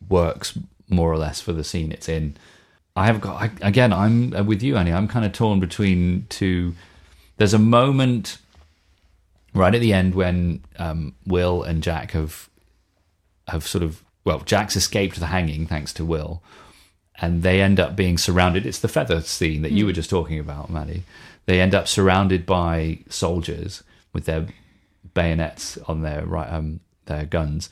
works 0.07 0.59
more 0.89 1.11
or 1.11 1.19
less 1.19 1.41
for 1.41 1.53
the 1.53 1.65
scene 1.65 1.93
it's 1.93 2.09
in. 2.09 2.37
I 2.95 3.07
have 3.07 3.21
got 3.21 3.43
I, 3.43 3.51
again. 3.63 3.93
I'm 3.93 4.35
uh, 4.35 4.43
with 4.43 4.63
you, 4.63 4.77
Annie. 4.77 4.93
I'm 4.93 5.09
kind 5.09 5.25
of 5.25 5.33
torn 5.33 5.61
between 5.61 6.27
two. 6.29 6.75
There's 7.37 7.55
a 7.55 7.59
moment 7.59 8.39
right 9.55 9.75
at 9.75 9.81
the 9.81 9.93
end 9.93 10.15
when 10.15 10.63
um, 10.79 11.15
Will 11.27 11.63
and 11.63 11.83
Jack 11.83 12.13
have 12.13 12.51
have 13.49 13.67
sort 13.67 13.83
of 13.83 14.05
well, 14.25 14.41
Jack's 14.41 14.77
escaped 14.77 15.19
the 15.19 15.27
hanging 15.27 15.67
thanks 15.67 15.93
to 15.95 16.05
Will, 16.05 16.43
and 17.21 17.43
they 17.43 17.63
end 17.63 17.81
up 17.81 17.97
being 17.97 18.19
surrounded. 18.19 18.67
It's 18.67 18.81
the 18.81 18.89
feather 18.89 19.23
scene 19.23 19.63
that 19.63 19.73
you 19.73 19.87
were 19.87 19.93
just 19.93 20.11
talking 20.11 20.39
about, 20.39 20.69
Maddie. 20.69 21.05
They 21.47 21.61
end 21.61 21.75
up 21.75 21.89
surrounded 21.89 22.45
by 22.45 22.99
soldiers 23.09 23.83
with 24.13 24.27
their 24.27 24.49
bayonets 25.15 25.79
on 25.87 26.03
their 26.03 26.27
right 26.27 26.53
um 26.53 26.81
their 27.09 27.25
guns, 27.27 27.69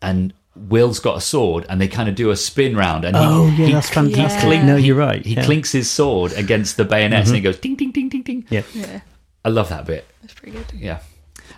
and 0.00 0.32
Will's 0.56 1.00
got 1.00 1.16
a 1.16 1.20
sword, 1.20 1.66
and 1.68 1.80
they 1.80 1.88
kind 1.88 2.08
of 2.08 2.14
do 2.14 2.30
a 2.30 2.36
spin 2.36 2.76
round, 2.76 3.04
and 3.04 3.16
he, 3.16 3.22
Oh, 3.24 3.46
yeah, 3.46 3.66
he, 3.66 3.72
that's 3.72 3.88
he 3.88 3.94
fantastic. 3.94 4.42
clink- 4.42 4.64
No, 4.64 4.76
you're 4.76 4.96
right, 4.96 5.24
He 5.24 5.32
yeah. 5.32 5.38
Mm-hmm. 5.40 5.44
clinks 5.46 5.72
his 5.72 5.90
sword 5.90 6.32
against 6.34 6.76
the 6.76 6.84
bayonets, 6.84 7.28
and 7.28 7.36
he 7.36 7.42
goes 7.42 7.58
ding 7.58 7.74
ding 7.74 7.90
ding 7.90 8.08
ding 8.08 8.22
ding. 8.22 8.46
Yeah. 8.50 8.62
Yeah, 8.72 9.00
I 9.44 9.48
love 9.48 9.68
that 9.70 9.84
bit. 9.86 10.06
that's 10.22 10.34
pretty 10.34 10.56
good. 10.56 10.66
Yeah. 10.74 11.00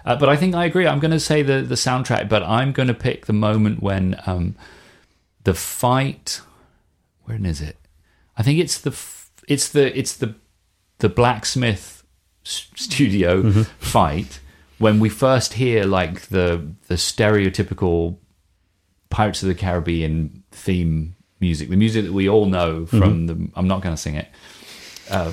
Uh, 0.04 0.16
but 0.16 0.28
I 0.28 0.36
think 0.36 0.54
I 0.54 0.64
agree. 0.64 0.86
I'm 0.86 0.98
going 1.00 1.10
to 1.10 1.20
say 1.20 1.42
the, 1.42 1.62
the 1.62 1.74
soundtrack, 1.74 2.28
but 2.28 2.42
I'm 2.42 2.72
going 2.72 2.88
to 2.88 2.94
pick 2.94 3.26
the 3.26 3.32
moment 3.32 3.82
when 3.82 4.18
um, 4.24 4.54
the 5.44 5.52
fight. 5.54 6.40
Where 7.24 7.38
is 7.44 7.60
it? 7.60 7.76
I 8.38 8.42
think 8.42 8.58
it's 8.60 8.80
the 8.80 8.90
f- 8.90 9.30
it's 9.48 9.68
the 9.68 9.96
it's 9.98 10.16
the 10.16 10.36
the 10.98 11.08
blacksmith 11.08 12.04
s- 12.44 12.68
studio 12.76 13.64
fight 13.78 14.38
when 14.78 15.00
we 15.00 15.08
first 15.08 15.54
hear 15.54 15.84
like 15.84 16.22
the 16.28 16.66
the 16.88 16.94
stereotypical 16.94 18.16
Pirates 19.10 19.42
of 19.42 19.48
the 19.48 19.54
Caribbean 19.54 20.42
theme 20.50 21.14
music, 21.40 21.68
the 21.70 21.76
music 21.76 22.04
that 22.04 22.12
we 22.12 22.28
all 22.28 22.46
know 22.46 22.86
from 22.86 23.26
the. 23.26 23.48
I'm 23.54 23.68
not 23.68 23.82
going 23.82 23.94
to 23.94 24.00
sing 24.00 24.14
it, 24.16 24.28
uh, 25.10 25.32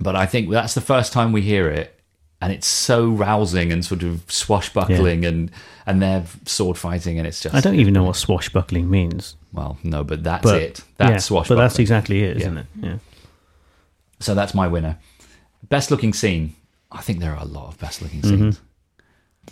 but 0.00 0.16
I 0.16 0.26
think 0.26 0.50
that's 0.50 0.74
the 0.74 0.80
first 0.80 1.12
time 1.12 1.32
we 1.32 1.42
hear 1.42 1.68
it, 1.68 1.98
and 2.40 2.52
it's 2.52 2.66
so 2.66 3.08
rousing 3.08 3.70
and 3.72 3.84
sort 3.84 4.02
of 4.02 4.22
swashbuckling, 4.30 5.24
and 5.24 5.50
and 5.86 6.00
they're 6.02 6.24
sword 6.46 6.78
fighting, 6.78 7.18
and 7.18 7.26
it's 7.26 7.40
just. 7.40 7.54
I 7.54 7.60
don't 7.60 7.76
even 7.76 7.92
know 7.94 8.04
what 8.04 8.16
swashbuckling 8.16 8.88
means. 8.90 9.36
Well, 9.52 9.78
no, 9.82 10.04
but 10.04 10.24
that's 10.24 10.42
But 10.44 10.62
it. 10.62 10.80
That's 10.96 11.10
yeah, 11.10 11.16
swashbuckling. 11.18 11.58
But 11.58 11.62
that's 11.62 11.78
exactly 11.78 12.22
it, 12.24 12.38
isn't 12.38 12.54
Yeah. 12.56 12.60
it? 12.60 12.66
Yeah. 12.80 12.98
So 14.20 14.34
that's 14.34 14.54
my 14.54 14.66
winner. 14.68 14.98
Best 15.68 15.90
looking 15.90 16.12
scene. 16.12 16.54
I 16.90 17.00
think 17.02 17.20
there 17.20 17.32
are 17.34 17.42
a 17.42 17.46
lot 17.46 17.68
of 17.68 17.78
best 17.78 18.00
looking 18.02 18.20
Mm-hmm. 18.22 18.38
scenes. 18.50 18.60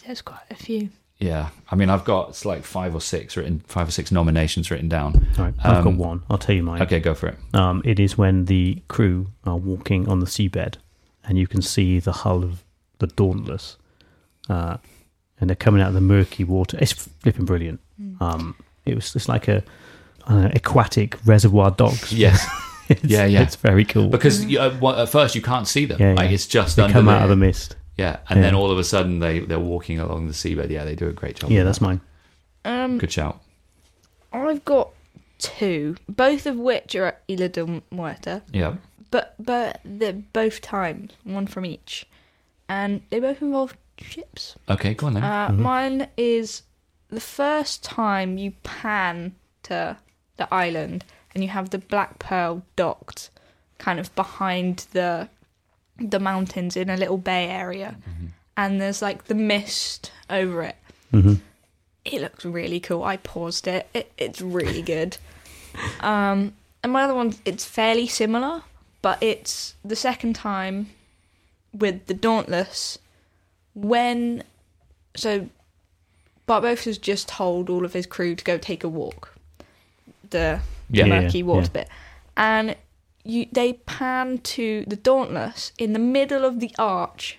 There's 0.04 0.22
quite 0.22 0.40
a 0.50 0.54
few. 0.54 0.90
Yeah, 1.18 1.48
I 1.70 1.76
mean, 1.76 1.88
I've 1.88 2.04
got 2.04 2.28
it's 2.30 2.44
like 2.44 2.62
five 2.64 2.94
or 2.94 3.00
six 3.00 3.36
written, 3.38 3.60
five 3.66 3.88
or 3.88 3.90
six 3.90 4.12
nominations 4.12 4.70
written 4.70 4.88
down. 4.88 5.26
All 5.38 5.44
right. 5.46 5.54
I've 5.60 5.82
got 5.82 5.86
Um, 5.86 5.96
one. 5.98 6.22
I'll 6.28 6.36
tell 6.36 6.54
you 6.54 6.62
mine. 6.62 6.82
Okay, 6.82 7.00
go 7.00 7.14
for 7.14 7.28
it. 7.28 7.38
Um, 7.54 7.80
it 7.86 7.98
is 7.98 8.18
when 8.18 8.44
the 8.44 8.82
crew 8.88 9.28
are 9.44 9.56
walking 9.56 10.08
on 10.08 10.20
the 10.20 10.26
seabed, 10.26 10.74
and 11.24 11.38
you 11.38 11.46
can 11.46 11.62
see 11.62 11.98
the 11.98 12.12
hull 12.12 12.44
of 12.44 12.62
the 12.98 13.06
Dauntless, 13.06 13.78
uh, 14.50 14.76
and 15.40 15.48
they're 15.48 15.56
coming 15.56 15.80
out 15.80 15.88
of 15.88 15.94
the 15.94 16.00
murky 16.02 16.44
water. 16.44 16.76
It's 16.80 16.92
flipping 16.92 17.46
brilliant. 17.46 17.80
Um, 18.20 18.54
it 18.84 18.94
was 18.94 19.14
just 19.14 19.26
like 19.28 19.48
a 19.48 19.64
uh, 20.26 20.50
aquatic 20.54 21.16
reservoir 21.24 21.70
dogs. 21.70 22.12
Yes, 22.26 22.46
It's- 22.90 23.10
Yeah, 23.10 23.24
yeah. 23.26 23.42
It's 23.42 23.56
very 23.56 23.84
cool. 23.84 24.08
because 24.08 24.44
you, 24.44 24.58
uh, 24.60 25.02
at 25.02 25.08
first 25.08 25.34
you 25.34 25.42
can't 25.42 25.66
see 25.68 25.84
them. 25.86 25.98
Yeah, 26.00 26.14
Like 26.14 26.30
it's 26.30 26.46
just 26.46 26.76
they 26.76 26.82
under 26.82 26.92
come 26.92 27.06
there. 27.06 27.16
out 27.16 27.22
of 27.24 27.28
the 27.30 27.36
mist. 27.36 27.76
Yeah, 27.96 28.18
and 28.28 28.42
then 28.42 28.54
all 28.54 28.70
of 28.70 28.78
a 28.78 28.84
sudden 28.84 29.20
they 29.20 29.40
they're 29.40 29.58
walking 29.58 29.98
along 29.98 30.26
the 30.28 30.34
seabed. 30.34 30.70
Yeah, 30.70 30.84
they 30.84 30.94
do 30.94 31.08
a 31.08 31.12
great 31.12 31.36
job. 31.36 31.50
Yeah, 31.50 31.64
that's 31.64 31.78
that. 31.78 31.84
mine. 31.86 32.00
Um, 32.64 32.98
good 32.98 33.10
shout. 33.12 33.40
I've 34.32 34.64
got 34.64 34.90
two, 35.38 35.96
both 36.08 36.46
of 36.46 36.56
which 36.56 36.94
are 36.94 37.06
at 37.06 37.22
Isla 37.28 37.48
de 37.48 37.64
Muerta, 37.92 38.42
Yeah, 38.52 38.74
but 39.10 39.34
but 39.38 39.80
they're 39.84 40.12
both 40.32 40.60
times, 40.60 41.12
one 41.24 41.46
from 41.46 41.64
each, 41.64 42.06
and 42.68 43.00
they 43.10 43.18
both 43.20 43.40
involve 43.40 43.76
ships. 43.98 44.56
okay, 44.68 44.92
go 44.94 45.06
on 45.06 45.14
then. 45.14 45.24
Uh, 45.24 45.48
Mm-hmm. 45.48 45.62
Mine 45.62 46.08
is 46.18 46.62
the 47.08 47.20
first 47.20 47.82
time 47.82 48.36
you 48.36 48.52
pan 48.62 49.34
to 49.62 49.96
the 50.36 50.52
island 50.52 51.04
and 51.36 51.44
you 51.44 51.50
have 51.50 51.68
the 51.68 51.76
Black 51.76 52.18
Pearl 52.18 52.62
docked 52.76 53.28
kind 53.76 54.00
of 54.00 54.14
behind 54.14 54.86
the 54.92 55.28
the 55.98 56.18
mountains 56.18 56.78
in 56.78 56.88
a 56.88 56.96
little 56.96 57.18
bay 57.18 57.46
area, 57.48 57.96
and 58.56 58.80
there's 58.80 59.02
like 59.02 59.24
the 59.24 59.34
mist 59.34 60.12
over 60.30 60.62
it. 60.62 60.76
hmm 61.10 61.34
It 62.06 62.22
looks 62.22 62.46
really 62.46 62.80
cool. 62.80 63.04
I 63.04 63.18
paused 63.18 63.66
it. 63.66 63.86
it 63.92 64.10
it's 64.16 64.40
really 64.40 64.82
good. 64.82 65.18
Um, 66.00 66.54
and 66.82 66.90
my 66.90 67.02
other 67.02 67.14
one, 67.14 67.34
it's 67.44 67.66
fairly 67.66 68.06
similar, 68.06 68.62
but 69.02 69.22
it's 69.22 69.74
the 69.84 69.94
second 69.94 70.34
time 70.34 70.88
with 71.74 72.06
the 72.06 72.14
Dauntless 72.14 72.98
when. 73.74 74.42
So, 75.14 75.50
Barbossa 76.48 76.84
has 76.86 76.96
just 76.96 77.28
told 77.28 77.68
all 77.68 77.84
of 77.84 77.92
his 77.92 78.06
crew 78.06 78.34
to 78.36 78.42
go 78.42 78.56
take 78.56 78.82
a 78.84 78.88
walk. 78.88 79.34
The 80.30 80.60
Yeah. 80.90 81.06
Yeah, 81.06 81.20
murky 81.20 81.38
yeah, 81.38 81.44
water 81.44 81.60
yeah. 81.62 81.68
bit. 81.80 81.88
And 82.36 82.76
you 83.24 83.46
they 83.52 83.74
pan 83.74 84.38
to 84.38 84.84
the 84.86 84.96
Dauntless 84.96 85.72
in 85.78 85.92
the 85.92 85.98
middle 85.98 86.44
of 86.44 86.60
the 86.60 86.70
arch 86.78 87.38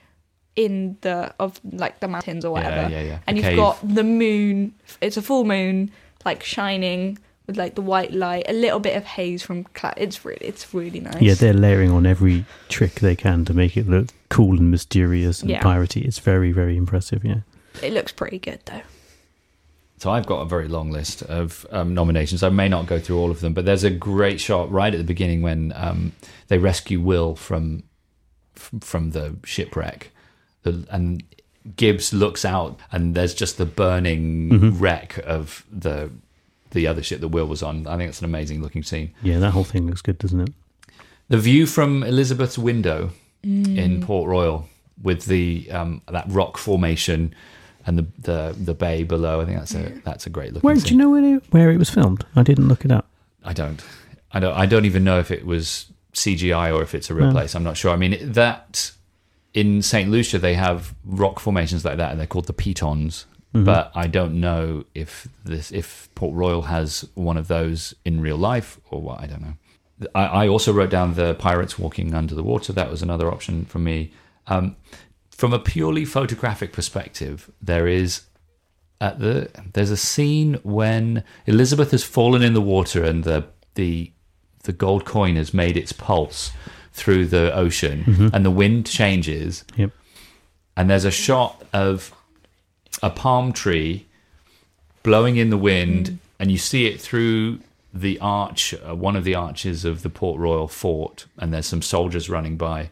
in 0.56 0.98
the 1.02 1.34
of 1.40 1.60
like 1.64 2.00
the 2.00 2.08
mountains 2.08 2.44
or 2.44 2.58
Yeah, 2.58 2.64
whatever 2.66 2.90
yeah, 2.92 3.02
yeah. 3.04 3.20
and 3.28 3.38
The 3.38 3.42
you've 3.42 3.50
cave. 3.52 3.58
got 3.58 3.96
the 3.96 4.04
moon 4.04 4.74
it's 5.02 5.16
a 5.18 5.22
full 5.22 5.44
moon 5.44 5.92
like 6.26 6.44
shining 6.44 7.20
with 7.46 7.58
like 7.58 7.76
the 7.76 7.82
white 7.84 8.12
light 8.12 8.44
a 8.50 8.54
little 8.54 8.80
bit 8.80 8.98
of 8.98 9.06
haze 9.06 9.44
from 9.44 9.64
cloud 9.66 9.94
it's 9.98 10.26
really 10.26 10.40
it's 10.46 10.74
really 10.74 11.00
nice 11.00 11.22
Yeah, 11.22 11.36
they're 11.36 11.54
layering 11.54 11.92
on 11.92 12.06
every 12.08 12.44
trick 12.70 12.96
they 12.96 13.16
can 13.16 13.46
to 13.46 13.54
make 13.54 13.78
it 13.78 13.88
look 13.88 14.08
cool 14.30 14.58
and 14.58 14.70
mysterious 14.72 15.42
and 15.42 15.50
Yeah. 15.52 15.62
piratey. 15.62 16.04
It's 16.04 16.20
very, 16.20 16.52
very 16.52 16.76
impressive. 16.76 17.24
Yeah. 17.24 17.42
it 17.84 17.94
looks 17.94 18.12
pretty 18.12 18.40
good 18.40 18.60
though 18.66 18.82
So 20.00 20.12
I've 20.12 20.28
got 20.28 20.42
a 20.42 20.46
very 20.46 20.68
long 20.68 20.92
list 20.92 21.24
of 21.24 21.66
um, 21.72 21.94
nominations. 21.96 22.44
I 22.44 22.50
may 22.50 22.70
not 22.70 22.86
go 22.86 23.00
through 23.00 23.18
all 23.18 23.32
of 23.32 23.40
them, 23.42 23.54
but 23.54 23.66
there's 23.66 23.84
a 23.84 23.90
great 23.90 24.40
shot 24.40 24.72
right 24.72 24.94
at 24.94 24.98
the 24.98 25.04
beginning 25.04 25.42
when 25.42 25.74
um, 25.76 26.12
they 26.50 26.58
rescue 26.60 27.02
Will 27.02 27.36
from 27.36 27.84
from 28.82 29.12
the 29.12 29.36
shipwreck, 29.44 30.12
and 30.66 31.24
Gibbs 31.76 32.12
looks 32.14 32.44
out, 32.46 32.80
and 32.92 33.14
there's 33.16 33.34
just 33.36 33.58
the 33.58 33.66
burning 33.66 34.50
Mhm. 34.50 34.80
wreck 34.82 35.20
of 35.26 35.66
the 35.72 36.12
the 36.72 36.86
other 36.86 37.02
ship 37.02 37.22
that 37.22 37.30
Will 37.30 37.46
was 37.48 37.64
on. 37.64 37.88
I 37.88 37.96
think 37.98 38.10
it's 38.10 38.20
an 38.20 38.26
amazing 38.26 38.62
looking 38.62 38.84
scene. 38.84 39.12
Yeah, 39.24 39.40
that 39.40 39.52
whole 39.52 39.64
thing 39.64 39.88
looks 39.88 40.02
good, 40.02 40.18
doesn't 40.18 40.42
it? 40.42 40.50
The 41.30 41.38
view 41.38 41.66
from 41.66 42.04
Elizabeth's 42.04 42.58
window 42.58 43.12
Mm. 43.46 43.78
in 43.78 44.02
Port 44.02 44.28
Royal 44.28 44.68
with 45.02 45.26
the 45.26 45.70
um, 45.72 46.02
that 46.12 46.26
rock 46.28 46.58
formation 46.58 47.34
and 47.88 47.98
the, 47.98 48.06
the 48.20 48.56
the 48.66 48.74
bay 48.76 49.04
below. 49.04 49.42
I 49.42 49.46
think 49.46 49.58
that's 49.58 49.74
a 49.74 49.90
that's 50.06 50.28
a 50.28 50.30
great 50.30 50.54
looking. 50.54 50.68
Where 50.68 50.76
scene. 50.76 50.84
do 50.86 50.94
you 50.94 50.98
know 51.00 51.10
where 51.10 51.36
it, 51.38 51.44
where 51.52 51.72
it 51.72 51.78
was 51.78 51.90
filmed? 51.90 52.24
I 52.36 52.44
didn't 52.44 52.68
look 52.68 52.86
it 52.86 52.92
up. 52.92 53.08
I 53.44 53.54
don't. 53.54 53.84
I 54.32 54.40
don't. 54.40 54.54
I 54.56 54.66
don't 54.68 54.86
even 54.86 55.04
know 55.04 55.18
if 55.20 55.32
it 55.32 55.46
was 55.46 55.92
CGI 56.14 56.76
or 56.76 56.84
if 56.84 56.94
it's 56.94 57.10
a 57.10 57.16
real 57.16 57.28
No. 57.28 57.32
place. 57.32 57.56
I'm 57.56 57.64
not 57.64 57.78
sure. 57.78 57.92
I 57.92 57.96
mean 57.96 58.18
that 58.34 58.92
in 59.54 59.82
Saint 59.82 60.12
Lucia 60.12 60.38
they 60.38 60.54
have 60.54 60.94
rock 61.06 61.40
formations 61.40 61.84
like 61.86 61.98
that, 61.98 62.12
and 62.12 62.20
they're 62.20 62.28
called 62.28 62.46
the 62.48 62.54
pitons. 62.54 63.26
Mhm. 63.56 63.64
But 63.64 63.92
I 63.96 64.08
don't 64.08 64.40
know 64.42 64.84
if 64.94 65.28
this 65.46 65.72
if 65.72 66.10
Port 66.16 66.36
Royal 66.36 66.64
has 66.64 67.08
one 67.16 67.38
of 67.38 67.48
those 67.48 67.96
in 68.04 68.20
real 68.20 68.38
life 68.38 68.80
or 68.92 69.02
what. 69.02 69.22
I 69.22 69.28
don't 69.28 69.42
know. 69.42 69.54
I, 70.14 70.26
I 70.44 70.48
also 70.48 70.74
wrote 70.74 70.90
down 70.92 71.14
the 71.16 71.34
pirates 71.36 71.80
walking 71.80 72.14
under 72.14 72.36
the 72.36 72.44
water. 72.44 72.74
That 72.74 72.92
was 72.92 73.02
another 73.02 73.32
option 73.32 73.66
for 73.66 73.80
me. 73.80 74.12
Um, 74.48 74.76
from 75.38 75.54
a 75.54 75.60
purely 75.60 76.04
photographic 76.06 76.72
perspective, 76.74 77.50
there 77.62 77.88
is 77.88 78.22
at 79.00 79.20
the 79.20 79.50
there's 79.74 79.92
a 79.92 79.98
scene 79.98 80.56
when 80.64 81.24
Elizabeth 81.46 81.92
has 81.92 82.04
fallen 82.04 82.42
in 82.42 82.54
the 82.54 82.62
water 82.76 83.04
and 83.04 83.24
the 83.24 83.46
the 83.76 84.12
the 84.64 84.74
gold 84.74 85.06
coin 85.06 85.36
has 85.36 85.54
made 85.54 85.78
its 85.78 85.94
pulse 85.94 86.52
through 86.92 87.28
the 87.28 87.54
ocean 87.56 88.32
and 88.34 88.44
the 88.44 88.50
wind 88.52 88.88
changes 88.88 89.64
Yep. 89.78 89.92
and 90.76 90.90
there's 90.90 91.06
a 91.06 91.12
shot 91.12 91.64
of 91.72 92.12
a 93.04 93.12
palm 93.12 93.54
tree 93.54 94.08
blowing 95.04 95.38
in 95.38 95.52
the 95.52 95.58
wind, 95.72 96.04
Mm. 96.08 96.18
and 96.40 96.52
you 96.52 96.58
see 96.58 96.88
it 96.88 97.00
through 97.00 97.60
the 97.94 98.18
arch, 98.20 98.74
uh, 98.74 98.96
one 98.96 99.16
of 99.16 99.24
the 99.24 99.36
arches 99.36 99.86
of 99.86 100.02
the 100.02 100.10
Port 100.10 100.40
Royal 100.40 100.68
fort, 100.68 101.28
and 101.38 101.54
there's 101.54 101.68
some 101.68 101.82
soldiers 101.84 102.30
running 102.30 102.58
by. 102.58 102.90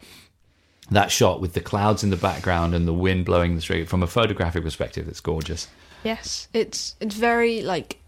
That 0.90 1.10
shot 1.10 1.40
with 1.40 1.54
the 1.54 1.60
clouds 1.60 2.04
in 2.04 2.10
the 2.10 2.16
background 2.16 2.74
and 2.74 2.86
the 2.86 2.92
wind 2.94 3.24
blowing 3.24 3.54
the 3.56 3.60
street 3.60 3.88
from 3.88 4.02
a 4.02 4.06
photographic 4.06 4.62
perspective, 4.62 5.08
it's 5.08 5.20
gorgeous. 5.20 5.66
Yes, 6.04 6.48
it's 6.52 6.94
it's 7.00 7.14
very 7.16 7.62
like 7.62 8.00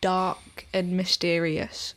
dark 0.00 0.66
and 0.74 0.92
mysterious. 0.96 1.94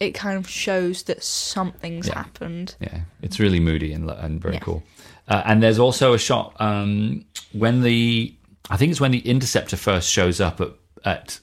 It 0.00 0.12
kind 0.12 0.36
of 0.38 0.48
shows 0.48 1.04
that 1.04 1.22
something's 1.22 2.08
Yeah. 2.08 2.14
happened. 2.14 2.74
Yeah, 2.80 3.00
it's 3.20 3.38
really 3.38 3.60
moody 3.60 3.92
and 3.92 4.08
and 4.10 4.40
very 4.40 4.54
Yeah. 4.54 4.60
cool. 4.60 4.82
Uh, 5.28 5.42
and 5.44 5.62
there's 5.62 5.78
also 5.78 6.12
a 6.14 6.18
shot 6.18 6.54
um, 6.60 7.24
when 7.52 7.82
the 7.82 8.34
I 8.70 8.76
think 8.76 8.90
it's 8.90 9.00
when 9.00 9.10
the 9.10 9.18
interceptor 9.28 9.76
first 9.76 10.08
shows 10.10 10.40
up 10.40 10.60
at 10.60 10.70
at 11.04 11.40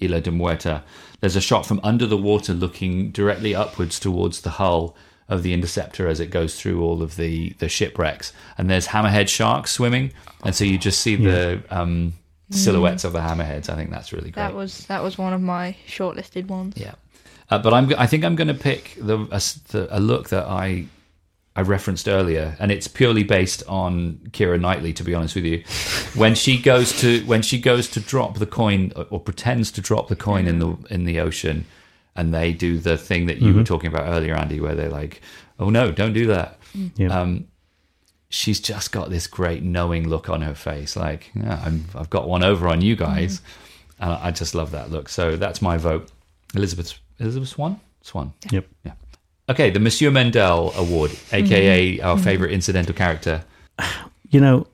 Isla 0.00 0.20
de 0.20 0.30
Muerta. 0.30 0.82
There's 1.20 1.34
a 1.34 1.40
shot 1.40 1.66
from 1.66 1.80
under 1.82 2.06
the 2.06 2.16
water, 2.16 2.54
looking 2.54 3.10
directly 3.10 3.52
upwards 3.54 3.98
towards 3.98 4.42
the 4.42 4.50
hull 4.50 4.94
of 5.28 5.42
the 5.42 5.52
interceptor 5.52 6.08
as 6.08 6.20
it 6.20 6.30
goes 6.30 6.58
through 6.60 6.82
all 6.82 7.02
of 7.02 7.16
the 7.16 7.50
the 7.58 7.68
shipwrecks. 7.68 8.32
And 8.56 8.70
there's 8.70 8.86
hammerhead 8.88 9.28
sharks 9.28 9.70
swimming, 9.72 10.12
and 10.44 10.54
so 10.54 10.64
you 10.64 10.78
just 10.78 11.00
see 11.00 11.16
the 11.16 11.62
um, 11.70 12.14
silhouettes 12.50 13.04
of 13.04 13.12
the 13.12 13.20
hammerheads. 13.20 13.68
I 13.68 13.74
think 13.76 13.90
that's 13.90 14.12
really 14.12 14.30
great. 14.30 14.42
That 14.44 14.54
was 14.54 14.86
that 14.86 15.02
was 15.02 15.18
one 15.18 15.32
of 15.32 15.40
my 15.42 15.76
shortlisted 15.86 16.46
ones. 16.46 16.74
Yeah, 16.76 16.94
uh, 17.50 17.58
but 17.58 17.74
I'm. 17.74 17.92
I 17.98 18.06
think 18.06 18.24
I'm 18.24 18.36
going 18.36 18.48
to 18.48 18.54
pick 18.54 18.96
the 19.00 19.26
a, 19.30 19.34
s- 19.36 19.54
the 19.54 19.88
a 19.96 20.00
look 20.00 20.30
that 20.30 20.46
I 20.46 20.86
I 21.56 21.62
referenced 21.62 22.08
earlier, 22.08 22.56
and 22.58 22.70
it's 22.72 22.88
purely 22.88 23.24
based 23.24 23.62
on 23.68 24.20
Keira 24.30 24.58
Knightley. 24.60 24.92
To 24.94 25.04
be 25.04 25.14
honest 25.14 25.34
with 25.34 25.44
you, 25.44 25.62
when 26.18 26.34
she 26.34 26.56
goes 26.56 26.98
to 27.00 27.20
when 27.26 27.42
she 27.42 27.60
goes 27.60 27.88
to 27.90 28.00
drop 28.00 28.38
the 28.38 28.46
coin 28.46 28.92
or, 28.96 29.06
or 29.10 29.20
pretends 29.20 29.70
to 29.72 29.80
drop 29.82 30.08
the 30.08 30.16
coin 30.16 30.46
in 30.46 30.58
the 30.58 30.76
in 30.88 31.04
the 31.04 31.20
ocean, 31.20 31.66
and 32.18 32.34
they 32.34 32.52
do 32.52 32.78
the 32.78 32.98
thing 32.98 33.26
that 33.26 33.38
you 33.38 33.54
were 33.54 33.60
mm-hmm. 33.60 33.64
talking 33.64 33.88
about 33.88 34.08
earlier, 34.08 34.34
Andy, 34.34 34.60
where 34.60 34.74
they're 34.74 34.90
like, 34.90 35.22
"Oh 35.60 35.70
no, 35.70 35.92
don't 35.92 36.12
do 36.12 36.26
that." 36.26 36.58
Mm. 36.76 36.90
Yeah. 36.96 37.20
Um, 37.20 37.46
she's 38.28 38.60
just 38.60 38.90
got 38.90 39.08
this 39.08 39.28
great 39.28 39.62
knowing 39.62 40.08
look 40.08 40.28
on 40.28 40.42
her 40.42 40.54
face, 40.54 40.96
like 40.96 41.30
yeah, 41.34 41.62
I'm, 41.64 41.84
I've 41.94 42.10
got 42.10 42.28
one 42.28 42.42
over 42.42 42.68
on 42.68 42.82
you 42.82 42.96
mm-hmm. 42.96 43.04
guys, 43.04 43.40
and 44.00 44.12
I 44.12 44.26
I 44.26 44.30
just 44.32 44.54
love 44.54 44.72
that 44.72 44.90
look. 44.90 45.08
So 45.08 45.36
that's 45.36 45.62
my 45.62 45.78
vote, 45.78 46.10
Elizabeth 46.54 46.98
Elizabeth 47.20 47.50
Swann 47.50 47.80
Swann. 48.02 48.32
Yep. 48.50 48.66
Yeah. 48.84 48.92
Okay, 49.48 49.70
the 49.70 49.80
Monsieur 49.80 50.10
Mendel 50.10 50.72
Award, 50.76 51.12
mm-hmm. 51.12 51.36
aka 51.36 52.00
our 52.00 52.18
favorite 52.18 52.52
incidental 52.52 52.94
character. 52.94 53.44
You 54.30 54.42
know, 54.42 54.66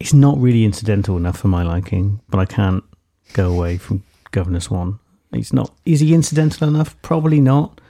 it's 0.00 0.12
not 0.12 0.36
really 0.38 0.64
incidental 0.64 1.16
enough 1.16 1.38
for 1.38 1.46
my 1.46 1.62
liking, 1.62 2.18
but 2.28 2.38
I 2.40 2.44
can't 2.44 2.82
go 3.32 3.48
away 3.52 3.78
from 3.78 4.02
Governor 4.32 4.58
Swann. 4.58 4.98
He's 5.36 5.52
not. 5.52 5.72
Is 5.84 6.00
he 6.00 6.14
incidental 6.14 6.68
enough? 6.68 7.00
Probably 7.02 7.40
not. 7.40 7.80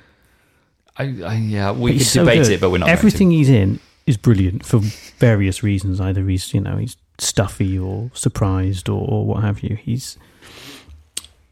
I, 0.98 1.04
I 1.22 1.34
yeah, 1.34 1.72
we 1.72 1.98
could 1.98 2.06
so 2.06 2.20
debate 2.24 2.42
good. 2.44 2.52
it, 2.52 2.60
but 2.60 2.70
we're 2.70 2.78
not. 2.78 2.88
Everything 2.88 3.30
he's 3.30 3.50
in 3.50 3.80
is 4.06 4.16
brilliant 4.16 4.64
for 4.64 4.78
various 5.18 5.62
reasons. 5.62 6.00
Either 6.00 6.26
he's 6.26 6.54
you 6.54 6.60
know 6.60 6.76
he's 6.76 6.96
stuffy 7.18 7.78
or 7.78 8.10
surprised 8.14 8.88
or, 8.88 9.06
or 9.08 9.26
what 9.26 9.42
have 9.42 9.60
you. 9.60 9.76
He's 9.76 10.16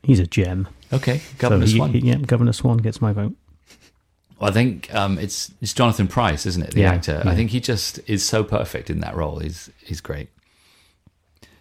he's 0.03 0.19
a 0.21 0.27
gem. 0.27 0.69
Okay, 0.93 1.21
Governor 1.39 1.67
so 1.67 1.73
he, 1.73 1.77
Swann. 1.79 1.93
he- 1.93 1.99
yeah, 2.01 2.17
Governor 2.17 2.53
Swann 2.53 2.79
gets 2.79 3.01
my 3.01 3.13
vote. 3.13 3.35
Well, 4.41 4.51
I 4.51 4.53
think 4.53 4.93
um, 4.95 5.19
it's 5.19 5.53
it's 5.61 5.73
Jonathan 5.75 6.09
Pryce, 6.09 6.47
isn't 6.47 6.63
it? 6.63 6.71
The 6.73 6.81
Yeah, 6.83 6.93
actor. 6.93 7.23
I 7.27 7.35
think 7.35 7.51
he 7.51 7.61
just 7.61 8.01
is 8.09 8.25
so 8.25 8.43
perfect 8.45 8.91
in 8.91 9.01
that 9.01 9.15
role. 9.15 9.39
He's 9.41 9.71
he's 9.85 10.01
great. 10.01 10.29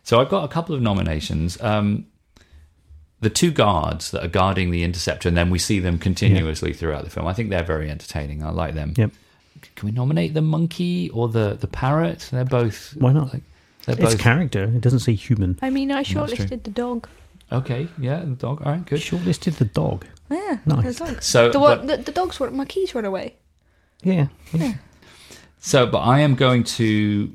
So 0.04 0.20
I've 0.20 0.30
got 0.30 0.44
a 0.44 0.48
couple 0.48 0.76
of 0.76 0.82
nominations. 0.82 1.62
Um, 1.62 2.06
the 3.24 3.30
two 3.30 3.52
guards 3.52 4.12
that 4.12 4.24
are 4.24 4.28
guarding 4.30 4.70
the 4.72 4.84
interceptor, 4.84 5.28
and 5.28 5.36
then 5.38 5.50
we 5.50 5.58
see 5.60 5.80
them 5.80 5.98
continuously 5.98 6.74
throughout 6.74 7.04
the 7.04 7.10
film. 7.10 7.26
I 7.28 7.34
think 7.34 7.50
they're 7.50 7.64
very 7.64 7.90
entertaining. 7.90 8.44
I 8.44 8.52
like 8.52 8.76
them. 8.76 8.94
Yep. 8.96 9.12
Can 9.76 9.86
we 9.88 9.92
nominate 9.92 10.34
the 10.34 10.42
monkey 10.42 11.10
or 11.12 11.28
the 11.30 11.58
the 11.60 11.68
parrot? 11.68 12.30
They're 12.32 12.46
both. 12.46 12.96
Why 12.98 13.14
not? 13.14 13.34
Like, 13.34 13.44
they're 13.86 13.96
It's 14.00 14.14
both 14.16 14.20
character. 14.20 14.64
It 14.66 14.82
doesn't 14.82 15.00
say 15.00 15.14
human. 15.14 15.58
I 15.62 15.70
mean, 15.70 15.92
I 15.92 16.04
shortlisted 16.04 16.64
the 16.64 16.72
dog. 16.72 17.08
okay. 17.52 17.88
Yeah, 17.98 18.20
the 18.20 18.36
dog. 18.36 18.62
All 18.66 18.72
right, 18.74 18.86
good. 18.86 19.00
Shortlisted 19.00 19.56
the 19.58 19.66
dog. 19.66 20.06
Yeah, 20.30 20.58
Nice. 20.66 21.00
the 21.00 21.06
dog. 21.06 21.22
So, 21.24 21.50
The 21.52 21.60
but- 21.60 21.88
the, 21.88 21.98
the 21.98 22.12
dog's 22.12 22.40
one. 22.40 22.56
My 22.56 22.66
keys 22.66 22.94
run 22.96 23.06
away. 23.06 23.36
Yeah. 24.04 24.28
So, 25.60 25.86
but 25.86 26.00
I 26.00 26.20
am 26.20 26.36
going 26.36 26.64
to 26.66 27.32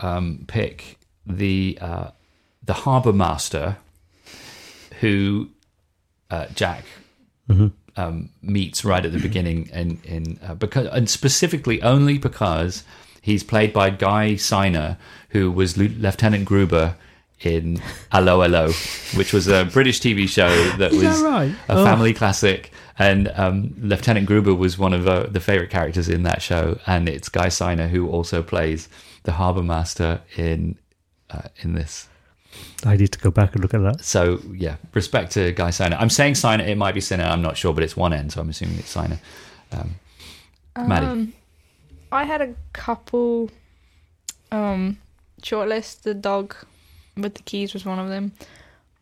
um, 0.00 0.44
pick 0.46 0.98
the 1.26 1.78
uh, 1.80 2.10
the 2.64 2.72
harbour 2.74 3.12
master, 3.12 3.76
who 5.02 5.48
uh, 6.30 6.46
Jack 6.54 6.84
um, 7.96 8.30
meets 8.40 8.84
right 8.84 9.04
at 9.04 9.12
the 9.12 9.18
beginning, 9.18 9.68
in 9.74 10.00
in 10.04 10.38
uh, 10.42 10.54
because 10.54 10.86
and 10.86 11.10
specifically 11.10 11.82
only 11.82 12.16
because 12.16 12.84
he's 13.20 13.44
played 13.44 13.72
by 13.74 13.90
Guy 13.90 14.34
Siner, 14.36 14.96
who 15.28 15.50
was 15.50 15.76
Lieu- 15.76 15.94
Lieutenant 15.98 16.46
Gruber 16.46 16.96
in 17.40 17.82
Allo 18.12 18.42
Allo, 18.42 18.72
which 19.14 19.32
was 19.34 19.46
a 19.48 19.64
British 19.66 20.00
TV 20.00 20.26
show 20.28 20.48
that 20.78 20.92
was 20.92 21.02
that 21.02 21.22
right? 21.22 21.54
a 21.68 21.76
Oh. 21.76 21.84
family 21.84 22.14
classic. 22.14 22.70
And 22.98 23.32
um, 23.34 23.74
Lieutenant 23.80 24.26
Gruber 24.26 24.54
was 24.54 24.78
one 24.78 24.92
of 24.92 25.08
uh, 25.08 25.26
the 25.26 25.40
favorite 25.40 25.70
characters 25.70 26.08
in 26.08 26.22
that 26.24 26.40
show, 26.42 26.78
and 26.86 27.08
it's 27.08 27.28
Guy 27.28 27.48
Siner 27.48 27.88
who 27.88 28.08
also 28.08 28.42
plays 28.42 28.88
the 29.24 29.32
harbour 29.32 29.62
master 29.62 30.20
in 30.36 30.76
uh, 31.30 31.48
in 31.62 31.74
this. 31.74 32.08
I 32.84 32.96
need 32.96 33.12
to 33.12 33.18
go 33.18 33.30
back 33.30 33.54
and 33.54 33.62
look 33.62 33.74
at 33.74 33.82
that. 33.82 34.04
So 34.04 34.40
yeah, 34.52 34.76
respect 34.94 35.32
to 35.32 35.52
Guy 35.52 35.70
Siner. 35.70 35.96
I'm 35.98 36.10
saying 36.10 36.34
Siner. 36.34 36.66
It 36.66 36.76
might 36.76 36.94
be 36.94 37.00
Sinner. 37.00 37.24
I'm 37.24 37.42
not 37.42 37.56
sure, 37.56 37.72
but 37.72 37.82
it's 37.84 37.96
one 37.96 38.12
end, 38.12 38.32
so 38.32 38.40
I'm 38.40 38.50
assuming 38.50 38.78
it's 38.78 38.94
Siner. 38.94 39.18
Um, 39.72 39.94
Maddie. 40.76 41.06
Um, 41.06 41.32
I 42.10 42.24
had 42.24 42.40
a 42.42 42.54
couple 42.72 43.50
um 44.50 44.98
shortlist. 45.42 46.02
The 46.02 46.14
dog 46.14 46.54
with 47.16 47.34
the 47.34 47.42
keys 47.42 47.74
was 47.74 47.84
one 47.84 47.98
of 47.98 48.08
them, 48.08 48.32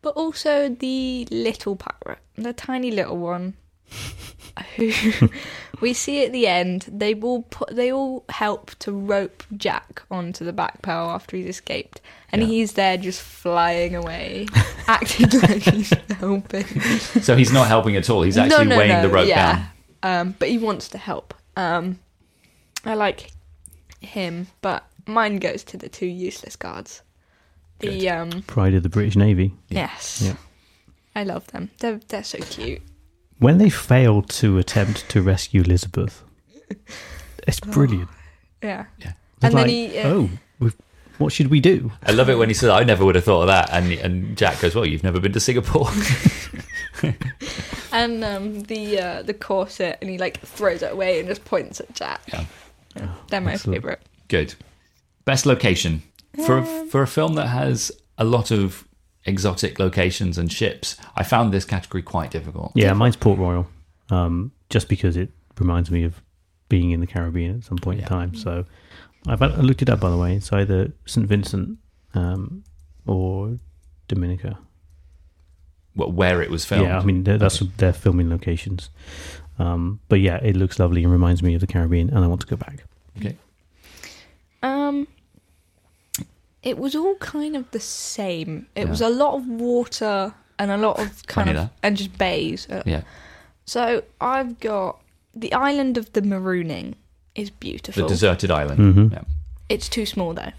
but 0.02 0.10
also 0.10 0.68
the 0.68 1.26
little 1.30 1.76
pirate, 1.76 2.18
the 2.36 2.52
tiny 2.52 2.90
little 2.90 3.18
one. 3.18 3.54
Who 4.76 4.92
we 5.80 5.94
see 5.94 6.24
at 6.24 6.32
the 6.32 6.46
end? 6.46 6.86
They 6.90 7.14
all 7.14 7.42
put. 7.42 7.74
They 7.74 7.92
all 7.92 8.24
help 8.28 8.70
to 8.80 8.92
rope 8.92 9.42
Jack 9.56 10.02
onto 10.10 10.44
the 10.44 10.52
Black 10.52 10.82
Pearl 10.82 11.08
after 11.10 11.36
he's 11.36 11.46
escaped, 11.46 12.00
and 12.30 12.42
Yeah. 12.42 12.48
he's 12.48 12.72
there 12.72 12.96
just 12.96 13.22
flying 13.22 13.94
away, 13.94 14.46
acting 14.86 15.28
like 15.40 15.62
he's 15.62 15.92
helping. 16.18 16.64
so 17.22 17.36
he's 17.36 17.52
not 17.52 17.68
helping 17.68 17.96
at 17.96 18.10
all. 18.10 18.22
He's 18.22 18.36
actually 18.36 18.64
no, 18.66 18.70
no, 18.70 18.78
weighing 18.78 18.92
no, 18.92 19.02
the 19.02 19.08
rope 19.08 19.28
yeah. 19.28 19.52
down. 20.02 20.20
Um, 20.20 20.34
but 20.38 20.48
he 20.48 20.58
wants 20.58 20.88
to 20.88 20.98
help. 20.98 21.32
Um, 21.56 21.98
I 22.84 22.94
like 22.94 23.30
him, 24.00 24.48
but 24.62 24.84
mine 25.06 25.38
goes 25.38 25.62
to 25.64 25.76
the 25.76 25.88
two 25.88 26.06
useless 26.06 26.56
guards. 26.56 27.02
The 27.80 28.10
um, 28.10 28.42
Pride 28.42 28.74
of 28.74 28.82
the 28.82 28.88
British 28.90 29.16
Navy. 29.16 29.54
yes, 29.68 30.20
Yeah. 30.22 30.34
I 31.14 31.24
love 31.24 31.46
them. 31.48 31.70
They're 31.78 32.00
they're 32.08 32.24
so 32.24 32.38
cute. 32.38 32.82
When 33.40 33.58
they 33.58 33.70
failed 33.70 34.28
to 34.40 34.58
attempt 34.58 35.08
to 35.10 35.22
rescue 35.22 35.62
Elizabeth, 35.62 36.22
it's 37.48 37.58
brilliant. 37.60 38.08
Yeah, 38.62 38.84
Yeah. 38.98 39.12
It's 39.42 39.44
And 39.44 39.54
then 39.54 39.68
he, 39.68 39.98
uh, 39.98 40.08
oh, 40.08 40.30
we've, 40.58 40.76
what 41.18 41.32
should 41.32 41.48
we 41.48 41.60
do? 41.60 41.90
I 42.04 42.12
love 42.12 42.28
it 42.28 42.36
when 42.36 42.48
he 42.48 42.54
says, 42.54 42.68
"I 42.68 42.84
never 42.84 43.04
would 43.04 43.14
have 43.14 43.24
thought 43.24 43.42
of 43.42 43.46
that," 43.48 43.70
and 43.72 43.90
and 43.92 44.36
Jack 44.36 44.60
goes, 44.60 44.74
"Well, 44.74 44.84
you've 44.86 45.02
never 45.02 45.18
been 45.18 45.32
to 45.32 45.40
Singapore." 45.40 45.88
and 47.92 48.22
um, 48.24 48.60
the 48.64 49.00
uh, 49.00 49.22
the 49.22 49.34
corset, 49.34 49.98
and 50.00 50.10
he 50.10 50.18
like 50.18 50.38
throws 50.40 50.82
it 50.82 50.92
away 50.92 51.18
and 51.18 51.28
just 51.28 51.44
points 51.44 51.80
at 51.80 51.92
Jack. 51.94 52.20
Yeah. 52.28 52.44
Yeah, 52.96 53.08
They're 53.28 53.40
my 53.40 53.52
excellent. 53.52 53.76
favorite. 53.76 54.00
Good. 54.28 54.54
Best 55.24 55.46
location 55.46 56.02
for 56.44 56.62
for 56.90 57.02
a 57.02 57.06
film 57.06 57.34
that 57.34 57.46
has 57.46 57.92
a 58.18 58.24
lot 58.24 58.50
of 58.50 58.84
exotic 59.24 59.78
locations 59.78 60.38
and 60.38 60.50
ships. 60.52 60.96
I 61.16 61.22
found 61.22 61.52
this 61.52 61.64
category 61.64 62.02
quite 62.02 62.30
difficult. 62.30 62.72
Yeah, 62.74 62.92
mine's 62.94 63.16
Port 63.16 63.38
Royal, 63.38 63.66
um, 64.10 64.52
just 64.70 64.88
because 64.88 65.16
it 65.16 65.30
reminds 65.58 65.90
me 65.90 66.04
of 66.04 66.22
being 66.68 66.90
in 66.92 67.00
the 67.00 67.06
Caribbean 67.06 67.56
at 67.58 67.64
some 67.64 67.78
point 67.78 67.98
Yeah. 67.98 68.04
in 68.06 68.08
time. 68.08 68.34
So 68.34 68.64
I've 69.26 69.42
I 69.42 69.46
looked 69.56 69.82
it 69.82 69.90
up, 69.90 70.00
by 70.00 70.08
the 70.10 70.16
way. 70.16 70.36
It's 70.36 70.52
either 70.52 70.92
St. 71.06 71.26
Vincent 71.26 71.78
um, 72.14 72.64
or 73.06 73.58
Dominica. 74.08 74.58
Wh- 75.94 76.14
Where 76.16 76.40
it 76.40 76.50
was 76.50 76.64
filmed. 76.64 76.84
Yeah, 76.86 76.98
I 76.98 77.04
mean, 77.04 77.24
that's 77.24 77.60
Okay. 77.60 77.70
their 77.76 77.92
filming 77.92 78.30
locations. 78.30 78.88
Um, 79.58 80.00
but 80.08 80.20
yeah, 80.20 80.36
it 80.38 80.56
looks 80.56 80.78
lovely 80.78 81.02
and 81.02 81.12
reminds 81.12 81.42
me 81.42 81.54
of 81.54 81.60
the 81.60 81.66
Caribbean, 81.66 82.08
and 82.08 82.24
I 82.24 82.26
want 82.28 82.40
to 82.40 82.46
go 82.46 82.56
back. 82.56 82.84
Okay. 83.18 83.36
Um, 84.62 85.06
it 86.62 86.78
was 86.78 86.94
all 86.94 87.14
kind 87.16 87.56
of 87.56 87.70
the 87.70 87.80
same. 87.80 88.66
It 88.74 88.84
Yeah. 88.84 88.90
was 88.90 89.00
a 89.00 89.08
lot 89.08 89.34
of 89.34 89.46
water 89.46 90.34
and 90.58 90.70
a 90.70 90.76
lot 90.76 90.98
of 90.98 91.26
kind 91.26 91.46
Funny 91.46 91.50
of 91.50 91.56
that. 91.56 91.70
and 91.82 91.96
just 91.96 92.16
bays. 92.18 92.66
Uh, 92.70 92.82
Yeah. 92.86 93.02
So 93.64 94.02
I've 94.20 94.58
got 94.60 95.00
the 95.34 95.52
island 95.52 95.96
of 95.96 96.12
the 96.12 96.22
marooning 96.22 96.94
is 97.34 97.50
beautiful. 97.50 98.02
The 98.02 98.08
deserted 98.08 98.50
island. 98.50 98.80
Mhm. 98.94 99.12
Yeah. 99.12 99.22
It's 99.68 99.88
too 99.88 100.04
small 100.06 100.34
though. 100.34 100.52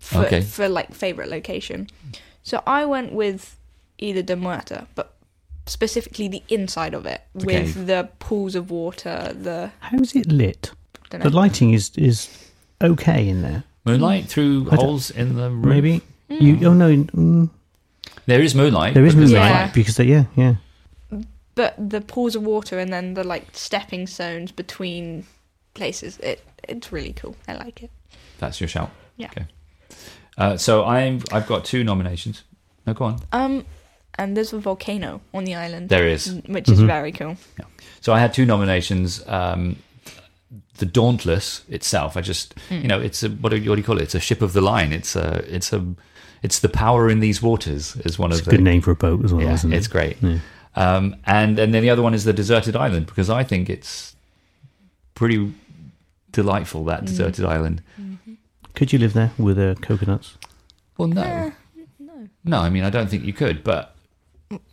For, 0.00 0.18
Okay. 0.26 0.40
For 0.42 0.68
like 0.68 0.92
favorite 0.94 1.28
location. 1.30 1.88
So 2.42 2.62
I 2.66 2.84
went 2.84 3.12
with 3.12 3.56
Isla 4.00 4.22
de 4.22 4.36
Muerta, 4.36 4.86
but 4.94 5.14
specifically 5.66 6.28
the 6.28 6.42
inside 6.48 6.94
of 6.94 7.06
it 7.06 7.20
The 7.34 7.46
with 7.46 7.74
cave. 7.74 7.86
the 7.86 8.08
pools 8.18 8.54
of 8.54 8.70
water. 8.70 9.32
The 9.40 9.70
How's 9.80 10.14
it 10.16 10.30
lit? 10.30 10.72
The 11.10 11.30
lighting 11.30 11.72
is 11.72 11.90
is 11.96 12.28
okay 12.82 13.26
in 13.28 13.42
there. 13.42 13.64
Moonlight 13.88 14.26
through 14.26 14.66
I 14.70 14.76
don't- 14.76 14.84
holes 14.84 15.10
in 15.10 15.34
the 15.36 15.50
roof. 15.50 15.64
Maybe 15.66 16.02
you. 16.28 16.56
Oh 16.68 16.74
no, 16.74 16.88
mm, 16.90 17.50
There 18.26 18.40
is 18.42 18.54
moonlight. 18.54 18.94
there 18.94 19.06
is 19.06 19.14
because 19.14 19.30
moonlight 19.32 19.50
Yeah. 19.50 19.70
because 19.74 19.96
they, 19.96 20.04
yeah, 20.04 20.24
yeah. 20.36 20.54
but 21.54 21.74
the 21.90 22.00
pools 22.00 22.36
of 22.36 22.42
water 22.42 22.78
and 22.78 22.92
then 22.92 23.14
the 23.14 23.24
like 23.24 23.46
stepping 23.52 24.06
stones 24.06 24.52
between 24.52 25.24
places. 25.74 26.18
It 26.18 26.44
it's 26.68 26.92
really 26.92 27.12
cool. 27.12 27.34
I 27.48 27.54
like 27.54 27.82
it. 27.82 27.90
That's 28.38 28.60
your 28.60 28.68
shout. 28.68 28.90
Yeah. 29.16 29.28
Okay. 29.30 29.46
Uh, 30.36 30.56
so 30.56 30.84
I'm. 30.84 31.20
I've 31.32 31.46
got 31.48 31.64
two 31.64 31.82
nominations. 31.82 32.44
No, 32.86 32.94
go 32.94 33.06
on. 33.06 33.20
Um, 33.32 33.64
and 34.18 34.36
there's 34.36 34.52
a 34.52 34.58
volcano 34.58 35.20
on 35.34 35.44
the 35.44 35.54
island. 35.54 35.88
There 35.88 36.06
is. 36.06 36.40
which 36.46 36.68
is 36.68 36.80
Mhm. 36.80 36.86
very 36.86 37.12
cool. 37.12 37.36
So 38.00 38.12
I 38.12 38.20
had 38.20 38.32
two 38.32 38.46
nominations. 38.46 39.22
Um, 39.26 39.76
the 40.78 40.86
Dauntless 40.86 41.62
itself. 41.68 42.16
I 42.16 42.20
just, 42.22 42.54
Hmm. 42.68 42.74
you 42.82 42.88
know, 42.88 43.00
it's 43.00 43.22
a 43.22 43.28
what 43.30 43.50
do, 43.50 43.56
you, 43.58 43.68
what 43.70 43.76
do 43.76 43.80
you 43.80 43.86
call 43.86 43.98
it? 43.98 44.02
It's 44.02 44.14
a 44.14 44.20
ship 44.20 44.40
of 44.42 44.52
the 44.54 44.60
line. 44.62 44.92
It's 44.92 45.14
a, 45.16 45.44
it's 45.54 45.72
a, 45.72 45.84
it's 46.42 46.60
the 46.60 46.68
power 46.68 47.10
in 47.10 47.20
these 47.20 47.42
waters. 47.42 47.96
Is 48.04 48.18
one 48.18 48.30
It's 48.30 48.40
of 48.40 48.46
a 48.46 48.50
the 48.50 48.56
good 48.56 48.64
name 48.64 48.80
for 48.80 48.90
a 48.92 48.96
boat 48.96 49.24
as 49.24 49.32
well, 49.34 49.42
Yeah, 49.44 49.54
isn't 49.54 49.72
it? 49.72 49.76
it's 49.76 49.88
great. 49.88 50.16
Yeah. 50.22 50.38
Um, 50.76 51.16
and 51.26 51.58
and 51.58 51.74
then 51.74 51.82
the 51.82 51.90
other 51.90 52.02
one 52.02 52.14
is 52.14 52.24
the 52.24 52.32
deserted 52.32 52.76
island 52.76 53.06
because 53.06 53.28
I 53.28 53.42
think 53.44 53.68
it's 53.68 54.14
pretty 55.14 55.52
delightful 56.30 56.84
that 56.84 57.02
Mm. 57.02 57.06
deserted 57.06 57.44
island. 57.44 57.82
Could 58.74 58.92
you 58.92 58.98
live 59.00 59.12
there 59.12 59.32
with 59.38 59.58
uh, 59.58 59.74
coconuts? 59.80 60.36
Well, 60.96 61.08
no, 61.08 61.22
Eh, 61.22 61.50
no, 61.98 62.28
no. 62.44 62.58
I 62.60 62.70
mean, 62.70 62.84
I 62.84 62.90
don't 62.90 63.10
think 63.10 63.24
you 63.24 63.32
could, 63.32 63.64
but 63.64 63.96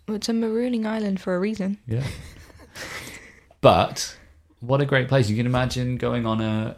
it's 0.08 0.30
a 0.30 0.34
marooning 0.34 0.86
island 0.86 1.20
for 1.20 1.36
a 1.36 1.40
reason. 1.40 1.80
yeah. 1.88 2.04
but 3.62 4.16
what 4.60 4.82
a 4.82 4.86
great 4.86 5.08
place! 5.08 5.30
You 5.30 5.36
can 5.36 5.46
imagine 5.46 5.98
going 5.98 6.26
on 6.26 6.42
a, 6.42 6.76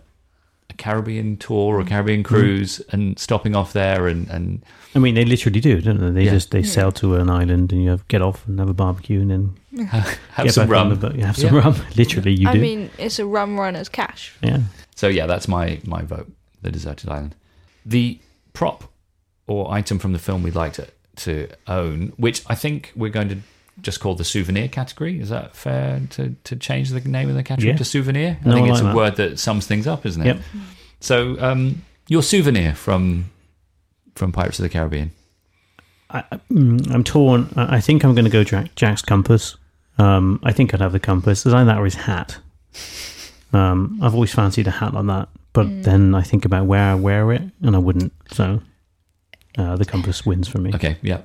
a 0.70 0.74
Caribbean 0.74 1.38
tour 1.38 1.80
or 1.80 1.84
Caribbean 1.86 2.24
cruise 2.24 2.82
and 2.92 3.18
stopping 3.20 3.56
off 3.56 3.74
there 3.74 4.08
and 4.08 4.28
and 4.30 4.64
I 4.96 5.00
mean, 5.00 5.16
they 5.16 5.26
literally 5.26 5.60
do, 5.60 5.80
don't 5.82 6.00
they? 6.00 6.10
They 6.12 6.24
Yeah. 6.26 6.32
just 6.32 6.52
they 6.52 6.60
Yeah. 6.62 6.66
sail 6.72 6.92
to 6.94 7.16
an 7.16 7.30
island 7.30 7.72
and 7.72 7.84
you 7.84 7.90
have 7.90 8.08
get 8.08 8.22
off 8.22 8.48
and 8.48 8.60
have 8.60 8.70
a 8.70 8.74
barbecue 8.74 9.22
and 9.22 9.30
then 9.30 9.88
have 10.32 10.52
some 10.52 10.68
back 10.68 10.90
the 10.90 10.96
rum. 10.96 11.00
boat. 11.00 11.16
You 11.16 11.26
have 11.26 11.38
some 11.38 11.54
Yeah. 11.56 11.62
rum. 11.62 11.76
Literally, 11.96 12.34
you 12.34 12.50
I 12.50 12.54
do. 12.54 12.60
I 12.60 12.62
mean, 12.62 12.90
it's 12.98 13.20
a 13.20 13.26
rum 13.26 13.60
runner's 13.60 13.90
cache. 13.90 14.34
yeah. 14.42 14.62
So 14.96 15.08
yeah, 15.08 15.28
that's 15.28 15.48
my 15.48 15.80
my 15.86 16.02
vote. 16.02 16.32
The 16.62 16.72
deserted 16.72 17.10
island. 17.10 17.36
The 17.86 18.20
prop 18.54 18.92
or 19.46 19.72
item 19.72 20.00
from 20.00 20.14
the 20.14 20.20
film 20.20 20.42
we'd 20.44 20.56
like 20.56 20.74
to 20.74 20.88
to 21.18 21.48
own, 21.68 22.14
which 22.18 22.44
I 22.48 22.56
think 22.56 22.92
we're 22.96 23.10
going 23.12 23.30
to 23.30 23.38
just 23.82 24.00
called 24.00 24.18
the 24.18 24.24
souvenir 24.24 24.68
category. 24.68 25.20
Is 25.20 25.30
that 25.30 25.56
fair 25.56 26.02
to 26.12 26.36
to 26.44 26.56
change 26.56 26.90
the 26.90 27.00
name 27.02 27.30
of 27.30 27.36
the 27.36 27.44
category 27.44 27.72
Yeah. 27.72 27.78
to 27.78 27.86
souvenir? 27.86 28.38
I 28.44 28.50
No, 28.50 28.56
think 28.56 28.68
I 28.68 28.72
it's 28.72 28.80
a 28.82 28.84
that. 28.86 28.96
word 28.96 29.16
that 29.18 29.40
sums 29.40 29.68
things 29.68 29.88
up, 29.88 30.06
isn't 30.06 30.22
it? 30.22 30.26
Yep. 30.28 30.38
So 31.00 31.40
um, 31.40 31.84
your 32.08 32.24
souvenir 32.24 32.74
from 32.76 33.26
from 34.16 34.32
Pirates 34.32 34.58
of 34.60 34.64
the 34.64 34.70
Caribbean. 34.70 35.12
I, 36.10 36.24
I- 36.32 36.40
mm, 36.52 36.90
I'm 36.92 37.04
torn. 37.04 37.50
I 37.56 37.78
I 37.78 37.82
think 37.82 38.04
I'm 38.04 38.14
going 38.16 38.26
to 38.26 38.32
go 38.32 38.44
Jack, 38.44 38.74
Jack's 38.76 39.02
compass. 39.02 39.58
Um, 40.00 40.40
I 40.44 40.52
think 40.54 40.74
I'd 40.74 40.82
have 40.82 40.92
the 40.92 41.00
compass. 41.00 41.44
There's 41.44 41.54
either 41.54 41.66
that 41.66 41.78
or 41.80 41.86
his 41.86 41.96
hat. 41.96 42.38
Um, 43.54 44.00
I've 44.02 44.14
always 44.14 44.34
fancied 44.34 44.68
a 44.68 44.72
hat 44.72 44.94
like 44.94 45.06
that, 45.08 45.30
but 45.54 45.68
Mm. 45.68 45.84
then 45.84 46.16
I 46.16 46.22
think 46.22 46.46
about 46.46 46.66
where 46.66 46.84
I 46.92 46.96
wear 46.96 47.32
it, 47.32 47.42
and 47.62 47.76
I 47.76 47.80
wouldn't. 47.80 48.14
So 48.32 48.62
uh, 49.58 49.76
the 49.76 49.86
compass 49.86 50.26
wins 50.26 50.48
for 50.48 50.60
me. 50.60 50.72
Okay, 50.76 50.98
yeah. 51.02 51.22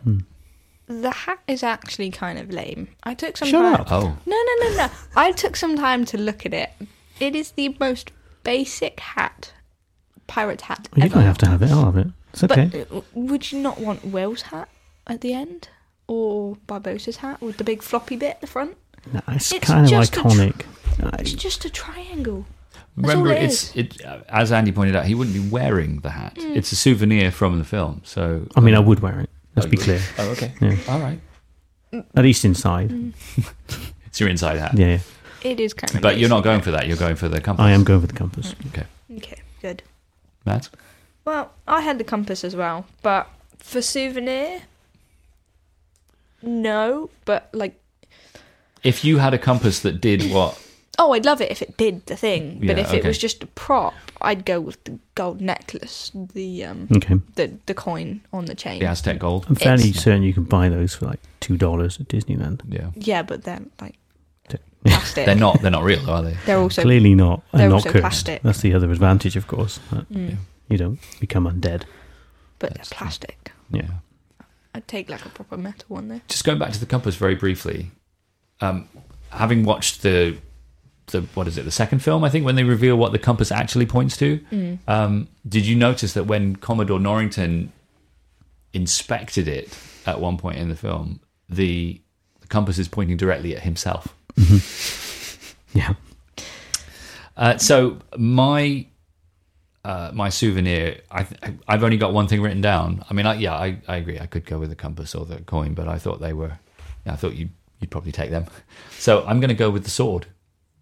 The 0.87 1.11
hat 1.11 1.39
is 1.47 1.63
actually 1.63 2.11
kind 2.11 2.39
of 2.39 2.51
lame. 2.51 2.89
I 3.05 3.15
took 3.15 3.37
some 3.37 3.49
Shut 3.49 3.63
time. 3.63 3.81
up. 3.81 3.93
Oh, 3.93 4.17
No, 4.27 4.37
no, 4.37 4.69
no, 4.69 4.77
no. 4.77 4.91
I 5.17 5.33
took 5.33 5.57
some 5.57 5.77
time 5.77 6.05
to 6.07 6.19
look 6.19 6.45
at 6.45 6.53
it. 6.53 6.71
It 7.21 7.35
is 7.37 7.53
the 7.53 7.75
most 7.79 8.11
basic 8.43 8.99
hat, 9.01 9.53
pirate 10.27 10.63
hat 10.63 10.89
You 10.97 11.05
ever. 11.05 11.15
don't 11.15 11.25
have 11.25 11.39
to 11.39 11.49
have 11.49 11.63
it. 11.63 11.71
I'll 11.71 11.85
have 11.87 11.97
it. 11.97 12.09
It's 12.33 12.45
okay. 12.45 12.67
But 12.89 12.97
uh, 12.97 13.01
would 13.15 13.53
you 13.53 13.61
not 13.61 13.79
want 13.81 14.05
Will's 14.05 14.43
hat 14.43 14.69
at 15.07 15.21
the 15.21 15.33
end, 15.35 15.69
or 16.09 16.57
Barbossa's 16.67 17.19
hat 17.19 17.41
with 17.41 17.59
the 17.59 17.65
big 17.65 17.83
floppy 17.83 18.17
bit 18.17 18.31
at 18.31 18.41
the 18.41 18.47
front? 18.47 18.77
Nah, 19.13 19.21
it's, 19.29 19.53
it's 19.53 19.65
kind 19.67 19.85
of 19.85 19.91
just 19.91 20.17
a 20.17 20.21
tr- 20.23 20.29
iconic. 20.29 20.65
It's 21.21 21.33
just 21.33 21.65
a 21.65 21.71
triangle. 21.71 22.45
That's 22.97 23.09
remember, 23.15 23.33
it 23.33 23.43
it's 23.45 23.75
it 23.77 24.01
as 24.29 24.53
Andy 24.53 24.73
pointed 24.73 24.95
out, 24.97 25.07
he 25.07 25.15
wouldn't 25.15 25.35
be 25.35 25.49
wearing 25.49 26.01
the 26.01 26.11
hat. 26.11 26.35
It's 26.37 26.73
a 26.73 26.77
souvenir 26.77 27.31
from 27.31 27.59
the 27.59 27.65
film. 27.65 28.03
So 28.05 28.47
I 28.57 28.61
mean, 28.61 28.75
I 28.75 28.79
would 28.81 29.01
wear 29.01 29.21
it. 29.21 29.31
Let's 29.55 29.67
Oh, 29.67 29.71
be 29.71 29.77
clear. 29.77 30.01
Oh, 30.19 30.31
okay. 30.31 30.53
Yeah. 30.61 30.77
All 30.89 31.01
right. 31.01 31.21
At 31.93 32.23
least 32.25 32.45
inside. 32.45 32.91
Mm. 32.91 33.13
It's 34.07 34.21
your 34.21 34.29
inside 34.29 34.59
hat. 34.59 34.73
Yeah, 34.77 34.87
yeah. 34.89 34.99
It 35.51 35.59
is 35.59 35.73
kind 35.73 35.95
of. 35.95 36.03
But 36.03 36.19
you're 36.19 36.29
not 36.29 36.45
going 36.45 36.61
for 36.61 36.71
that. 36.71 36.87
You're 36.87 36.99
going 36.99 37.17
for 37.17 37.29
the 37.31 37.41
compass. 37.41 37.65
I 37.65 37.71
am 37.71 37.83
going 37.83 38.03
for 38.03 38.07
the 38.07 38.13
compass. 38.13 38.55
Okay. 38.69 38.85
Okay, 39.17 39.41
good. 39.63 39.83
Matt? 40.45 40.69
Well, 41.25 41.51
I 41.67 41.81
had 41.81 41.97
the 41.97 42.05
compass 42.05 42.45
as 42.45 42.55
well, 42.55 42.85
but 43.03 43.27
for 43.59 43.81
souvenir, 43.81 44.61
no. 46.43 47.09
But 47.25 47.49
like, 47.53 47.81
If 48.83 49.05
you 49.05 49.19
had 49.19 49.33
a 49.33 49.39
compass 49.39 49.81
that 49.81 50.01
did 50.01 50.31
what? 50.31 50.59
Oh, 51.03 51.13
I'd 51.13 51.25
love 51.25 51.41
it 51.41 51.51
if 51.51 51.61
it 51.63 51.77
did 51.77 52.07
the 52.07 52.17
thing. 52.17 52.59
But 52.61 52.77
Yeah, 52.77 52.83
if 52.85 52.93
it 52.95 52.99
okay. 53.01 53.09
was 53.09 53.19
just 53.19 53.43
a 53.43 53.47
prop, 53.47 53.95
I'd 54.21 54.45
go 54.45 54.61
with 54.61 54.83
the 54.85 54.99
gold 55.15 55.41
necklace, 55.41 56.11
the 56.15 56.65
um, 56.65 56.89
Okay. 56.97 57.17
the 57.35 57.53
the 57.67 57.75
coin 57.75 58.21
on 58.33 58.45
the 58.47 58.55
chain. 58.55 58.79
The 58.81 58.87
Aztec 58.87 59.19
gold. 59.19 59.47
I'm 59.49 59.55
fairly 59.57 59.89
It's- 59.91 60.05
certain 60.05 60.23
you 60.23 60.33
can 60.35 60.45
buy 60.45 60.69
those 60.69 60.95
for 60.95 61.07
like 61.07 61.21
two 61.41 61.57
dollars 61.57 61.99
at 62.01 62.09
Disneyland. 62.09 62.61
Yeah. 62.69 62.91
Yeah, 62.95 63.23
but 63.23 63.45
they're 63.45 63.61
like 63.81 63.97
plastic. 64.85 65.27
They're 65.27 65.35
not. 65.37 65.61
They're 65.63 65.71
not 65.71 65.85
real, 65.85 66.11
are 66.11 66.23
they? 66.23 66.37
They're 66.47 66.59
also 66.59 66.83
Clearly 66.83 67.15
not. 67.15 67.43
And 67.53 67.61
they're 67.61 67.69
not 67.69 67.75
also 67.77 67.91
cursed. 67.91 68.03
plastic. 68.03 68.43
That's 68.43 68.61
the 68.63 68.75
other 68.75 68.91
advantage, 68.91 69.37
of 69.37 69.47
course. 69.47 69.79
that 69.93 70.09
Mm, 70.11 70.39
You 70.69 70.77
don't 70.77 70.99
become 71.21 71.45
undead. 71.45 71.83
but 72.59 72.71
they're 72.71 72.79
That's 72.79 72.89
true. 72.91 72.97
plastic. 72.99 73.53
Yeah. 73.71 73.91
I'd 74.75 74.89
take 74.89 75.09
like 75.11 75.25
a 75.25 75.29
proper 75.29 75.57
metal 75.57 75.85
one 75.89 76.09
though. 76.09 76.21
Just 76.29 76.45
going 76.45 76.59
back 76.59 76.73
to 76.73 76.81
the 76.81 76.87
compass 76.87 77.15
very 77.15 77.35
briefly. 77.37 77.91
Um, 78.61 78.89
having 79.31 79.65
watched 79.65 80.03
the 80.03 80.39
the 81.07 81.23
what 81.35 81.49
is 81.49 81.59
it? 81.59 81.65
The 81.65 81.71
second 81.71 82.01
film, 82.01 82.25
I 82.25 82.29
think, 82.29 82.45
when 82.45 82.55
they 82.55 82.65
reveal 82.65 82.97
what 82.97 83.13
the 83.13 83.19
compass 83.19 83.53
actually 83.53 83.87
points 83.87 84.17
to. 84.19 84.39
Mm. 84.51 84.79
Um, 84.87 85.29
did 85.49 85.67
you 85.67 85.77
notice 85.77 86.13
that 86.15 86.25
when 86.25 86.57
Commodore 86.57 87.01
Norrington 87.01 87.73
inspected 88.73 89.49
it 89.49 89.77
at 90.07 90.21
one 90.21 90.39
point 90.39 90.59
in 90.59 90.69
the 90.69 90.77
film, 90.77 91.21
the, 91.49 92.01
the 92.41 92.47
compass 92.47 92.79
is 92.79 92.89
pointing 92.89 93.17
directly 93.17 93.57
at 93.57 93.63
himself? 93.63 94.15
Yeah. 95.75 95.95
Uh, 97.37 97.57
so 97.59 97.99
my 98.17 98.87
uh, 99.85 100.11
my 100.15 100.29
souvenir, 100.29 101.01
I, 101.11 101.27
I've 101.67 101.83
only 101.83 101.97
got 101.97 102.13
one 102.13 102.29
thing 102.29 102.41
written 102.41 102.61
down. 102.61 103.05
I 103.11 103.15
mean, 103.15 103.27
I, 103.27 103.35
yeah, 103.35 103.55
I, 103.55 103.79
I 103.89 103.97
agree. 103.97 104.21
I 104.21 104.27
could 104.27 104.47
go 104.47 104.59
with 104.59 104.69
the 104.69 104.77
compass 104.77 105.15
or 105.15 105.27
the 105.27 105.41
coin, 105.41 105.75
but 105.75 105.89
I 105.89 105.99
thought 105.99 106.21
they 106.21 106.33
were. 106.33 106.59
I 107.05 107.17
thought 107.17 107.35
you 107.35 107.49
you'd 107.81 107.91
probably 107.91 108.13
take 108.13 108.31
them. 108.31 108.47
So 108.99 109.25
I'm 109.27 109.41
going 109.41 109.49
to 109.49 109.57
go 109.57 109.69
with 109.69 109.83
the 109.83 109.91
sword, 109.91 110.27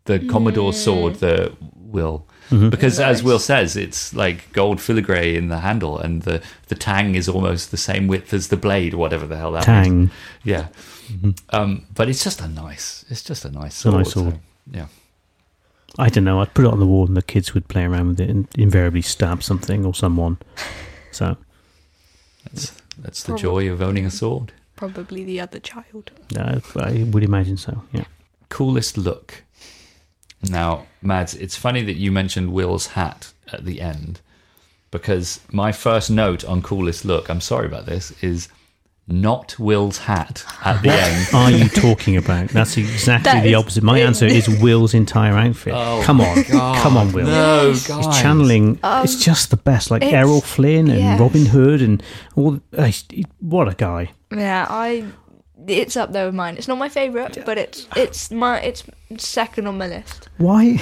the 0.04 0.18
Commodore 0.18 0.72
sword, 0.72 1.16
the 1.16 1.54
Will, 1.74 2.26
because 2.50 2.98
as 3.00 3.22
Will 3.22 3.38
says, 3.38 3.76
it's 3.76 4.14
like 4.14 4.52
gold 4.52 4.80
filigree 4.80 5.36
in 5.36 5.48
the 5.48 5.60
handle, 5.60 5.98
and 5.98 6.22
the 6.22 6.42
the 6.68 6.74
tang 6.74 7.14
is 7.14 7.28
almost 7.28 7.70
the 7.70 7.76
same 7.76 8.06
width 8.08 8.32
as 8.32 8.48
the 8.48 8.56
blade, 8.56 8.94
whatever 8.94 9.26
the 9.26 9.36
hell 9.36 9.52
that 9.52 9.66
means. 9.68 9.86
Tang. 9.86 10.10
Yeah. 10.44 10.68
Um, 11.50 11.86
but 11.94 12.08
it's 12.08 12.22
just 12.22 12.40
a 12.40 12.48
nice. 12.48 13.04
It's 13.08 13.22
just 13.24 13.44
a 13.44 13.50
nice 13.50 13.76
a 13.78 13.80
sword. 13.80 13.94
nice 13.96 14.12
sword. 14.12 14.34
so, 14.34 14.40
yeah. 14.72 14.86
I 15.98 16.08
don't 16.08 16.22
know. 16.24 16.40
I'd 16.40 16.54
put 16.54 16.64
it 16.64 16.70
on 16.70 16.78
the 16.78 16.86
wall 16.86 17.06
and 17.06 17.16
the 17.16 17.22
kids 17.22 17.52
would 17.52 17.66
play 17.66 17.82
around 17.84 18.06
with 18.08 18.20
it 18.20 18.30
and 18.30 18.46
invariably 18.56 19.02
stab 19.02 19.42
something 19.42 19.84
or 19.84 19.94
someone. 19.94 20.38
So, 21.12 21.36
That's 22.44 22.70
that's 22.96 23.24
the 23.24 23.36
joy 23.36 23.68
of 23.68 23.82
owning 23.82 24.06
a 24.06 24.12
sword. 24.12 24.52
Probably 24.76 25.24
the 25.24 25.40
other 25.40 25.58
child. 25.58 26.12
uh, 26.38 26.60
I 26.76 27.02
would 27.10 27.24
imagine 27.24 27.56
so. 27.56 27.82
Yeah. 27.92 28.04
Coolest 28.48 28.96
look. 28.96 29.42
Now, 30.48 30.86
Mads, 31.02 31.34
it's 31.34 31.56
funny 31.56 31.82
that 31.82 31.96
you 31.96 32.10
mentioned 32.12 32.52
Will's 32.52 32.88
hat 32.88 33.32
at 33.52 33.64
the 33.64 33.80
end 33.80 34.20
because 34.90 35.40
my 35.52 35.72
first 35.72 36.10
note 36.10 36.44
on 36.44 36.62
coolest 36.62 37.04
look, 37.04 37.28
I'm 37.28 37.40
sorry 37.40 37.66
about 37.66 37.86
this, 37.86 38.10
is 38.22 38.48
not 39.06 39.58
Will's 39.58 39.98
hat 39.98 40.44
at 40.64 40.82
the 40.82 40.90
end. 40.90 41.28
Are 41.34 41.50
you 41.50 41.68
talking 41.68 42.16
about? 42.16 42.48
That's 42.50 42.76
exactly 42.76 43.32
That 43.32 43.42
the 43.42 43.54
opposite. 43.56 43.82
My 43.82 43.98
answer 43.98 44.24
is 44.26 44.48
Will's 44.62 44.94
entire 44.94 45.36
outfit. 45.36 45.74
Oh 45.76 46.00
come 46.04 46.20
on, 46.20 46.42
God, 46.50 46.78
come 46.80 46.96
on, 46.96 47.12
Will. 47.12 47.26
No, 47.26 47.68
Yes. 47.68 47.86
guys. 47.88 48.06
He's 48.06 48.20
channeling. 48.22 48.78
Um, 48.84 49.04
it's 49.04 49.22
just 49.22 49.50
the 49.50 49.56
best, 49.56 49.90
like 49.90 50.02
Errol 50.04 50.40
Flynn 50.40 50.88
and 50.88 51.00
yes. 51.00 51.20
Robin 51.20 51.46
Hood 51.46 51.82
and 51.82 52.02
all. 52.36 52.60
Uh, 52.76 52.90
what 53.40 53.68
a 53.68 53.74
guy! 53.74 54.12
Yeah, 54.32 54.66
I. 54.70 55.04
It's 55.66 55.96
up 55.96 56.12
there 56.12 56.26
with 56.26 56.34
mine. 56.34 56.56
It's 56.56 56.68
not 56.68 56.78
my 56.78 56.88
favorite, 56.88 57.42
but 57.44 57.58
it's 57.58 57.86
it's 57.96 58.30
my 58.30 58.60
it's 58.60 58.82
second 59.18 59.66
on 59.66 59.78
my 59.78 59.86
list. 59.88 60.28
Why? 60.38 60.78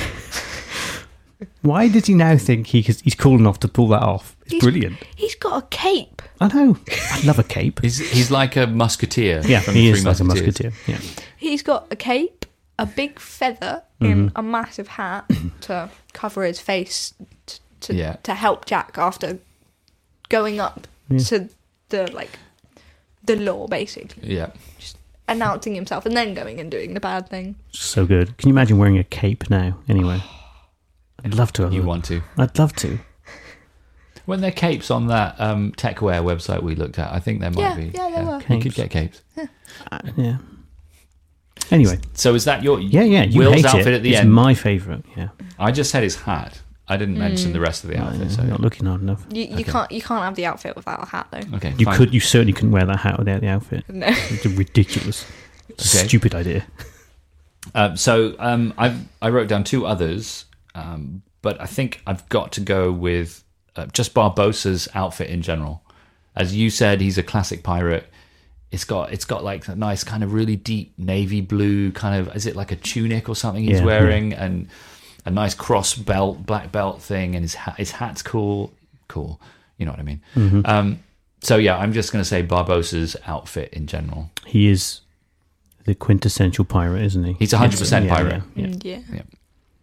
Why 1.62 1.89
does 1.89 2.07
he 2.07 2.14
now 2.14 2.37
think 2.37 2.66
he 2.68 2.81
he's 2.83 3.14
cool 3.14 3.39
enough 3.39 3.61
to 3.61 3.68
pull 3.68 3.89
that 3.89 4.03
off? 4.03 4.37
It's 4.43 4.53
He's- 4.53 4.62
brilliant. 4.62 4.97
He's 5.16 5.35
got 5.37 5.62
a 5.62 5.66
cape. 5.68 6.22
I 6.41 6.49
know. 6.49 6.76
I 7.12 7.22
love 7.24 7.39
a 7.39 7.45
cape. 7.45 7.81
He's 7.83 7.99
he's 7.99 8.31
like 8.31 8.57
a 8.57 8.66
musketeer. 8.66 9.43
Yeah, 9.45 9.61
from 9.61 9.74
he 9.74 9.91
Three 9.91 9.99
is 10.01 10.05
like 10.05 10.18
a 10.20 10.24
Musketeers. 10.24 10.72
musketeer. 10.74 10.95
Yeah. 10.95 11.22
He's 11.37 11.62
got 11.62 11.87
a 11.93 11.97
cape, 11.97 12.47
a 12.79 12.87
big 12.87 13.18
feather 13.18 13.83
Mm-hmm. 14.01 14.12
in 14.12 14.33
a 14.37 14.43
massive 14.45 14.87
hat 14.87 15.29
to 15.62 15.91
cover 16.12 16.45
his 16.45 16.61
face 16.61 17.14
t- 17.47 17.59
to 17.81 17.95
Yeah. 17.95 18.12
to 18.22 18.35
help 18.35 18.64
Jack 18.64 18.97
after 18.97 19.39
going 20.29 20.61
up 20.61 20.87
Yeah. 21.09 21.18
to 21.18 21.49
the 21.89 22.09
like 22.12 22.39
the 23.29 23.37
law 23.37 23.66
basically, 23.68 24.35
Yeah. 24.37 24.51
Just 24.79 24.97
announcing 25.29 25.74
himself 25.74 26.05
and 26.07 26.16
then 26.16 26.35
going 26.35 26.59
and 26.59 26.70
doing 26.70 26.95
the 26.95 27.01
bad 27.01 27.29
thing. 27.29 27.55
So 27.70 28.05
good. 28.07 28.37
Can 28.39 28.49
you 28.49 28.55
imagine 28.55 28.79
wearing 28.79 28.99
a 28.99 29.05
cape 29.05 29.49
now? 29.51 29.79
Anyway, 29.89 30.20
I'd 31.24 31.35
love 31.35 31.53
to. 31.55 31.68
You 31.70 31.83
want 31.83 32.05
to? 32.07 32.22
I'd 32.37 32.59
love 32.59 32.74
to. 32.76 32.99
When 34.26 34.41
there 34.43 34.51
are 34.51 34.55
capes 34.55 34.91
on 34.91 35.07
that 35.07 35.41
um, 35.41 35.72
techwear 35.72 36.22
website 36.22 36.62
we 36.62 36.74
looked 36.74 36.99
at, 36.99 37.11
I 37.12 37.18
think 37.18 37.41
there 37.41 37.51
might 37.51 37.61
Yeah, 37.61 37.76
be. 37.76 37.85
yeah, 37.95 38.11
there 38.11 38.24
were. 38.26 38.43
You 38.55 38.61
could 38.61 38.74
get 38.74 38.91
capes. 38.91 39.22
Uh, 39.91 39.99
yeah. 40.16 40.37
Anyway, 41.70 41.99
So 42.14 42.35
is 42.35 42.45
that 42.45 42.62
your 42.62 42.79
yeah, 42.81 43.03
yeah. 43.03 43.24
You 43.24 43.39
Will's 43.41 43.55
hate 43.57 43.64
outfit 43.66 43.89
it. 43.89 43.95
at 43.95 44.03
the 44.03 44.11
it's 44.11 44.20
end? 44.20 44.33
my 44.33 44.55
favourite. 44.55 45.05
Yeah. 45.16 45.29
I 45.59 45.70
just 45.72 45.91
said 45.91 46.03
his 46.03 46.16
hat. 46.16 46.61
I 46.89 46.97
didn't 46.97 47.18
mention 47.18 47.53
the 47.53 47.61
rest 47.61 47.84
of 47.84 47.91
the 47.91 47.99
outfit. 47.99 48.30
So 48.30 48.43
not 48.45 48.61
looking 48.61 48.86
hard 48.86 49.03
enough. 49.03 49.24
You, 49.30 49.45
you 49.45 49.53
Okay. 49.55 49.64
can't 49.64 49.93
you 49.93 50.01
can't 50.03 50.22
have 50.22 50.34
the 50.36 50.47
outfit 50.47 50.74
without 50.76 51.03
a 51.03 51.07
hat 51.07 51.28
though. 51.30 51.57
okay, 51.57 51.74
You 51.78 51.84
fine. 51.84 51.97
could. 51.97 52.14
You 52.14 52.20
certainly 52.20 52.53
couldn't 52.53 52.70
wear 52.72 52.86
that 52.86 52.99
hat 53.01 53.18
without 53.18 53.41
the 53.41 53.49
outfit. 53.49 53.84
No. 53.89 54.07
It's 54.09 54.47
a 54.47 54.49
ridiculous, 54.51 55.26
stupid 55.78 56.34
idea. 56.34 56.66
Um, 57.74 57.97
so 57.97 58.34
um, 58.39 58.72
I 58.78 58.97
I 59.20 59.28
wrote 59.30 59.49
down 59.49 59.64
two 59.64 59.84
others, 59.86 60.47
um, 60.74 61.22
but 61.43 61.61
I 61.61 61.66
think 61.66 62.01
I've 62.07 62.26
got 62.28 62.53
to 62.53 62.61
go 62.61 62.91
with 62.93 63.45
uh, 63.76 63.86
just 63.86 64.14
Barbossa's 64.14 64.89
outfit 64.95 65.28
in 65.30 65.43
general. 65.43 65.82
As 66.34 66.55
you 66.57 66.70
said, 66.70 67.01
he's 67.01 67.18
a 67.18 67.22
classic 67.22 67.62
pirate. 67.62 68.07
It's 68.70 68.84
got 68.84 69.12
it's 69.12 69.24
got 69.24 69.45
like 69.45 69.66
a 69.68 69.74
nice 69.76 70.05
kind 70.05 70.22
of 70.22 70.32
really 70.32 70.57
deep 70.57 70.93
navy 70.99 71.41
blue 71.41 71.91
kind 71.93 72.20
of 72.20 72.34
is 72.36 72.47
it 72.47 72.55
like 72.55 72.70
a 72.70 72.76
tunic 72.76 73.28
or 73.28 73.34
something 73.34 73.64
he's 73.64 73.80
Yeah, 73.80 73.84
wearing 73.86 74.34
and 74.34 74.68
a 75.29 75.31
nice 75.31 75.55
cross 75.55 75.95
belt 75.95 76.45
black 76.45 76.72
belt 76.72 77.01
thing 77.01 77.35
and 77.35 77.45
his 77.45 77.55
hat 77.55 77.76
his 77.76 77.93
hat's 77.93 78.22
cool 78.22 78.72
cool 79.07 79.41
you 79.79 79.87
know 79.87 79.93
what 79.93 80.01
I 80.01 80.03
mean. 80.03 80.20
Mm-hmm. 80.35 80.61
Um, 80.64 80.99
so 81.41 81.57
yeah, 81.57 81.79
I'm 81.79 81.93
just 81.93 82.12
going 82.12 82.20
to 82.20 82.29
say 82.29 82.43
Barbossa's 82.43 83.16
outfit 83.26 83.72
in 83.72 83.87
general. 83.87 84.31
He 84.45 84.68
is 84.68 85.01
the 85.85 85.95
quintessential 85.95 86.64
pirate, 86.64 87.05
isn't 87.05 87.24
he? 87.24 87.33
He's 87.39 87.53
100% 87.53 88.09
pirate. 88.09 88.43
Yeah, 88.55 88.66
yeah. 88.66 88.66
Mm, 88.66 88.85
yeah. 88.85 89.01
Yeah. 89.12 89.22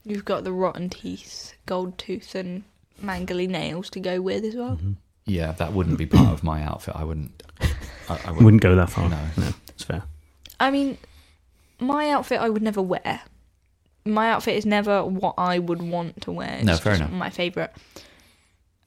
You've 0.03 0.25
got 0.25 0.43
the 0.43 0.51
rotten 0.51 0.89
teeth, 0.89 1.55
gold 1.65 1.97
tooth, 1.97 2.35
and 2.35 2.63
mangly 3.01 3.47
nails 3.47 3.89
to 3.91 3.99
go 3.99 4.21
with 4.21 4.43
as 4.43 4.55
well. 4.55 4.75
Mm-hmm. 4.75 4.91
Yeah, 5.25 5.53
that 5.53 5.73
wouldn't 5.73 5.97
be 5.97 6.05
part 6.05 6.33
of 6.33 6.43
my 6.43 6.61
outfit. 6.61 6.95
I 6.95 7.03
wouldn't. 7.03 7.41
I, 8.09 8.19
I 8.25 8.31
Wouldn't 8.31 8.61
go 8.61 8.75
that 8.75 8.91
far. 8.91 9.09
No. 9.09 9.17
no, 9.37 9.49
it's 9.69 9.83
fair. 9.83 10.03
I 10.59 10.69
mean, 10.69 10.99
my 11.79 12.11
outfit 12.11 12.39
I 12.39 12.49
would 12.49 12.61
never 12.61 12.81
wear. 12.81 13.21
My 14.05 14.29
outfit 14.31 14.55
is 14.55 14.65
never 14.65 15.03
what 15.03 15.33
I 15.37 15.57
would 15.59 15.81
want 15.81 16.21
to 16.23 16.31
wear. 16.31 16.55
It's 16.57 16.65
No, 16.65 16.77
fair 16.77 16.93
just 16.93 17.01
enough. 17.01 17.11
My 17.11 17.29
favorite. 17.29 17.71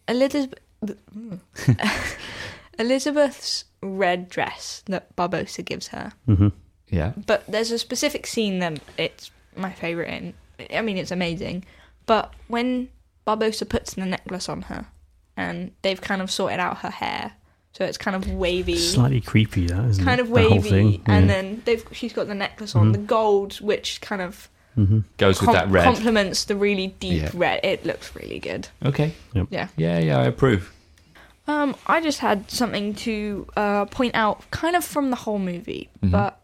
Elizabeth. 0.07 0.55
Elizabeth's 2.79 3.64
red 3.83 4.29
dress 4.29 4.83
that 4.87 5.14
Barbossa 5.16 5.64
gives 5.64 5.89
her. 5.89 6.12
hmm 6.27 6.49
Yeah. 6.89 7.12
But 7.27 7.45
there's 7.49 7.71
a 7.73 7.79
specific 7.79 8.27
scene 8.27 8.61
that 8.61 8.79
it's 8.97 9.31
my 9.57 9.73
favorite 9.73 10.09
in. 10.09 10.35
I 10.77 10.83
mean, 10.83 10.97
it's 10.97 11.11
amazing. 11.11 11.64
But 12.07 12.33
when 12.47 12.89
Barbossa 13.27 13.69
puts 13.69 13.95
the 13.95 14.07
necklace 14.07 14.49
on 14.49 14.62
her, 14.62 14.87
and 15.37 15.73
they've 15.83 16.01
kind 16.01 16.23
of 16.23 16.31
sorted 16.31 16.61
out 16.61 16.79
her 16.79 16.91
hair, 16.91 17.33
so 17.73 17.85
it's 17.85 17.99
kind 17.99 18.16
of 18.16 18.33
wavy, 18.33 18.77
Slightly 18.77 19.21
creepy, 19.21 19.66
that 19.66 19.85
isn't 19.91 20.05
kind 20.05 20.21
it? 20.21 20.25
of 20.25 20.31
wavy, 20.31 20.61
thing. 20.71 21.03
and 21.07 21.29
then 21.29 21.62
they've 21.64 21.85
she's 21.93 22.12
got 22.12 22.27
the 22.29 22.35
necklace 22.35 22.75
on, 22.75 22.89
Mhm. 22.89 22.93
the 22.93 22.99
gold, 22.99 23.55
which 23.61 24.01
kind 24.01 24.23
of 24.23 24.49
Mhm. 24.79 25.05
Goes 25.16 25.41
with 25.41 25.51
that 25.53 25.68
red. 25.68 25.85
complements 25.85 26.45
the 26.45 26.55
really 26.57 26.89
deep 27.01 27.22
Yeah. 27.22 27.31
red. 27.35 27.61
It 27.64 27.85
looks 27.85 28.14
really 28.14 28.39
good. 28.39 28.68
okay. 28.85 29.12
Yeah. 29.51 29.68
Yeah, 29.76 29.99
yeah, 29.99 30.18
I 30.20 30.24
approve. 30.24 30.72
Um, 31.49 31.74
I 31.87 32.01
just 32.01 32.18
had 32.20 32.51
something 32.51 32.95
to 32.97 33.47
uh, 33.57 33.85
point 33.87 34.14
out, 34.14 34.49
kind 34.51 34.76
of 34.76 34.85
from 34.85 35.11
the 35.11 35.16
whole 35.16 35.39
movie, 35.39 35.89
Mhm. 36.03 36.11
but 36.12 36.41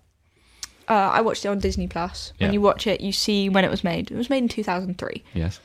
uh, 0.88 0.92
I 1.12 1.20
watched 1.20 1.44
it 1.44 1.48
on 1.48 1.58
Disney 1.60 1.86
Plus. 1.86 2.32
When 2.38 2.50
Yeah. 2.50 2.54
you 2.54 2.60
watch 2.60 2.86
it, 2.86 3.00
you 3.00 3.12
see 3.12 3.48
when 3.48 3.64
it 3.64 3.70
was 3.70 3.84
made. 3.84 4.10
It 4.10 4.16
was 4.16 4.28
made 4.28 4.42
in 4.42 4.48
2003. 4.48 5.22
Yes. 5.32 5.60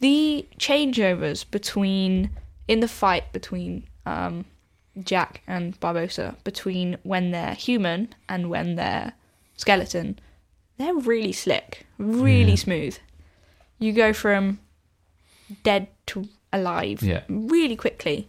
The 0.00 0.46
changeovers 0.58 1.44
between 1.50 2.30
in 2.68 2.80
the 2.80 2.88
fight 2.88 3.32
between 3.32 3.84
um, 4.06 4.44
Jack 5.04 5.42
and 5.46 5.78
Barbossa, 5.80 6.34
between 6.44 6.96
when 7.02 7.30
they're 7.32 7.54
human 7.54 8.14
and 8.28 8.48
when 8.50 8.76
they're 8.76 9.12
skeleton, 9.56 10.18
they're 10.82 10.94
really 10.94 11.32
slick, 11.32 11.86
really 11.98 12.50
Yeah. 12.50 12.56
smooth. 12.56 12.98
You 13.78 13.92
go 13.92 14.12
from 14.12 14.58
dead 15.62 15.88
to 16.06 16.28
alive 16.52 17.02
Yeah. 17.02 17.22
really 17.28 17.76
quickly. 17.76 18.28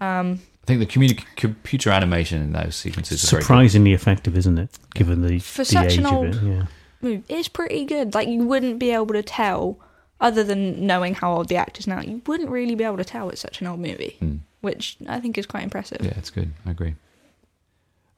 Um, 0.00 0.40
I 0.62 0.66
think 0.66 0.80
the 0.80 0.86
communi- 0.86 1.24
computer 1.36 1.90
animation 1.90 2.40
in 2.42 2.52
those 2.52 2.74
sequences 2.76 3.22
is 3.22 3.30
very 3.30 3.40
good. 3.40 3.44
Surprisingly 3.44 3.92
effective, 3.92 4.36
isn't 4.36 4.58
it? 4.58 4.70
Given 4.94 5.22
the, 5.22 5.38
For 5.38 5.62
the 5.62 5.64
such 5.66 5.92
age 5.92 5.98
an 5.98 6.06
of 6.06 6.12
old- 6.12 6.34
it. 6.36 6.42
Yeah. 6.42 6.66
move 7.00 7.22
is 7.28 7.48
pretty 7.48 7.84
good. 7.84 8.14
Like 8.14 8.28
you 8.28 8.44
wouldn't 8.44 8.78
be 8.78 8.90
able 8.90 9.08
to 9.14 9.22
tell, 9.22 9.78
other 10.20 10.42
than 10.42 10.86
knowing 10.86 11.14
how 11.14 11.34
old 11.36 11.48
the 11.48 11.56
actor's 11.56 11.86
now, 11.86 12.00
you 12.00 12.22
wouldn't 12.26 12.48
really 12.48 12.74
be 12.74 12.82
able 12.84 12.96
to 12.96 13.04
tell 13.04 13.28
it's 13.28 13.42
such 13.42 13.60
an 13.60 13.66
old 13.66 13.80
movie, 13.80 14.16
Mm. 14.22 14.38
which 14.62 14.96
I 15.06 15.20
think 15.20 15.36
is 15.36 15.44
quite 15.44 15.64
impressive. 15.64 15.98
Yeah, 16.02 16.14
it's 16.16 16.30
good. 16.30 16.52
I 16.64 16.70
agree. 16.70 16.94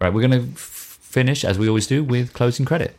Right, 0.00 0.12
we're 0.12 0.20
going 0.28 0.40
to 0.40 0.52
f- 0.52 0.60
finish, 1.02 1.44
as 1.44 1.58
we 1.58 1.66
always 1.68 1.86
do, 1.88 2.04
with 2.04 2.32
closing 2.32 2.64
credit. 2.64 2.94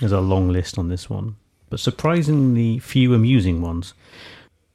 There's 0.00 0.12
a 0.12 0.20
long 0.20 0.48
list 0.50 0.78
on 0.78 0.88
this 0.88 1.08
one, 1.08 1.36
but 1.70 1.80
surprisingly 1.80 2.78
few 2.78 3.14
amusing 3.14 3.62
ones. 3.62 3.94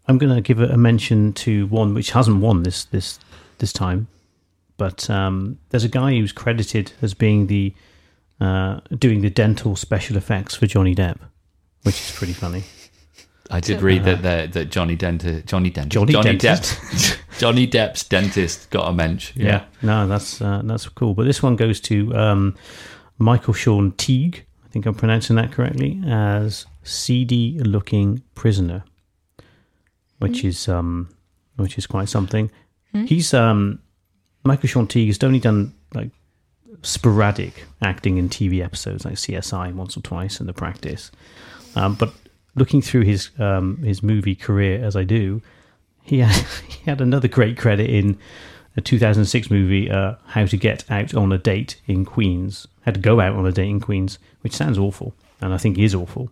I'm 0.07 0.17
going 0.17 0.34
to 0.34 0.41
give 0.41 0.59
a, 0.59 0.76
mention 0.78 1.32
to 1.34 1.67
one 1.67 1.93
which 1.93 2.11
hasn't 2.11 2.41
won 2.41 2.63
this 2.63 2.86
this 2.86 3.19
this 3.59 3.72
time, 3.72 4.07
but 4.78 5.09
um, 5.09 5.59
there's 5.69 5.84
a 5.84 5.89
guy 5.89 6.11
who's 6.11 6.32
credited 6.32 6.93
as 7.01 7.13
being 7.13 7.47
the 7.47 7.74
uh, 8.39 8.80
doing 8.97 9.22
the 9.22 9.30
dental 9.30 9.76
special 9.76 10.17
effects 10.17 10.55
for 10.55 10.65
Johnny 10.65 10.95
Depp, 10.95 11.19
which 11.84 12.01
is 12.01 12.11
pretty 12.15 12.34
funny. 12.34 12.63
I 13.51 13.59
did 13.59 13.82
read 13.82 14.05
that 14.05 14.22
the, 14.22 14.49
that 14.59 14.72
Johnny 14.72 14.95
Dentist, 14.95 15.45
Johnny 15.45 15.69
Dentist, 15.69 15.91
Johnny 15.91 16.13
Johnny 16.13 16.38
Depp, 16.38 17.19
Johnny 17.39 17.67
Depp's 17.67 18.03
dentist 18.03 18.69
got 18.69 18.89
a 18.89 18.93
mensch. 18.93 19.34
Yeah, 19.36 19.65
no, 19.82 20.07
that's 20.07 20.41
uh, 20.41 20.61
that's 20.63 20.88
cool. 20.89 21.13
But 21.13 21.26
this 21.26 21.43
one 21.43 21.57
goes 21.57 21.80
to 21.82 22.15
um, 22.15 22.55
Michael 23.17 23.53
Sean 23.53 23.91
Teague. 23.91 24.45
I 24.72 24.74
think 24.74 24.86
I'm 24.86 24.95
pronouncing 24.95 25.36
that 25.36 25.51
correctly 25.51 26.01
as 26.07 26.65
seedy 26.84 27.59
looking 27.59 28.24
prisoner, 28.36 28.86
which 30.19 30.45
is 30.45 30.69
um, 30.69 31.09
which 31.57 31.78
is 31.78 31.86
quite 31.86 32.07
something. 32.07 32.49
Hmm? 32.93 33.03
He's 33.03 33.34
um, 33.34 33.80
Michael 34.45 34.69
Sean 34.69 34.88
Teague 34.88 35.09
has 35.09 35.22
only 35.24 35.41
done 35.41 35.74
like 35.93 36.11
sporadic 36.84 37.65
acting 37.82 38.17
in 38.17 38.30
TV 38.30 38.63
episodes 38.63 39.03
like 39.03 39.15
CSI 39.15 39.74
once 39.74 39.97
or 39.97 40.01
twice 40.03 40.39
in 40.39 40.47
the 40.47 40.53
practice, 40.53 41.11
um, 41.76 41.95
but 41.95 42.13
looking 42.55 42.82
through 42.82 43.01
his 43.01 43.30
um, 43.39 43.76
his 43.84 44.01
movie 44.01 44.36
career 44.36 44.82
as 44.82 44.95
I 44.95 45.03
do, 45.03 45.41
he 46.01 46.19
had, 46.19 46.45
he 46.69 46.89
had 46.89 47.01
another 47.01 47.28
great 47.28 47.57
credit 47.57 47.89
in 47.89 48.17
a 48.78 48.82
2006 48.82 49.49
movie, 49.51 49.89
uh, 49.91 50.15
How 50.28 50.45
to 50.45 50.57
Get 50.57 50.89
Out 50.89 51.13
on 51.13 51.32
a 51.32 51.38
Date 51.38 51.82
in 51.88 52.05
Queens. 52.05 52.67
Had 52.82 52.95
to 52.95 52.99
go 52.99 53.19
out 53.19 53.36
on 53.36 53.45
a 53.45 53.51
date 53.51 53.69
in 53.69 53.80
Queens, 53.80 54.17
which 54.41 54.53
sounds 54.53 54.78
awful, 54.78 55.13
and 55.39 55.53
I 55.53 55.57
think 55.57 55.78
is 55.78 55.93
awful. 55.93 56.30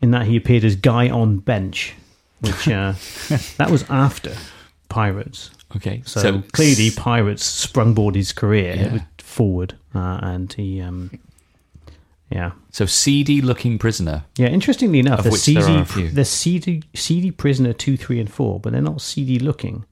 In 0.00 0.10
that, 0.10 0.26
he 0.26 0.36
appeared 0.36 0.64
as 0.64 0.76
Guy 0.76 1.08
on 1.08 1.38
Bench, 1.38 1.94
which 2.40 2.68
uh, 2.68 2.94
that 3.58 3.70
was 3.70 3.84
after 3.88 4.34
Pirates. 4.88 5.50
Okay, 5.76 6.02
So, 6.06 6.42
clearly, 6.52 6.90
Pirates 6.90 7.66
sprungboard 7.66 8.14
his 8.14 8.32
career 8.32 8.74
Yeah. 8.76 8.98
forward, 9.18 9.74
uh, 9.94 10.18
and 10.22 10.52
he, 10.52 10.80
um, 10.80 11.10
yeah, 12.30 12.52
so 12.70 12.86
seedy 12.86 13.40
looking 13.40 13.78
prisoner. 13.78 14.24
yeah. 14.36 14.48
Interestingly 14.48 14.98
enough, 15.00 15.20
Of 15.20 15.24
the 15.26 15.30
which 15.30 15.46
there 15.46 15.64
are 15.68 15.82
a 15.82 15.84
few. 15.84 16.08
the 16.10 16.24
CD, 16.24 16.82
CD 16.94 17.30
prisoner 17.30 17.72
two, 17.72 17.96
three, 17.96 18.18
and 18.20 18.30
four, 18.32 18.58
but 18.60 18.72
they're 18.72 18.82
not 18.82 19.00
seedy 19.00 19.38
looking. 19.38 19.84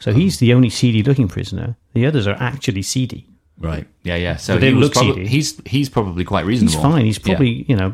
So 0.00 0.12
he's 0.12 0.38
the 0.38 0.52
only 0.54 0.70
seedy 0.70 1.02
looking 1.02 1.28
prisoner. 1.28 1.76
The 1.94 2.06
others 2.06 2.26
are 2.26 2.36
actually 2.40 2.82
seedy. 2.82 3.26
Right. 3.58 3.86
Yeah, 4.02 4.16
yeah. 4.16 4.36
So 4.36 4.54
But 4.54 4.60
they 4.62 4.68
he 4.68 4.74
was 4.74 4.82
look 4.84 4.92
prob- 4.94 5.14
seedy. 5.14 5.26
he's 5.28 5.60
he's 5.66 5.88
probably 5.88 6.24
quite 6.24 6.46
reasonable. 6.46 6.72
He's 6.72 6.82
fine. 6.82 7.04
He's 7.04 7.18
Yeah. 7.18 7.24
probably 7.34 7.64
you 7.68 7.76
know 7.76 7.92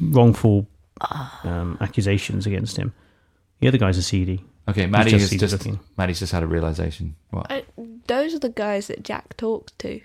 wrongful 0.00 0.68
um, 1.44 1.78
accusations 1.80 2.46
against 2.46 2.76
him. 2.76 2.92
The 3.60 3.68
other 3.68 3.78
guys 3.78 3.98
are 3.98 4.02
seedy. 4.02 4.44
Okay, 4.68 4.86
Maddie 4.86 5.10
just 5.12 5.20
has 5.22 5.30
seedy 5.30 5.40
just 5.40 5.52
looking. 5.52 5.80
Maddie's 5.96 6.18
just 6.18 6.32
had 6.32 6.42
a 6.42 6.46
realization. 6.46 7.16
What? 7.30 7.50
I, 7.50 7.64
those 8.06 8.34
are 8.34 8.38
the 8.40 8.48
guys 8.50 8.88
that 8.88 9.02
Jack 9.04 9.36
talks 9.36 9.72
to. 9.78 10.00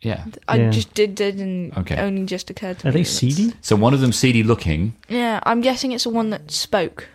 Yeah. 0.00 0.24
I 0.48 0.56
Yeah. 0.58 0.70
just 0.70 0.94
did 0.94 1.14
didn't 1.14 1.76
Okay. 1.76 1.96
only 1.96 2.24
just 2.24 2.50
occurred 2.50 2.78
to 2.80 2.86
me. 2.86 2.90
Are 2.90 2.92
me. 2.94 3.00
they 3.00 3.04
that 3.04 3.10
seedy? 3.10 3.52
So 3.60 3.76
one 3.76 3.94
of 3.94 4.00
them 4.00 4.12
seedy 4.12 4.42
looking. 4.42 4.94
Yeah, 5.08 5.40
I'm 5.44 5.60
guessing 5.60 5.92
it's 5.92 6.04
the 6.04 6.10
one 6.10 6.30
that 6.30 6.50
spoke. 6.50 7.08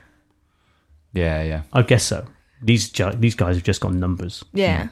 Yeah, 1.14 1.44
yeah. 1.44 1.62
I 1.74 1.82
guess 1.82 2.04
so. 2.04 2.26
These 2.64 2.90
ju- 2.90 3.12
these 3.16 3.36
guys 3.36 3.56
have 3.56 3.64
just 3.64 3.82
got 3.82 3.94
numbers. 3.94 4.44
Yeah. 4.54 4.88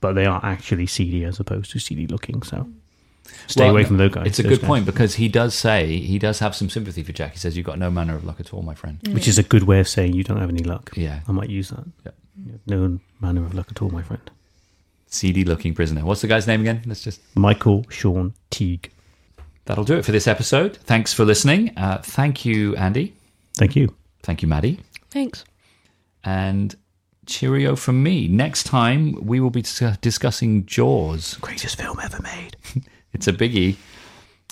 but 0.00 0.12
they 0.14 0.26
are 0.26 0.40
actually 0.44 0.86
seedy 0.86 1.24
as 1.24 1.40
opposed 1.40 1.70
to 1.72 1.78
seedy 1.78 2.06
looking. 2.06 2.42
So 2.42 2.68
stay 3.46 3.62
Well, 3.64 3.70
away 3.70 3.84
from 3.84 3.96
those 3.96 4.12
guys. 4.12 4.26
It's 4.26 4.38
a 4.38 4.42
good 4.42 4.60
guys. 4.60 4.66
point 4.68 4.86
because 4.86 5.14
he 5.14 5.28
does 5.28 5.54
say 5.54 5.96
he 5.98 6.18
does 6.18 6.38
have 6.40 6.54
some 6.54 6.68
sympathy 6.68 7.02
for 7.02 7.12
Jack. 7.12 7.32
He 7.32 7.38
says 7.38 7.56
you've 7.56 7.66
got 7.66 7.78
no 7.78 7.90
manner 7.90 8.14
of 8.14 8.24
luck 8.24 8.38
at 8.40 8.52
all, 8.52 8.62
my 8.62 8.74
friend. 8.74 8.98
which 9.10 9.26
is 9.26 9.38
a 9.38 9.42
good 9.42 9.62
way 9.64 9.80
of 9.80 9.88
saying 9.88 10.12
you 10.14 10.22
don't 10.22 10.38
have 10.38 10.50
any 10.50 10.62
luck. 10.62 10.92
Yeah, 10.96 11.20
I 11.26 11.32
might 11.32 11.48
use 11.50 11.70
that. 11.70 11.84
Yeah. 12.04 12.12
No 12.66 12.98
manner 13.20 13.44
of 13.44 13.54
luck 13.54 13.68
at 13.70 13.80
all, 13.82 13.90
my 13.90 14.02
friend. 14.02 14.30
seedy 15.08 15.44
looking 15.44 15.74
prisoner. 15.74 16.04
What's 16.04 16.20
the 16.20 16.26
guy's 16.26 16.46
name 16.46 16.60
again? 16.60 16.82
Let's 16.84 17.02
just 17.02 17.20
Michael 17.34 17.86
Sean 17.88 18.34
Teague. 18.50 18.90
that'll 19.64 19.84
do 19.84 19.96
it 19.96 20.04
for 20.04 20.12
this 20.12 20.26
episode. 20.28 20.76
Thanks 20.76 21.12
for 21.14 21.24
listening. 21.24 21.72
Uh, 21.76 21.98
thank 22.02 22.44
you, 22.44 22.76
Andy. 22.76 23.14
Thank 23.54 23.74
you. 23.76 23.94
Thank 24.22 24.42
you, 24.42 24.48
Maddie. 24.48 24.80
Thanks. 25.10 25.44
And 26.22 26.74
cheerio 27.26 27.76
from 27.76 28.02
me. 28.02 28.28
Next 28.28 28.64
time 28.64 29.12
we 29.24 29.40
will 29.40 29.50
be 29.50 29.62
dis- 29.62 29.98
discussing 30.00 30.66
Jaws. 30.66 31.34
Greatest 31.40 31.76
film 31.76 31.98
ever 32.02 32.20
made. 32.22 32.56
It's 33.12 33.26
a 33.28 33.32
biggie. 33.32 33.76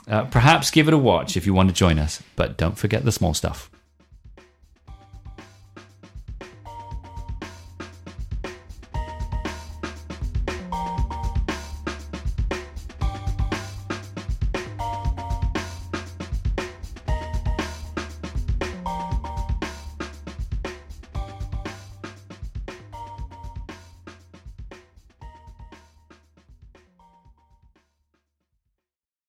Uh, 0.09 0.25
perhaps 0.25 0.70
give 0.70 0.89
it 0.89 0.95
a 0.95 0.99
watch 0.99 1.37
if 1.37 1.45
you 1.45 1.53
want 1.53 1.68
to 1.68 1.75
join 1.75 1.99
us, 1.99 2.22
but 2.35 2.57
don't 2.57 2.79
forget 2.79 3.05
the 3.05 3.12
small 3.12 3.35
stuff. 3.35 3.70